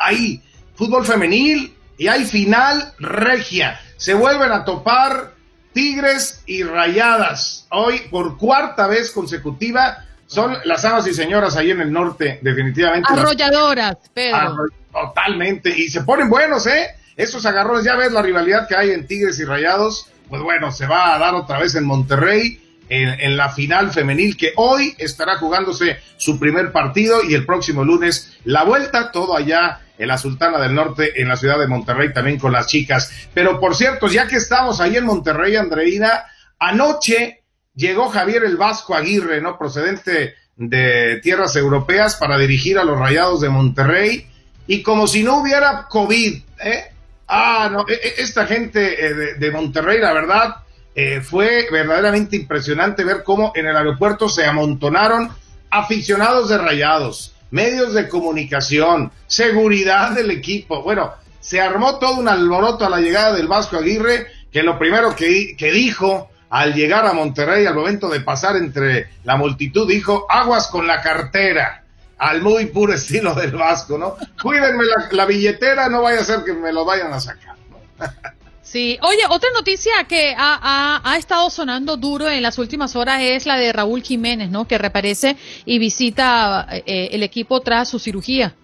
hay 0.00 0.42
fútbol 0.74 1.04
femenil 1.04 1.74
y 1.96 2.08
hay 2.08 2.24
final 2.24 2.92
regia. 2.98 3.80
Se 3.96 4.14
vuelven 4.14 4.52
a 4.52 4.64
topar 4.64 5.34
Tigres 5.72 6.42
y 6.46 6.62
Rayadas. 6.62 7.66
Hoy, 7.70 8.00
por 8.10 8.38
cuarta 8.38 8.86
vez 8.86 9.10
consecutiva, 9.10 10.04
son 10.26 10.56
las 10.64 10.84
amas 10.84 11.06
y 11.06 11.14
señoras 11.14 11.56
ahí 11.56 11.70
en 11.70 11.80
el 11.80 11.92
norte, 11.92 12.38
definitivamente. 12.42 13.12
Arrolladoras, 13.12 13.96
Pedro. 14.12 14.66
totalmente. 14.92 15.76
Y 15.76 15.88
se 15.90 16.02
ponen 16.02 16.28
buenos, 16.28 16.66
¿eh? 16.66 16.88
Esos 17.16 17.44
agarrones, 17.46 17.84
ya 17.84 17.96
ves 17.96 18.12
la 18.12 18.22
rivalidad 18.22 18.66
que 18.66 18.76
hay 18.76 18.90
en 18.90 19.06
Tigres 19.06 19.38
y 19.38 19.44
Rayados. 19.44 20.10
Pues 20.28 20.42
bueno, 20.42 20.72
se 20.72 20.86
va 20.86 21.14
a 21.14 21.18
dar 21.18 21.34
otra 21.34 21.58
vez 21.58 21.74
en 21.74 21.84
Monterrey. 21.84 22.60
En, 22.88 23.36
la 23.36 23.50
final 23.50 23.92
femenil 23.92 24.36
que 24.36 24.52
hoy 24.56 24.94
estará 24.98 25.38
jugándose 25.38 25.98
su 26.16 26.38
primer 26.38 26.70
partido 26.70 27.24
y 27.28 27.34
el 27.34 27.46
próximo 27.46 27.84
lunes 27.84 28.36
la 28.44 28.64
vuelta, 28.64 29.10
todo 29.10 29.36
allá 29.36 29.80
en 29.96 30.08
la 30.08 30.18
Sultana 30.18 30.58
del 30.58 30.74
Norte, 30.74 31.20
en 31.20 31.28
la 31.28 31.36
ciudad 31.36 31.58
de 31.58 31.66
Monterrey, 31.66 32.12
también 32.12 32.38
con 32.38 32.52
las 32.52 32.66
chicas. 32.66 33.28
Pero 33.32 33.58
por 33.58 33.74
cierto, 33.74 34.08
ya 34.08 34.26
que 34.26 34.36
estamos 34.36 34.80
ahí 34.80 34.96
en 34.96 35.06
Monterrey, 35.06 35.56
Andreina, 35.56 36.24
anoche 36.58 37.42
llegó 37.74 38.08
Javier 38.08 38.44
el 38.44 38.56
Vasco 38.56 38.94
Aguirre, 38.94 39.40
¿no? 39.40 39.58
Procedente 39.58 40.34
de 40.56 41.20
tierras 41.22 41.56
europeas 41.56 42.16
para 42.16 42.38
dirigir 42.38 42.78
a 42.78 42.84
los 42.84 42.98
Rayados 42.98 43.40
de 43.40 43.48
Monterrey. 43.48 44.26
Y 44.66 44.82
como 44.82 45.06
si 45.06 45.22
no 45.22 45.38
hubiera 45.38 45.86
COVID, 45.88 46.42
¿eh? 46.62 46.84
Ah, 47.26 47.68
no, 47.72 47.86
e, 47.88 47.94
e, 47.94 48.14
esta 48.18 48.46
gente 48.46 49.06
eh, 49.06 49.34
de, 49.38 49.50
Monterrey, 49.50 49.98
la 49.98 50.12
verdad, 50.12 50.56
eh, 50.94 51.20
fue 51.20 51.66
verdaderamente 51.70 52.36
impresionante 52.36 53.04
ver 53.04 53.22
cómo 53.24 53.52
en 53.54 53.66
el 53.66 53.76
aeropuerto 53.76 54.28
se 54.28 54.44
amontonaron 54.44 55.30
aficionados 55.70 56.48
de 56.48 56.58
Rayados, 56.58 57.34
medios 57.50 57.94
de 57.94 58.08
comunicación, 58.08 59.10
seguridad 59.26 60.12
del 60.12 60.30
equipo. 60.30 60.82
Bueno, 60.82 61.12
se 61.40 61.60
armó 61.60 61.98
todo 61.98 62.16
un 62.16 62.28
alboroto 62.28 62.86
a 62.86 62.90
la 62.90 63.00
llegada 63.00 63.34
del 63.34 63.48
Vasco 63.48 63.76
Aguirre, 63.76 64.28
que 64.52 64.62
lo 64.62 64.78
primero 64.78 65.14
que, 65.16 65.56
que 65.56 65.72
dijo 65.72 66.30
al 66.50 66.72
llegar 66.72 67.04
a 67.06 67.12
Monterrey, 67.12 67.66
al 67.66 67.74
momento 67.74 68.08
de 68.08 68.20
pasar 68.20 68.56
entre 68.56 69.08
la 69.24 69.36
multitud, 69.36 69.88
dijo, 69.88 70.26
aguas 70.30 70.68
con 70.68 70.86
la 70.86 71.02
cartera, 71.02 71.82
al 72.18 72.42
muy 72.42 72.66
puro 72.66 72.92
estilo 72.94 73.34
del 73.34 73.52
Vasco, 73.52 73.98
¿no? 73.98 74.16
Cuídenme 74.40 74.84
la, 75.10 75.26
billetera, 75.26 75.88
no 75.88 76.02
vaya 76.02 76.20
a 76.20 76.24
ser 76.24 76.44
que 76.44 76.52
me 76.52 76.72
lo 76.72 76.84
vayan 76.84 77.12
a 77.12 77.18
sacar. 77.18 77.56
Sí, 78.64 78.98
oye, 79.02 79.20
otra 79.28 79.50
noticia 79.54 79.92
que 80.08 80.34
ha, 80.36 81.16
estado 81.16 81.48
sonando 81.50 81.96
duro 81.96 82.28
en 82.28 82.42
las 82.42 82.58
últimas 82.58 82.96
horas 82.96 83.20
es 83.22 83.46
la 83.46 83.56
de 83.56 83.72
Raúl 83.72 84.02
Jiménez, 84.02 84.50
¿no? 84.50 84.66
Que 84.66 84.78
reaparece 84.78 85.36
y 85.64 85.78
visita 85.78 86.66
eh, 86.70 87.10
el 87.12 87.22
equipo 87.22 87.60
tras 87.60 87.88
su 87.90 87.98
cirugía. 88.00 88.54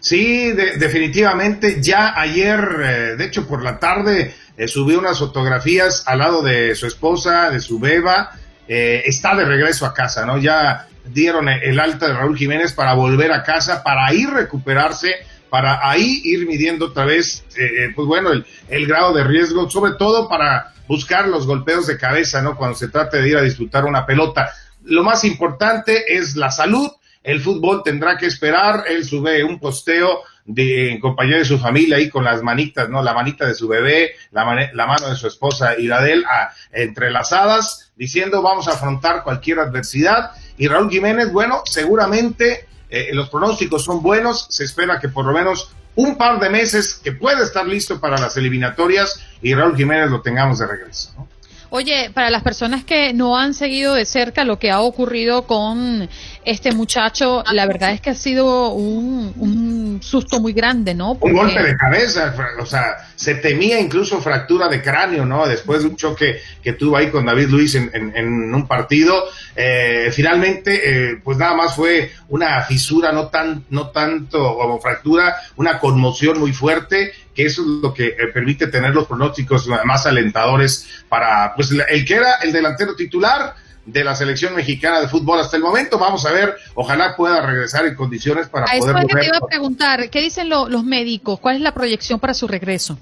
Sí, 0.00 0.52
definitivamente. 0.52 1.82
Ya 1.82 2.18
ayer, 2.18 2.60
eh, 2.82 3.16
de 3.16 3.24
hecho, 3.24 3.46
por 3.46 3.62
la 3.62 3.78
tarde, 3.78 4.34
eh, 4.56 4.68
subió 4.68 4.98
unas 4.98 5.18
fotografías 5.18 6.04
al 6.06 6.18
lado 6.18 6.42
de 6.42 6.74
su 6.74 6.86
esposa, 6.86 7.50
de 7.50 7.60
su 7.60 7.78
beba. 7.78 8.30
Eh, 8.66 9.02
está 9.06 9.34
de 9.34 9.44
regreso 9.44 9.86
a 9.86 9.94
casa, 9.94 10.24
¿no? 10.24 10.38
Ya 10.38 10.86
dieron 11.04 11.48
el 11.48 11.80
alta 11.80 12.08
de 12.08 12.14
Raúl 12.14 12.36
Jiménez 12.36 12.72
para 12.74 12.94
volver 12.94 13.32
a 13.32 13.42
casa, 13.42 13.82
para 13.82 14.06
ahí 14.06 14.26
recuperarse, 14.26 15.14
para 15.50 15.88
ahí 15.88 16.20
ir 16.24 16.46
midiendo 16.46 16.86
otra 16.86 17.04
vez, 17.04 17.44
eh, 17.56 17.92
pues 17.94 18.06
bueno, 18.06 18.30
el, 18.32 18.86
grado 18.86 19.12
de 19.12 19.24
riesgo, 19.24 19.68
sobre 19.70 19.92
todo 19.92 20.28
para 20.28 20.74
buscar 20.86 21.28
los 21.28 21.46
golpeos 21.46 21.86
de 21.86 21.98
cabeza, 21.98 22.42
¿no? 22.42 22.56
Cuando 22.56 22.76
se 22.76 22.88
trate 22.88 23.20
de 23.20 23.28
ir 23.28 23.36
a 23.36 23.42
disfrutar 23.42 23.84
una 23.84 24.06
pelota. 24.06 24.50
Lo 24.84 25.02
más 25.02 25.24
importante 25.24 26.16
es 26.16 26.36
la 26.36 26.50
salud. 26.50 26.90
El 27.22 27.40
fútbol 27.40 27.82
tendrá 27.82 28.16
que 28.16 28.26
esperar. 28.26 28.84
Él 28.88 29.04
sube 29.04 29.44
un 29.44 29.58
posteo 29.58 30.22
de, 30.44 30.92
en 30.92 31.00
compañía 31.00 31.36
de 31.36 31.44
su 31.44 31.58
familia 31.58 31.98
ahí 31.98 32.08
con 32.08 32.24
las 32.24 32.42
manitas, 32.42 32.88
¿no? 32.88 33.02
La 33.02 33.12
manita 33.12 33.46
de 33.46 33.54
su 33.54 33.68
bebé, 33.68 34.12
la, 34.30 34.70
la 34.72 34.86
mano 34.86 35.10
de 35.10 35.16
su 35.16 35.26
esposa 35.26 35.78
y 35.78 35.86
la 35.86 36.02
de 36.02 36.12
él 36.12 36.24
entrelazadas, 36.72 37.92
diciendo 37.96 38.40
vamos 38.40 38.66
a 38.68 38.72
afrontar 38.72 39.24
cualquier 39.24 39.58
adversidad. 39.58 40.30
Y 40.56 40.68
Raúl 40.68 40.90
Jiménez, 40.90 41.32
bueno, 41.32 41.62
seguramente 41.64 42.67
eh, 42.90 43.10
los 43.12 43.28
pronósticos 43.28 43.84
son 43.84 44.02
buenos, 44.02 44.46
se 44.50 44.64
espera 44.64 44.98
que 45.00 45.08
por 45.08 45.24
lo 45.24 45.32
menos 45.32 45.72
un 45.94 46.16
par 46.16 46.38
de 46.38 46.48
meses 46.48 46.94
que 46.94 47.12
pueda 47.12 47.42
estar 47.42 47.66
listo 47.66 48.00
para 48.00 48.18
las 48.18 48.36
eliminatorias 48.36 49.20
y 49.42 49.54
Raúl 49.54 49.76
Jiménez 49.76 50.10
lo 50.10 50.20
tengamos 50.20 50.58
de 50.58 50.66
regreso, 50.66 51.12
¿no? 51.16 51.28
Oye, 51.70 52.10
para 52.14 52.30
las 52.30 52.42
personas 52.42 52.82
que 52.82 53.12
no 53.12 53.36
han 53.36 53.52
seguido 53.52 53.94
de 53.94 54.06
cerca 54.06 54.44
lo 54.44 54.58
que 54.58 54.70
ha 54.70 54.80
ocurrido 54.80 55.46
con 55.46 56.08
este 56.44 56.72
muchacho, 56.72 57.44
la 57.52 57.66
verdad 57.66 57.92
es 57.92 58.00
que 58.00 58.10
ha 58.10 58.14
sido 58.14 58.70
un, 58.70 60.00
susto 60.02 60.40
muy 60.40 60.54
grande, 60.54 60.94
¿no? 60.94 61.12
Un 61.20 61.32
golpe 61.34 61.62
de 61.62 61.76
cabeza, 61.76 62.34
o 62.58 62.64
sea, 62.64 62.96
se 63.16 63.34
temía 63.34 63.78
incluso 63.80 64.20
fractura 64.20 64.68
de 64.68 64.80
cráneo, 64.80 65.26
¿no? 65.26 65.46
Después 65.46 65.82
de 65.82 65.88
un 65.88 65.96
choque 65.96 66.40
que 66.62 66.72
tuvo 66.72 66.96
ahí 66.96 67.10
con 67.10 67.26
David 67.26 67.48
Luis 67.48 67.74
en, 67.74 68.54
un 68.54 68.66
partido, 68.66 69.24
eh, 69.54 70.10
finalmente, 70.12 71.10
eh, 71.10 71.20
pues 71.22 71.36
nada 71.36 71.54
más 71.54 71.74
fue 71.74 72.12
una 72.28 72.62
fisura, 72.62 73.12
no 73.12 73.28
tan, 73.28 73.64
no 73.68 73.88
tanto 73.88 74.56
como 74.56 74.80
fractura, 74.80 75.36
una 75.56 75.78
conmoción 75.78 76.38
muy 76.38 76.52
fuerte 76.52 77.12
que 77.38 77.46
eso 77.46 77.62
es 77.62 77.68
lo 77.68 77.94
que 77.94 78.08
eh, 78.08 78.16
permite 78.34 78.66
tener 78.66 78.92
los 78.92 79.06
pronósticos 79.06 79.68
más 79.84 80.06
alentadores 80.06 81.04
para 81.08 81.54
pues 81.54 81.70
el 81.70 82.04
que 82.04 82.14
era 82.14 82.34
el 82.42 82.50
delantero 82.50 82.96
titular 82.96 83.54
de 83.86 84.02
la 84.02 84.16
selección 84.16 84.56
mexicana 84.56 85.00
de 85.00 85.06
fútbol 85.06 85.38
hasta 85.38 85.56
el 85.56 85.62
momento. 85.62 86.00
Vamos 86.00 86.26
a 86.26 86.32
ver, 86.32 86.56
ojalá 86.74 87.14
pueda 87.14 87.40
regresar 87.40 87.86
en 87.86 87.94
condiciones 87.94 88.48
para 88.48 88.66
poder. 88.66 88.96
Eso 88.96 89.06
que 89.06 89.14
te 89.14 89.26
iba 89.26 89.36
a 89.36 89.46
preguntar, 89.46 90.10
¿qué 90.10 90.20
dicen 90.20 90.48
los 90.48 90.82
médicos? 90.82 91.38
¿Cuál 91.38 91.54
es 91.54 91.62
la 91.62 91.72
proyección 91.72 92.18
para 92.18 92.34
su 92.34 92.48
regreso? 92.48 92.98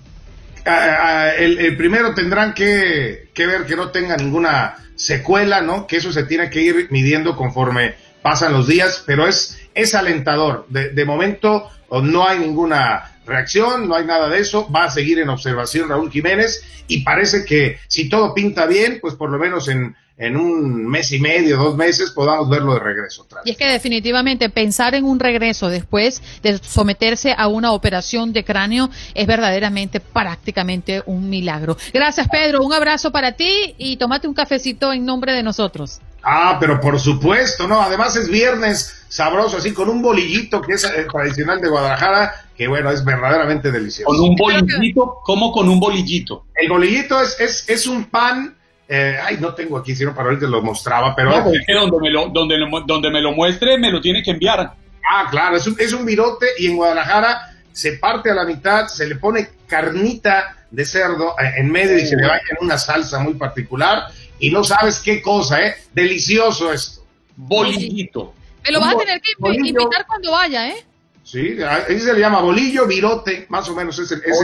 Ah, 0.67 0.99
ah, 1.01 1.31
el, 1.31 1.75
primero 1.79 2.13
tendrán 2.13 2.53
que, 2.53 3.31
que, 3.33 3.47
ver 3.47 3.65
que 3.65 3.75
no 3.75 3.89
tenga 3.89 4.19
ninguna 4.19 4.77
secuela, 4.97 5.63
¿no? 5.63 5.87
Que 5.87 5.97
eso 5.97 6.13
se 6.13 6.25
tiene 6.25 6.51
que 6.51 6.61
ir 6.61 6.89
midiendo 6.91 7.37
conforme 7.37 7.95
pasan 8.21 8.53
los 8.53 8.67
días, 8.67 9.03
pero 9.07 9.27
es, 9.27 9.59
es 9.75 9.95
alentador. 9.95 10.67
De, 10.69 10.91
de 10.91 11.05
momento 11.07 11.71
no 12.03 12.29
hay 12.29 12.39
ninguna 12.39 13.16
reacción, 13.27 13.89
no 13.89 13.97
hay 13.97 14.05
nada 14.05 14.29
de 14.29 14.39
eso, 14.39 14.71
va 14.71 14.85
a 14.85 14.91
seguir 14.91 15.19
en 15.19 15.29
observación 15.29 15.89
Raúl 15.89 16.11
Jiménez 16.11 16.63
y 16.89 17.03
parece 17.03 17.45
que 17.45 17.79
si 17.89 18.09
todo 18.09 18.33
pinta 18.35 18.67
bien, 18.67 18.99
pues 19.01 19.15
por 19.15 19.31
lo 19.31 19.39
menos 19.39 19.69
en, 19.69 19.97
en 20.19 20.37
un 20.37 20.87
mes 20.87 21.13
y 21.13 21.19
medio, 21.19 21.57
dos 21.57 21.77
meses, 21.77 22.11
podamos 22.13 22.49
verlo 22.49 22.75
de 22.75 22.81
regreso. 22.81 23.23
Otra 23.23 23.43
Y 23.45 23.51
es 23.51 23.57
que 23.57 23.67
definitivamente 23.67 24.49
pensar 24.49 24.95
en 24.95 25.05
un 25.05 25.21
regreso 25.21 25.69
después 25.69 26.23
de 26.43 26.59
someterse 26.59 27.35
a 27.37 27.49
una 27.49 27.73
operación 27.73 28.33
de 28.33 28.45
cráneo 28.45 28.89
es 29.15 29.27
verdaderamente 29.27 30.01
prácticamente 30.01 31.03
un 31.07 31.29
milagro. 31.29 31.77
Gracias 31.93 32.29
Pedro, 32.29 32.63
un 32.63 32.73
abrazo 32.73 33.11
para 33.11 33.33
ti 33.33 33.75
y 33.79 33.97
tómate 33.97 34.27
un 34.29 34.35
cafecito 34.35 34.93
en 34.93 35.05
nombre 35.05 35.33
de 35.33 35.43
nosotros. 35.43 36.01
Ah, 36.29 36.57
pero 36.59 36.81
por 36.81 36.99
supuesto, 36.99 37.69
¿no? 37.69 37.81
Además 37.81 38.17
es 38.17 38.29
viernes 38.29 39.05
sabroso, 39.07 39.59
así 39.59 39.73
con 39.73 39.89
un 39.89 40.03
bolillito 40.03 40.61
que 40.61 40.73
es 40.73 40.83
eh, 40.83 41.07
tradicional 41.09 41.61
de 41.61 41.69
Guadalajara, 41.69 42.35
que 42.57 42.67
bueno, 42.67 42.91
es 42.91 43.05
verdaderamente 43.05 43.71
delicioso. 43.71 44.07
Con 44.07 44.31
un 44.31 44.35
bolillito, 44.35 45.19
¿cómo 45.23 45.53
con 45.53 45.69
un 45.69 45.79
bolillito? 45.79 46.47
El 46.57 46.69
bolillito 46.69 47.21
es, 47.21 47.39
es, 47.39 47.69
es 47.69 47.87
un 47.87 48.07
pan, 48.07 48.57
eh, 48.89 49.17
ay, 49.23 49.39
no 49.41 49.55
tengo 49.55 49.79
aquí, 49.79 49.95
sino 49.95 50.17
para 50.17 50.31
ahorita 50.31 50.49
lo 50.49 50.63
mostraba, 50.63 51.15
pero... 51.15 51.31
No, 51.31 51.45
pues, 51.45 51.65
donde, 51.65 52.01
me 52.01 52.11
lo, 52.11 52.27
donde, 52.31 52.57
donde 52.87 53.11
me 53.11 53.21
lo 53.21 53.31
muestre 53.31 53.79
me 53.79 53.93
lo 53.93 54.01
tiene 54.01 54.21
que 54.25 54.33
enviar. 54.33 54.73
Ah, 55.09 55.29
claro, 55.31 55.57
es 55.59 55.67
un, 55.69 55.77
es 55.79 55.93
un 55.93 56.05
virote 56.05 56.47
y 56.59 56.67
en 56.67 56.77
Guadalajara 56.77 57.53
se 57.71 57.93
parte 57.99 58.33
a 58.33 58.35
la 58.35 58.45
mitad, 58.45 58.89
se 58.89 59.07
le 59.07 59.15
pone 59.15 59.49
carnita 59.69 60.57
de 60.73 60.85
cerdo 60.85 61.37
eh, 61.39 61.53
en 61.59 61.71
medio 61.71 61.97
y 61.97 62.05
se 62.05 62.17
le 62.17 62.27
va 62.27 62.39
en 62.39 62.57
una 62.63 62.79
salsa 62.79 63.21
muy 63.21 63.35
particular 63.35 64.09
y 64.39 64.51
no 64.51 64.65
sabes 64.65 65.01
qué 65.01 65.23
cosa, 65.23 65.61
¿eh? 65.61 65.77
Delicioso 65.93 66.73
esto. 66.73 67.05
Bolillito. 67.37 68.35
Me 68.65 68.73
lo 68.73 68.81
vas 68.81 68.95
a 68.95 68.99
tener 68.99 69.21
que 69.21 69.33
invitar 69.55 70.07
cuando 70.07 70.33
vaya, 70.33 70.69
¿eh? 70.69 70.85
Sí, 71.23 71.57
ahí 71.61 71.99
se 71.99 72.13
le 72.13 72.21
llama 72.21 72.41
bolillo, 72.41 72.87
virote, 72.87 73.47
más 73.49 73.69
o 73.69 73.75
menos 73.75 73.99
es, 73.99 74.13
el, 74.13 74.23
es, 74.25 74.39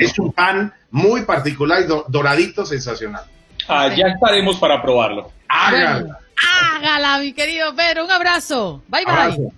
es 0.00 0.18
un 0.20 0.32
pan 0.32 0.72
muy 0.92 1.22
particular 1.22 1.82
y 1.82 1.86
doradito, 2.08 2.64
sensacional. 2.64 3.24
Ah, 3.66 3.88
ya 3.88 4.06
estaremos 4.06 4.56
para 4.56 4.80
probarlo. 4.80 5.32
Hágala. 5.48 6.18
hágala, 6.74 7.18
mi 7.18 7.32
querido 7.32 7.74
Pedro. 7.74 8.04
Un 8.04 8.10
abrazo. 8.10 8.82
Bye, 8.88 9.04
bye. 9.04 9.50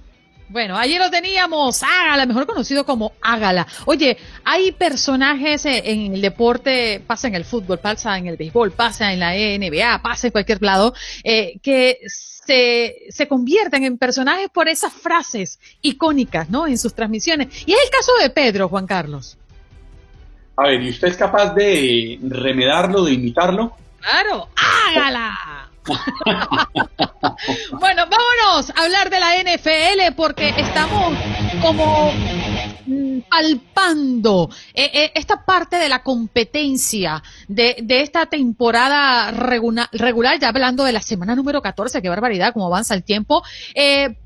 Bueno, 0.53 0.77
allí 0.77 0.99
lo 0.99 1.11
teníamos, 1.11 1.83
Ágala, 1.83 2.27
mejor 2.27 2.47
conocido 2.47 2.85
como 2.85 3.13
Ágala. 3.23 3.67
Oye, 3.87 4.19
hay 4.45 4.71
personajes 4.73 5.65
en 5.65 6.13
el 6.13 6.21
deporte, 6.21 7.03
pasa 7.07 7.29
en 7.29 7.37
el 7.37 7.47
fútbol, 7.47 7.79
pasa 7.79 8.19
en 8.19 8.27
el 8.27 8.37
béisbol, 8.37 8.71
pasa 8.73 9.15
en 9.15 9.21
la 9.21 9.33
NBA, 9.33 10.03
pasa 10.03 10.27
en 10.27 10.31
cualquier 10.31 10.61
lado, 10.61 10.93
eh, 11.25 11.59
que 11.63 12.01
se, 12.07 12.97
se 13.09 13.29
convierten 13.29 13.85
en 13.85 13.97
personajes 13.97 14.51
por 14.51 14.69
esas 14.69 14.93
frases 14.93 15.59
icónicas, 15.81 16.51
¿no? 16.51 16.67
En 16.67 16.77
sus 16.77 16.93
transmisiones. 16.93 17.49
Y 17.67 17.73
es 17.73 17.79
el 17.83 17.91
caso 17.91 18.13
de 18.21 18.29
Pedro, 18.29 18.69
Juan 18.69 18.87
Carlos. 18.87 19.39
A 20.59 20.65
ver, 20.65 20.83
¿y 20.83 20.91
usted 20.91 21.09
es 21.09 21.17
capaz 21.17 21.55
de 21.55 22.19
remedarlo, 22.29 23.05
de 23.05 23.13
imitarlo? 23.13 23.75
Claro, 24.01 24.49
hágala. 24.55 25.62
bueno, 27.81 28.05
vámonos 28.09 28.71
a 28.71 28.83
hablar 28.85 29.11
de 29.11 29.19
la 29.21 29.37
NFL 29.43 30.15
porque 30.17 30.55
estamos 30.57 31.15
como 31.61 32.13
mm, 32.87 33.21
palpando 33.29 34.49
eh, 34.75 34.91
eh, 34.93 35.13
esta 35.15 35.45
parte 35.45 35.77
de 35.77 35.89
la 35.89 36.03
competencia 36.03 37.23
de, 37.49 37.85
esta 37.89 38.27
temporada 38.27 39.31
regular, 39.33 40.39
ya 40.41 40.49
hablando 40.49 40.85
de 40.85 40.93
la 40.93 41.01
semana 41.01 41.35
número 41.35 41.61
14, 41.61 42.01
qué 42.01 42.09
barbaridad, 42.09 42.53
cómo 42.53 42.67
avanza 42.67 42.95
el 42.95 43.03
tiempo. 43.03 43.43
Eh, 43.75 44.17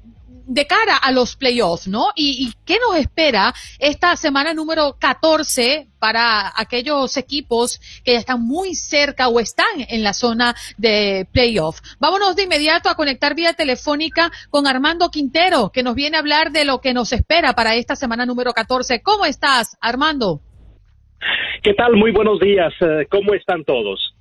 de 0.47 0.67
cara 0.67 0.97
a 0.97 1.13
los 1.13 1.37
playoffs, 1.37 1.89
¿no? 1.89 2.09
¿Y, 2.15 2.53
qué 2.65 2.79
nos 2.79 2.99
espera 2.99 3.53
esta 3.79 4.17
semana 4.17 4.55
número 4.55 4.97
14 4.99 5.89
para 5.99 6.53
aquellos 6.57 7.17
equipos 7.17 7.81
que 8.05 8.13
ya 8.13 8.19
están 8.19 8.43
muy 8.43 8.75
cerca 8.75 9.29
o 9.29 9.41
están 9.41 9.67
en 9.89 10.03
la 10.03 10.13
zona 10.13 10.55
de 10.79 11.27
playoff? 11.33 11.81
Vámonos 11.99 12.37
de 12.37 12.45
inmediato 12.45 12.89
a 12.89 12.95
conectar 12.95 13.35
vía 13.35 13.53
telefónica 13.53 14.31
con 14.51 14.67
Armando 14.67 15.11
Quintero, 15.11 15.71
que 15.71 15.83
nos 15.83 15.95
viene 15.95 16.17
a 16.17 16.21
hablar 16.21 16.53
de 16.53 16.65
lo 16.65 16.81
que 16.81 16.95
nos 16.95 17.13
espera 17.13 17.55
para 17.55 17.75
esta 17.75 17.97
semana 17.97 18.25
número 18.25 18.53
14. 18.53 19.03
¿Cómo 19.03 19.27
estás, 19.27 19.77
Armando? 19.81 20.41
¿Qué 21.63 21.75
tal? 21.75 21.97
Muy 21.97 22.13
buenos 22.13 22.39
días. 22.39 22.73
Eh, 22.81 23.07
¿Cómo 23.11 23.35
están 23.35 23.65
todos? 23.65 24.16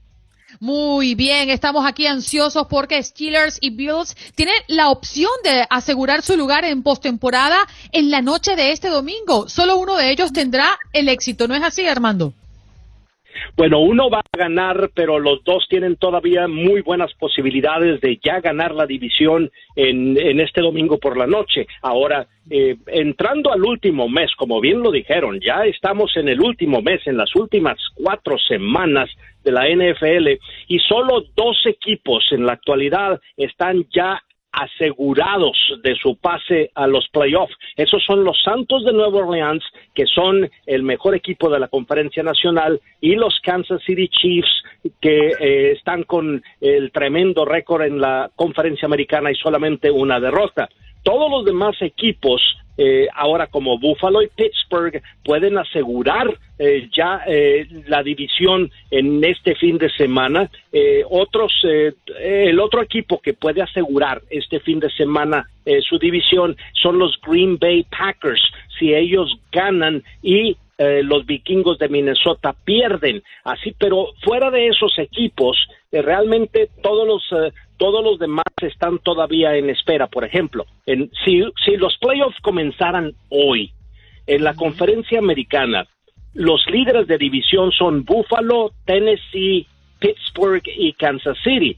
Muy 0.60 1.16
bien, 1.16 1.50
estamos 1.50 1.86
aquí 1.86 2.08
ansiosos 2.08 2.68
porque 2.68 3.02
Steelers 3.02 3.58
y 3.60 3.72
Bills 3.72 4.16
tienen 4.36 4.56
la 4.68 4.90
opción 4.90 5.32
de 5.44 5.66
asegurar 5.70 6.22
su 6.22 6.38
lugar 6.38 6.64
en 6.66 6.84
postemporada 6.84 7.58
en 7.92 8.10
la 8.10 8.22
noche 8.22 8.56
de 8.56 8.72
este 8.72 8.90
domingo. 8.90 9.50
Solo 9.50 9.78
uno 9.78 9.98
de 9.98 10.12
ellos 10.12 10.32
tendrá 10.32 10.78
el 10.94 11.10
éxito, 11.10 11.48
¿no 11.48 11.56
es 11.56 11.64
así, 11.64 11.86
Armando? 11.88 12.34
Bueno, 13.56 13.80
uno 13.80 14.10
va 14.10 14.20
a 14.20 14.38
ganar, 14.38 14.92
pero 14.94 15.20
los 15.20 15.44
dos 15.44 15.66
tienen 15.70 15.96
todavía 15.96 16.48
muy 16.48 16.82
buenas 16.82 17.14
posibilidades 17.14 18.02
de 18.02 18.20
ya 18.24 18.40
ganar 18.40 18.74
la 18.74 18.86
división 18.86 19.52
en, 19.76 20.18
en 20.18 20.40
este 20.40 20.62
domingo 20.62 20.98
por 20.98 21.18
la 21.18 21.28
noche. 21.28 21.68
Ahora, 21.82 22.28
eh, 22.50 22.78
entrando 22.88 23.52
al 23.52 23.64
último 23.64 24.08
mes, 24.08 24.32
como 24.38 24.62
bien 24.62 24.82
lo 24.82 24.92
dijeron, 24.92 25.40
ya 25.40 25.66
estamos 25.66 26.16
en 26.16 26.30
el 26.30 26.42
último 26.42 26.82
mes, 26.82 27.02
en 27.08 27.18
las 27.18 27.36
últimas 27.36 27.78
cuatro 27.96 28.38
semanas 28.38 29.10
de 29.44 29.52
la 29.52 29.68
NFL 29.68 30.40
y 30.68 30.80
solo 30.80 31.24
dos 31.36 31.58
equipos 31.66 32.24
en 32.32 32.46
la 32.46 32.54
actualidad 32.54 33.20
están 33.38 33.86
ya 33.94 34.22
asegurados 34.56 35.58
de 35.84 35.96
su 35.96 36.16
pase 36.16 36.72
a 36.76 36.88
los 36.88 37.08
playoffs. 37.10 37.56
Esos 37.76 38.04
son 38.06 38.24
los 38.24 38.42
Santos 38.44 38.86
de 38.86 38.94
Nueva 38.94 39.20
Orleans, 39.20 39.64
que 39.94 40.06
son 40.06 40.50
el 40.66 40.84
mejor 40.84 41.16
equipo 41.16 41.50
de 41.50 41.60
la 41.60 41.68
conferencia 41.68 42.24
nacional, 42.24 42.80
y 43.02 43.16
los 43.16 43.40
Kansas 43.42 43.82
City 43.86 44.08
Chiefs, 44.08 44.64
que 45.02 45.32
eh, 45.40 45.72
están 45.72 46.04
con 46.04 46.42
el 46.62 46.92
tremendo 46.92 47.46
récord 47.46 47.84
en 47.84 48.00
la 48.00 48.32
conferencia 48.36 48.86
americana 48.86 49.32
y 49.32 49.36
solamente 49.36 49.92
una 49.92 50.20
derrota. 50.20 50.70
Todos 51.04 51.30
los 51.30 51.46
demás 51.46 51.76
equipos 51.82 52.42
eh, 52.78 53.08
ahora 53.14 53.48
como 53.48 53.80
Buffalo 53.80 54.22
y 54.22 54.28
Pittsburgh 54.28 55.02
pueden 55.24 55.58
asegurar 55.58 56.28
eh, 56.60 56.90
ya 56.96 57.22
eh, 57.26 57.68
la 57.88 58.04
división 58.04 58.70
en 58.92 59.24
este 59.24 59.56
fin 59.56 59.78
de 59.78 59.90
semana. 59.92 60.50
otros, 61.10 61.54
el 62.20 62.60
otro 62.60 62.82
equipo 62.82 63.22
que 63.22 63.34
puede 63.34 63.62
asegurar 63.62 64.22
este 64.30 64.60
fin 64.60 64.80
de 64.80 64.90
semana 64.92 65.46
su 65.90 65.98
división 65.98 66.56
son 66.74 67.00
los 67.00 67.18
Green 67.26 67.58
Bay 67.58 67.86
Packers. 67.90 68.42
Si 68.78 68.94
ellos 68.94 69.38
ganan 69.52 70.04
y 70.22 70.58
los 70.78 71.26
vikingos 71.26 71.80
de 71.80 71.90
Minnesota 71.90 72.54
pierden. 72.66 73.24
Así, 73.44 73.74
pero 73.78 74.08
fuera 74.24 74.52
de 74.52 74.68
esos 74.68 74.98
equipos, 75.00 75.58
realmente 75.92 76.70
todos 76.82 77.08
los 77.08 77.54
todos 77.78 78.04
los 78.04 78.20
demás 78.20 78.46
están 78.62 79.00
todavía 79.00 79.56
en 79.56 79.70
espera. 79.70 80.08
Por 80.08 80.24
ejemplo, 80.24 80.66
en, 80.86 81.12
si, 81.24 81.44
si 81.64 81.78
los 81.78 81.98
playoffs 81.98 82.40
comenzaran 82.42 83.14
hoy, 83.30 83.72
en 84.28 84.44
la 84.44 84.54
conferencia 84.56 85.20
americana, 85.20 85.88
los 86.34 86.66
líderes 86.68 87.08
de 87.08 87.18
división 87.18 87.72
son 87.72 88.04
Buffalo, 88.04 88.72
Tennessee, 88.86 89.68
Pittsburgh 90.00 90.64
y 90.66 90.94
Kansas 90.94 91.38
City. 91.44 91.78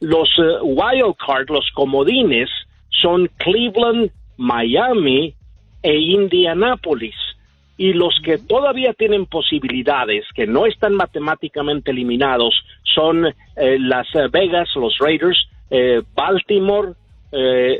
Los 0.00 0.28
uh, 0.38 0.62
wild 0.62 1.16
card, 1.16 1.48
los 1.50 1.68
comodines, 1.72 2.48
son 2.90 3.28
Cleveland, 3.38 4.10
Miami 4.36 5.34
e 5.82 5.94
Indianapolis. 5.98 7.14
Y 7.78 7.92
los 7.92 8.18
que 8.24 8.38
todavía 8.38 8.94
tienen 8.94 9.26
posibilidades, 9.26 10.24
que 10.34 10.46
no 10.46 10.66
están 10.66 10.94
matemáticamente 10.94 11.90
eliminados, 11.90 12.54
son 12.94 13.26
eh, 13.26 13.78
las 13.78 14.06
eh, 14.14 14.28
Vegas, 14.32 14.68
los 14.76 14.96
Raiders, 14.98 15.48
eh, 15.70 16.02
Baltimore, 16.14 16.92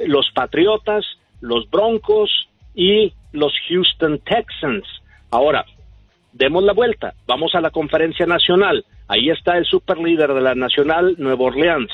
los 0.07 0.30
Patriotas, 0.32 1.07
los 1.40 1.70
Broncos 1.70 2.30
y 2.74 3.14
los 3.32 3.55
Houston 3.68 4.18
Texans. 4.18 4.84
Ahora, 5.30 5.64
demos 6.32 6.62
la 6.62 6.74
vuelta, 6.74 7.14
vamos 7.26 7.55
a 7.55 7.62
la 7.62 7.70
conferencia 7.70 8.26
nacional. 8.26 8.84
Ahí 9.09 9.30
está 9.30 9.57
el 9.57 9.64
superlíder 9.64 10.34
de 10.34 10.42
la 10.42 10.55
nacional, 10.55 11.14
Nueva 11.16 11.44
Orleans. 11.44 11.90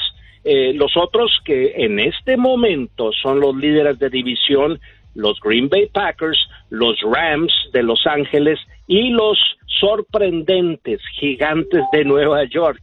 los 0.75 0.97
otros 0.97 1.41
que 1.45 1.75
en 1.77 2.01
este 2.01 2.37
momento 2.37 3.13
son 3.13 3.39
los 3.39 3.55
líderes 3.55 3.97
de 4.01 4.11
división, 4.11 4.81
los 5.15 5.39
Green 5.41 5.69
Bay 5.69 5.87
Packers, 5.87 6.39
los 6.71 7.01
Rams 7.01 7.53
de 7.73 7.83
Los 7.83 8.07
Ángeles 8.07 8.59
y 8.87 9.11
los 9.11 9.39
sorprendentes 9.67 11.01
gigantes 11.19 11.83
de 11.93 12.05
Nueva 12.05 12.45
York. 12.45 12.83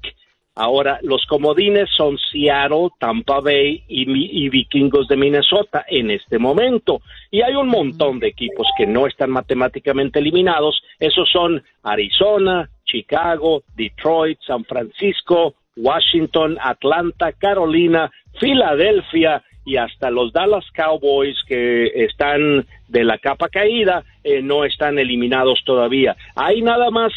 Ahora, 0.56 1.00
los 1.04 1.26
comodines 1.26 1.90
son 1.96 2.18
Seattle, 2.18 2.90
Tampa 3.00 3.40
Bay 3.40 3.82
y, 3.88 4.50
Vikingos 4.50 5.08
de 5.08 5.16
Minnesota 5.16 5.86
en 5.88 6.12
este 6.12 6.38
momento. 6.38 7.00
Y 7.32 7.42
hay 7.42 7.56
un 7.56 7.70
montón 7.70 8.20
de 8.20 8.28
equipos 8.28 8.68
que 8.78 8.86
no 8.86 9.08
están 9.08 9.30
matemáticamente 9.30 10.20
eliminados. 10.20 10.82
Esos 11.00 11.30
son 11.32 11.64
Arizona, 11.84 12.70
Chicago, 12.84 13.64
Detroit, 13.78 14.38
San 14.46 14.66
Francisco, 14.66 15.56
Washington, 15.78 16.58
Atlanta, 16.62 17.32
Carolina, 17.32 18.12
Filadelfia 18.38 19.42
y 19.70 19.78
hasta 19.78 20.10
los 20.10 20.34
Dallas 20.34 20.66
Cowboys 20.74 21.38
que 21.48 21.92
están 21.94 22.66
de 22.88 23.04
la 23.04 23.20
capa 23.20 23.50
caída 23.50 24.04
eh, 24.24 24.42
no 24.42 24.66
están 24.66 24.98
eliminados 24.98 25.62
todavía. 25.64 26.18
Hay 26.36 26.64
nada 26.64 26.90
más 26.90 27.14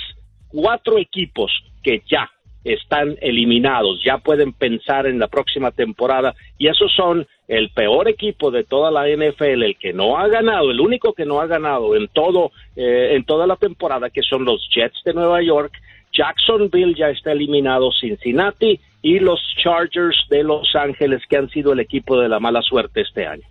cuatro 0.48 0.98
equipos 0.98 1.50
que 1.82 2.02
ya 2.06 2.30
están 2.62 3.16
eliminados, 3.22 4.04
ya 4.04 4.18
pueden 4.18 4.52
pensar 4.52 5.06
en 5.06 5.18
la 5.18 5.28
próxima 5.28 5.70
temporada 5.70 6.34
y 6.58 6.68
esos 6.68 6.92
son 6.94 7.26
el 7.48 7.70
peor 7.70 8.06
equipo 8.06 8.50
de 8.50 8.64
toda 8.64 8.90
la 8.90 9.08
NFL, 9.08 9.62
el 9.62 9.78
que 9.78 9.94
no 9.94 10.18
ha 10.18 10.28
ganado, 10.28 10.70
el 10.70 10.80
único 10.80 11.14
que 11.14 11.24
no 11.24 11.40
ha 11.40 11.46
ganado 11.46 11.96
en 11.96 12.06
todo 12.08 12.52
eh, 12.76 13.14
en 13.14 13.24
toda 13.24 13.46
la 13.46 13.56
temporada 13.56 14.10
que 14.10 14.22
son 14.22 14.44
los 14.44 14.68
Jets 14.68 15.02
de 15.06 15.14
Nueva 15.14 15.40
York, 15.42 15.72
Jacksonville 16.12 16.94
ya 16.94 17.08
está 17.08 17.32
eliminado, 17.32 17.90
Cincinnati 17.98 18.78
y 19.02 19.18
los 19.18 19.40
Chargers 19.62 20.16
de 20.30 20.44
Los 20.44 20.74
Ángeles 20.74 21.22
que 21.28 21.36
han 21.36 21.50
sido 21.50 21.72
el 21.72 21.80
equipo 21.80 22.18
de 22.18 22.28
la 22.28 22.38
mala 22.38 22.62
suerte 22.62 23.02
este 23.02 23.26
año. 23.26 23.42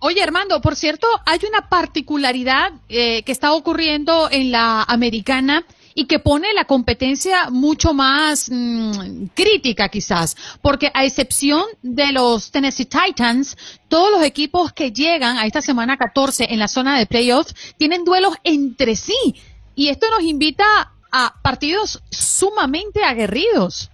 Oye, 0.00 0.22
Armando, 0.22 0.60
por 0.60 0.76
cierto, 0.76 1.06
hay 1.26 1.40
una 1.48 1.68
particularidad 1.68 2.72
eh, 2.88 3.22
que 3.24 3.32
está 3.32 3.52
ocurriendo 3.52 4.28
en 4.30 4.52
la 4.52 4.82
americana 4.82 5.64
y 5.94 6.04
que 6.06 6.20
pone 6.20 6.52
la 6.54 6.64
competencia 6.64 7.50
mucho 7.50 7.92
más 7.92 8.48
mm, 8.48 9.26
crítica 9.34 9.88
quizás, 9.88 10.36
porque 10.62 10.92
a 10.94 11.04
excepción 11.04 11.64
de 11.82 12.12
los 12.12 12.52
Tennessee 12.52 12.84
Titans, 12.86 13.56
todos 13.88 14.12
los 14.12 14.22
equipos 14.22 14.72
que 14.72 14.92
llegan 14.92 15.36
a 15.36 15.46
esta 15.46 15.60
semana 15.60 15.96
14 15.96 16.46
en 16.50 16.60
la 16.60 16.68
zona 16.68 16.96
de 16.96 17.06
playoffs 17.06 17.74
tienen 17.76 18.04
duelos 18.04 18.36
entre 18.44 18.94
sí 18.94 19.34
y 19.74 19.88
esto 19.88 20.06
nos 20.10 20.22
invita 20.22 20.92
a 21.10 21.34
partidos 21.42 22.00
sumamente 22.10 23.02
aguerridos. 23.02 23.90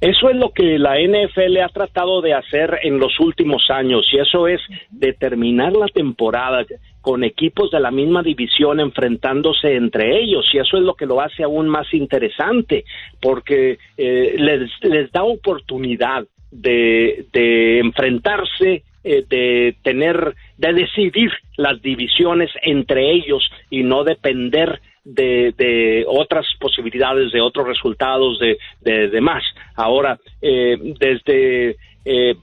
Eso 0.00 0.30
es 0.30 0.36
lo 0.36 0.50
que 0.52 0.78
la 0.78 0.96
NFL 0.98 1.58
ha 1.62 1.68
tratado 1.68 2.20
de 2.20 2.34
hacer 2.34 2.80
en 2.82 2.98
los 2.98 3.18
últimos 3.20 3.70
años 3.70 4.06
y 4.12 4.18
eso 4.18 4.48
es 4.48 4.60
determinar 4.90 5.72
la 5.72 5.86
temporada 5.86 6.64
con 7.00 7.24
equipos 7.24 7.70
de 7.70 7.80
la 7.80 7.90
misma 7.90 8.22
división 8.22 8.80
enfrentándose 8.80 9.74
entre 9.74 10.20
ellos 10.20 10.46
y 10.52 10.58
eso 10.58 10.76
es 10.76 10.82
lo 10.82 10.94
que 10.94 11.06
lo 11.06 11.20
hace 11.20 11.42
aún 11.42 11.68
más 11.68 11.92
interesante 11.94 12.84
porque 13.20 13.78
eh, 13.96 14.36
les, 14.38 15.10
da 15.12 15.22
oportunidad 15.22 16.24
de, 16.50 17.26
de 17.32 17.78
enfrentarse 17.78 18.82
eh, 19.02 19.24
de 19.30 19.76
tener 19.82 20.34
de 20.58 20.74
decidir 20.74 21.30
las 21.56 21.80
divisiones 21.80 22.50
entre 22.62 23.12
ellos 23.12 23.50
y 23.70 23.82
no 23.82 24.04
depender 24.04 24.80
de, 25.04 25.54
de 25.56 26.04
otras 26.06 26.46
posibilidades, 26.58 27.32
de 27.32 27.40
otros 27.40 27.66
resultados, 27.66 28.38
de, 28.38 28.58
de, 28.80 29.20
más. 29.20 29.42
Ahora, 29.76 30.18
eh, 30.42 30.76
desde 30.98 31.76
eh, 32.04 32.34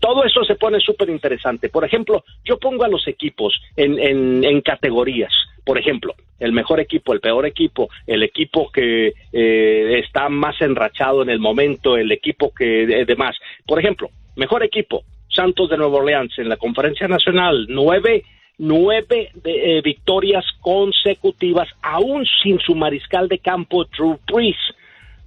todo 0.00 0.24
eso 0.24 0.44
se 0.44 0.56
pone 0.56 0.80
súper 0.80 1.10
interesante. 1.10 1.68
Por 1.68 1.84
ejemplo, 1.84 2.24
yo 2.44 2.58
pongo 2.58 2.84
a 2.84 2.88
los 2.88 3.06
equipos 3.08 3.60
en, 3.76 3.98
en, 3.98 4.44
en 4.44 4.60
categorías. 4.60 5.32
por 5.66 5.78
ejemplo, 5.78 6.14
el 6.38 6.52
mejor 6.52 6.78
equipo, 6.78 7.12
el 7.12 7.20
peor 7.20 7.44
equipo, 7.44 7.88
el 8.06 8.22
equipo 8.22 8.70
que 8.70 9.12
eh, 9.32 9.98
está 9.98 10.28
más 10.28 10.60
enrachado 10.60 11.22
en 11.22 11.28
el 11.28 11.40
momento, 11.40 11.96
el 11.96 12.12
equipo 12.12 12.52
que 12.54 13.04
demás. 13.04 13.36
Por 13.66 13.80
ejemplo, 13.80 14.08
mejor 14.36 14.62
equipo, 14.62 15.02
Santos 15.28 15.68
de 15.68 15.76
Nueva 15.76 15.98
Orleans 15.98 16.38
en 16.38 16.48
la 16.48 16.56
conferencia 16.56 17.08
nacional, 17.08 17.66
nueve, 17.68 18.22
nueve 18.58 19.30
eh, 19.44 19.80
victorias 19.82 20.44
consecutivas, 20.60 21.68
aún 21.82 22.26
sin 22.42 22.58
su 22.60 22.74
mariscal 22.74 23.28
de 23.28 23.38
campo 23.38 23.84
Drew 23.84 24.18
Brees. 24.26 24.56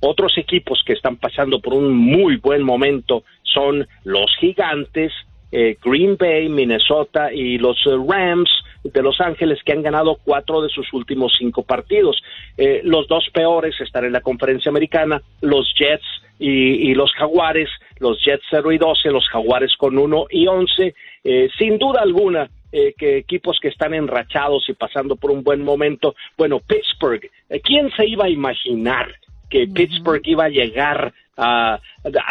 Otros 0.02 0.38
equipos 0.38 0.82
que 0.86 0.94
están 0.94 1.18
pasando 1.18 1.60
por 1.60 1.74
un 1.74 1.96
muy 1.96 2.38
buen 2.38 2.64
momento 2.64 3.24
son 3.44 3.88
los 4.04 4.34
Gigantes, 4.40 5.12
eh, 5.52 5.78
Green 5.84 6.16
Bay, 6.18 6.48
Minnesota 6.48 7.34
y 7.34 7.58
los 7.58 7.78
eh, 7.86 7.98
Rams 8.08 8.50
de 8.84 9.02
Los 9.02 9.20
Ángeles 9.20 9.60
que 9.66 9.74
han 9.74 9.82
ganado 9.84 10.18
cuatro 10.24 10.62
de 10.62 10.70
sus 10.70 10.92
últimos 10.94 11.34
cinco 11.38 11.64
partidos. 11.64 12.22
Los 12.84 13.08
dos 13.10 13.28
peores 13.34 13.76
están 13.82 14.06
en 14.06 14.14
la 14.14 14.22
conferencia 14.22 14.70
americana, 14.70 15.22
los 15.42 15.74
Jets 15.78 16.06
y, 16.40 16.94
los 16.94 17.12
Jaguares, 17.12 17.70
los 18.00 18.24
Jets 18.24 18.44
0 18.50 18.72
y 18.72 18.78
12, 18.78 19.12
los 19.12 19.28
Jaguares 19.28 19.76
con 19.76 19.98
1 19.98 20.28
y 20.30 20.48
11. 20.48 20.96
sin 21.58 21.78
duda 21.78 22.02
alguna, 22.02 22.50
que 22.72 23.18
equipos 23.18 23.60
que 23.62 23.70
están 23.70 23.94
enrachados 23.94 24.68
y 24.70 24.74
pasando 24.74 25.16
por 25.16 25.32
un 25.32 25.44
buen 25.44 25.64
momento. 25.64 26.16
Bueno, 26.38 26.60
Pittsburgh, 26.60 27.30
¿quién 27.64 27.90
se 27.96 28.08
iba 28.08 28.26
a 28.26 28.30
imaginar 28.30 29.16
que 29.50 29.68
Pittsburgh 29.68 30.22
iba 30.26 30.46
a 30.46 30.50
llegar 30.50 31.14
a, 31.40 31.80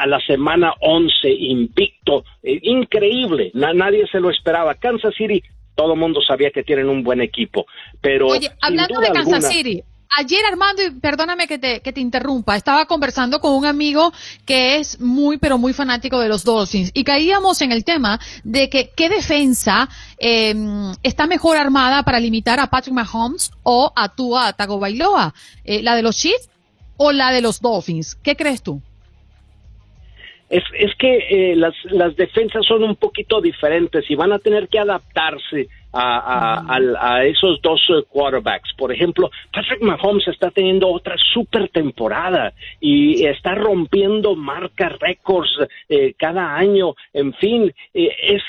la 0.06 0.20
semana 0.26 0.74
11 0.80 1.30
invicto. 1.30 2.24
Eh, 2.42 2.58
increíble, 2.62 3.50
nadie 3.54 4.06
se 4.10 4.20
lo 4.20 4.30
esperaba. 4.30 4.74
Kansas 4.74 5.14
City, 5.16 5.42
todo 5.74 5.94
el 5.94 5.98
mundo 5.98 6.20
sabía 6.20 6.50
que 6.50 6.62
tienen 6.62 6.88
un 6.88 7.02
buen 7.02 7.20
equipo, 7.20 7.66
pero... 8.00 8.28
Oye, 8.28 8.50
hablando 8.60 9.00
de 9.00 9.10
Kansas 9.10 9.48
City, 9.48 9.82
ayer 10.16 10.40
Armando, 10.50 10.82
y 10.82 10.90
perdóname 10.90 11.46
que 11.46 11.58
te, 11.58 11.80
que 11.80 11.92
te 11.92 12.00
interrumpa, 12.00 12.56
estaba 12.56 12.86
conversando 12.86 13.40
con 13.40 13.54
un 13.54 13.66
amigo 13.66 14.12
que 14.46 14.76
es 14.76 15.00
muy, 15.00 15.38
pero 15.38 15.58
muy 15.58 15.72
fanático 15.72 16.18
de 16.20 16.28
los 16.28 16.44
Dolphins 16.44 16.90
y 16.94 17.04
caíamos 17.04 17.60
en 17.62 17.72
el 17.72 17.84
tema 17.84 18.18
de 18.44 18.68
que 18.68 18.90
qué 18.96 19.08
defensa 19.08 19.88
em, 20.18 20.92
está 21.02 21.26
mejor 21.26 21.56
armada 21.56 22.02
para 22.02 22.20
limitar 22.20 22.60
a 22.60 22.68
Patrick 22.68 22.94
Mahomes 22.94 23.50
o 23.62 23.92
a 23.94 24.08
Tua 24.14 24.52
Tagovailoa, 24.52 25.34
eh, 25.64 25.82
la 25.82 25.94
de 25.94 26.02
los 26.02 26.16
Chiefs 26.16 26.50
o 26.96 27.12
la 27.12 27.30
de 27.30 27.42
los 27.42 27.60
Dolphins. 27.60 28.16
¿Qué 28.16 28.36
crees 28.36 28.62
tú? 28.62 28.82
Es, 30.50 30.62
es 30.78 30.94
que 30.98 31.18
eh, 31.52 31.56
las, 31.56 31.74
las 31.84 32.16
defensas 32.16 32.64
son 32.66 32.82
un 32.82 32.96
poquito 32.96 33.40
diferentes 33.40 34.10
y 34.10 34.14
van 34.14 34.32
a 34.32 34.38
tener 34.38 34.68
que 34.68 34.78
adaptarse 34.78 35.68
a, 35.92 36.78
a, 37.00 37.24
esos 37.24 37.60
dos 37.62 37.80
eh, 37.90 38.04
quarterbacks. 38.08 38.72
Por 38.76 38.92
ejemplo, 38.92 39.30
Patrick 39.52 39.82
Mahomes 39.82 40.28
está 40.28 40.50
teniendo 40.50 40.88
otra 40.88 41.16
super 41.32 41.68
temporada 41.68 42.52
y 42.80 43.24
está 43.24 43.54
rompiendo 43.54 44.34
marcas, 44.34 44.98
récords 44.98 45.50
eh, 45.88 46.14
cada 46.18 46.54
año. 46.54 46.94
En 47.12 47.32
fin, 47.34 47.72
es 47.94 48.42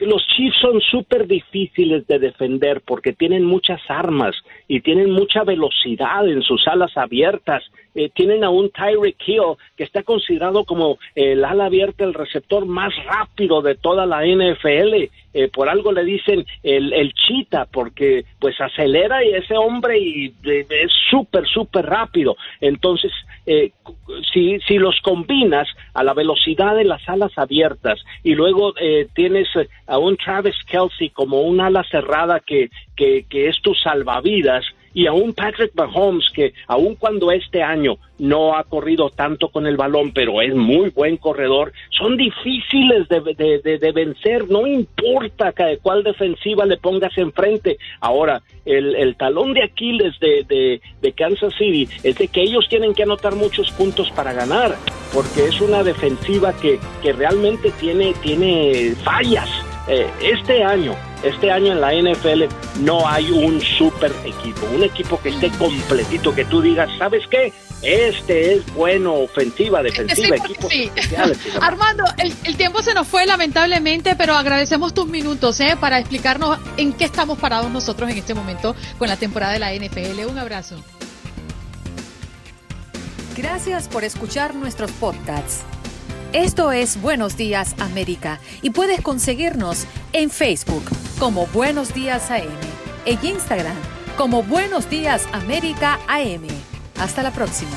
los 0.00 0.26
Chiefs 0.28 0.56
son 0.60 0.80
súper 0.80 1.26
difíciles 1.26 2.06
de 2.06 2.18
defender 2.18 2.82
porque 2.82 3.12
tienen 3.12 3.44
muchas 3.44 3.80
armas 3.88 4.36
y 4.70 4.82
tienen 4.82 5.10
mucha 5.10 5.42
velocidad 5.42 6.28
en 6.28 6.42
sus 6.42 6.68
alas 6.68 6.96
abiertas. 6.96 7.64
Eh, 7.92 8.08
tienen 8.14 8.44
a 8.44 8.50
un 8.50 8.70
Tyreek 8.70 9.16
Hill 9.26 9.56
que 9.76 9.82
está 9.82 10.04
considerado 10.04 10.64
como 10.64 10.96
el 11.16 11.44
ala 11.44 11.64
abierta, 11.64 12.04
el 12.04 12.14
receptor 12.14 12.66
más 12.66 12.92
rápido 13.04 13.62
de 13.62 13.74
toda 13.74 14.06
la 14.06 14.24
NFL. 14.24 15.10
Eh, 15.32 15.48
por 15.52 15.68
algo 15.68 15.90
le 15.90 16.04
dicen 16.04 16.46
el, 16.62 16.92
el 16.92 17.12
chita 17.14 17.66
porque 17.72 18.24
pues 18.38 18.60
acelera 18.60 19.24
y 19.24 19.34
ese 19.34 19.56
hombre 19.56 19.98
y, 19.98 20.32
es 20.44 20.92
súper, 21.10 21.48
súper 21.48 21.86
rápido. 21.86 22.36
Entonces, 22.60 23.10
eh, 23.46 23.72
si, 24.32 24.60
si 24.60 24.78
los 24.78 25.00
combinas 25.00 25.66
a 25.94 26.04
la 26.04 26.14
velocidad 26.14 26.76
de 26.76 26.84
las 26.84 27.08
alas 27.08 27.32
abiertas 27.36 27.98
y 28.22 28.36
luego 28.36 28.74
tienes 29.14 29.48
a 29.88 29.98
un 29.98 30.16
Travis 30.16 30.56
Kelsey 30.66 31.10
como 31.10 31.42
un 31.42 31.60
ala 31.60 31.84
cerrada 31.90 32.38
que, 32.38 32.70
que, 32.96 33.24
que 33.28 33.48
es 33.48 33.60
tu 33.62 33.74
salvavidas, 33.74 34.59
y 34.92 35.06
a 35.06 35.12
un 35.12 35.32
Patrick 35.32 35.72
Mahomes 35.74 36.26
que 36.34 36.52
aun 36.66 36.94
cuando 36.96 37.30
este 37.30 37.62
año 37.62 37.96
no 38.18 38.56
ha 38.56 38.64
corrido 38.64 39.10
tanto 39.10 39.48
con 39.48 39.66
el 39.66 39.76
balón, 39.76 40.12
pero 40.12 40.42
es 40.42 40.54
muy 40.54 40.90
buen 40.90 41.16
corredor, 41.16 41.72
son 41.90 42.16
difíciles 42.16 43.08
de, 43.08 43.92
vencer, 43.92 44.48
no 44.50 44.66
importa 44.66 45.54
cuál 45.82 46.02
defensiva 46.02 46.66
le 46.66 46.76
pongas 46.76 47.16
enfrente. 47.16 47.78
Ahora, 48.00 48.42
el, 48.66 49.16
talón 49.16 49.54
de 49.54 49.62
Aquiles 49.62 50.18
de, 50.20 50.80
Kansas 51.16 51.54
City 51.54 51.88
es 52.02 52.16
de 52.16 52.28
que 52.28 52.42
ellos 52.42 52.66
tienen 52.68 52.94
que 52.94 53.04
anotar 53.04 53.34
muchos 53.34 53.70
puntos 53.72 54.10
para 54.10 54.32
ganar, 54.32 54.76
porque 55.14 55.46
es 55.46 55.60
una 55.60 55.82
defensiva 55.82 56.52
que, 56.60 56.78
que 57.02 57.12
realmente 57.12 57.72
tiene, 57.80 58.12
tiene 58.22 58.94
fallas. 59.02 59.69
Eh, 59.90 60.08
este 60.22 60.62
año 60.62 60.96
este 61.22 61.50
año 61.50 61.72
en 61.72 61.80
la 61.80 61.92
NFL 61.92 62.44
no 62.80 63.06
hay 63.06 63.30
un 63.30 63.60
super 63.60 64.12
equipo, 64.24 64.66
un 64.74 64.82
equipo 64.82 65.20
que 65.20 65.30
esté 65.30 65.50
completito, 65.50 66.34
que 66.34 66.44
tú 66.44 66.62
digas, 66.62 66.88
¿sabes 66.98 67.26
qué? 67.30 67.52
Este 67.82 68.54
es 68.54 68.74
bueno, 68.74 69.14
ofensiva, 69.14 69.82
defensiva, 69.82 70.36
equipo 70.36 70.68
Armando, 71.60 72.04
el, 72.18 72.56
tiempo 72.56 72.82
se 72.82 72.94
nos 72.94 73.06
fue 73.06 73.26
lamentablemente, 73.26 74.16
pero 74.16 74.34
agradecemos 74.34 74.94
tus 74.94 75.06
minutos 75.06 75.60
¿eh? 75.60 75.76
para 75.78 75.98
explicarnos 75.98 76.58
en 76.76 76.92
qué 76.92 77.04
estamos 77.04 77.38
parados 77.38 77.70
nosotros 77.70 78.10
en 78.10 78.18
este 78.18 78.34
momento 78.34 78.74
con 78.98 79.08
la 79.08 79.16
temporada 79.16 79.52
de 79.52 79.58
la 79.58 79.74
NFL. 79.74 80.26
Un 80.26 80.38
abrazo. 80.38 80.76
Gracias 83.36 83.88
por 83.88 84.04
escuchar 84.04 84.54
nuestros 84.54 84.90
podcasts. 84.92 85.64
Esto 86.32 86.70
es 86.70 87.02
Buenos 87.02 87.36
Días 87.36 87.74
América 87.80 88.38
y 88.62 88.70
puedes 88.70 89.00
conseguirnos 89.00 89.84
en 90.12 90.30
Facebook 90.30 90.84
como 91.18 91.48
Buenos 91.48 91.92
Días 91.92 92.30
AM, 92.30 92.46
en 93.04 93.18
Instagram 93.26 93.74
como 94.16 94.44
Buenos 94.44 94.88
Días 94.88 95.26
América 95.32 95.98
AM. 96.06 96.46
Hasta 97.00 97.24
la 97.24 97.32
próxima. 97.32 97.76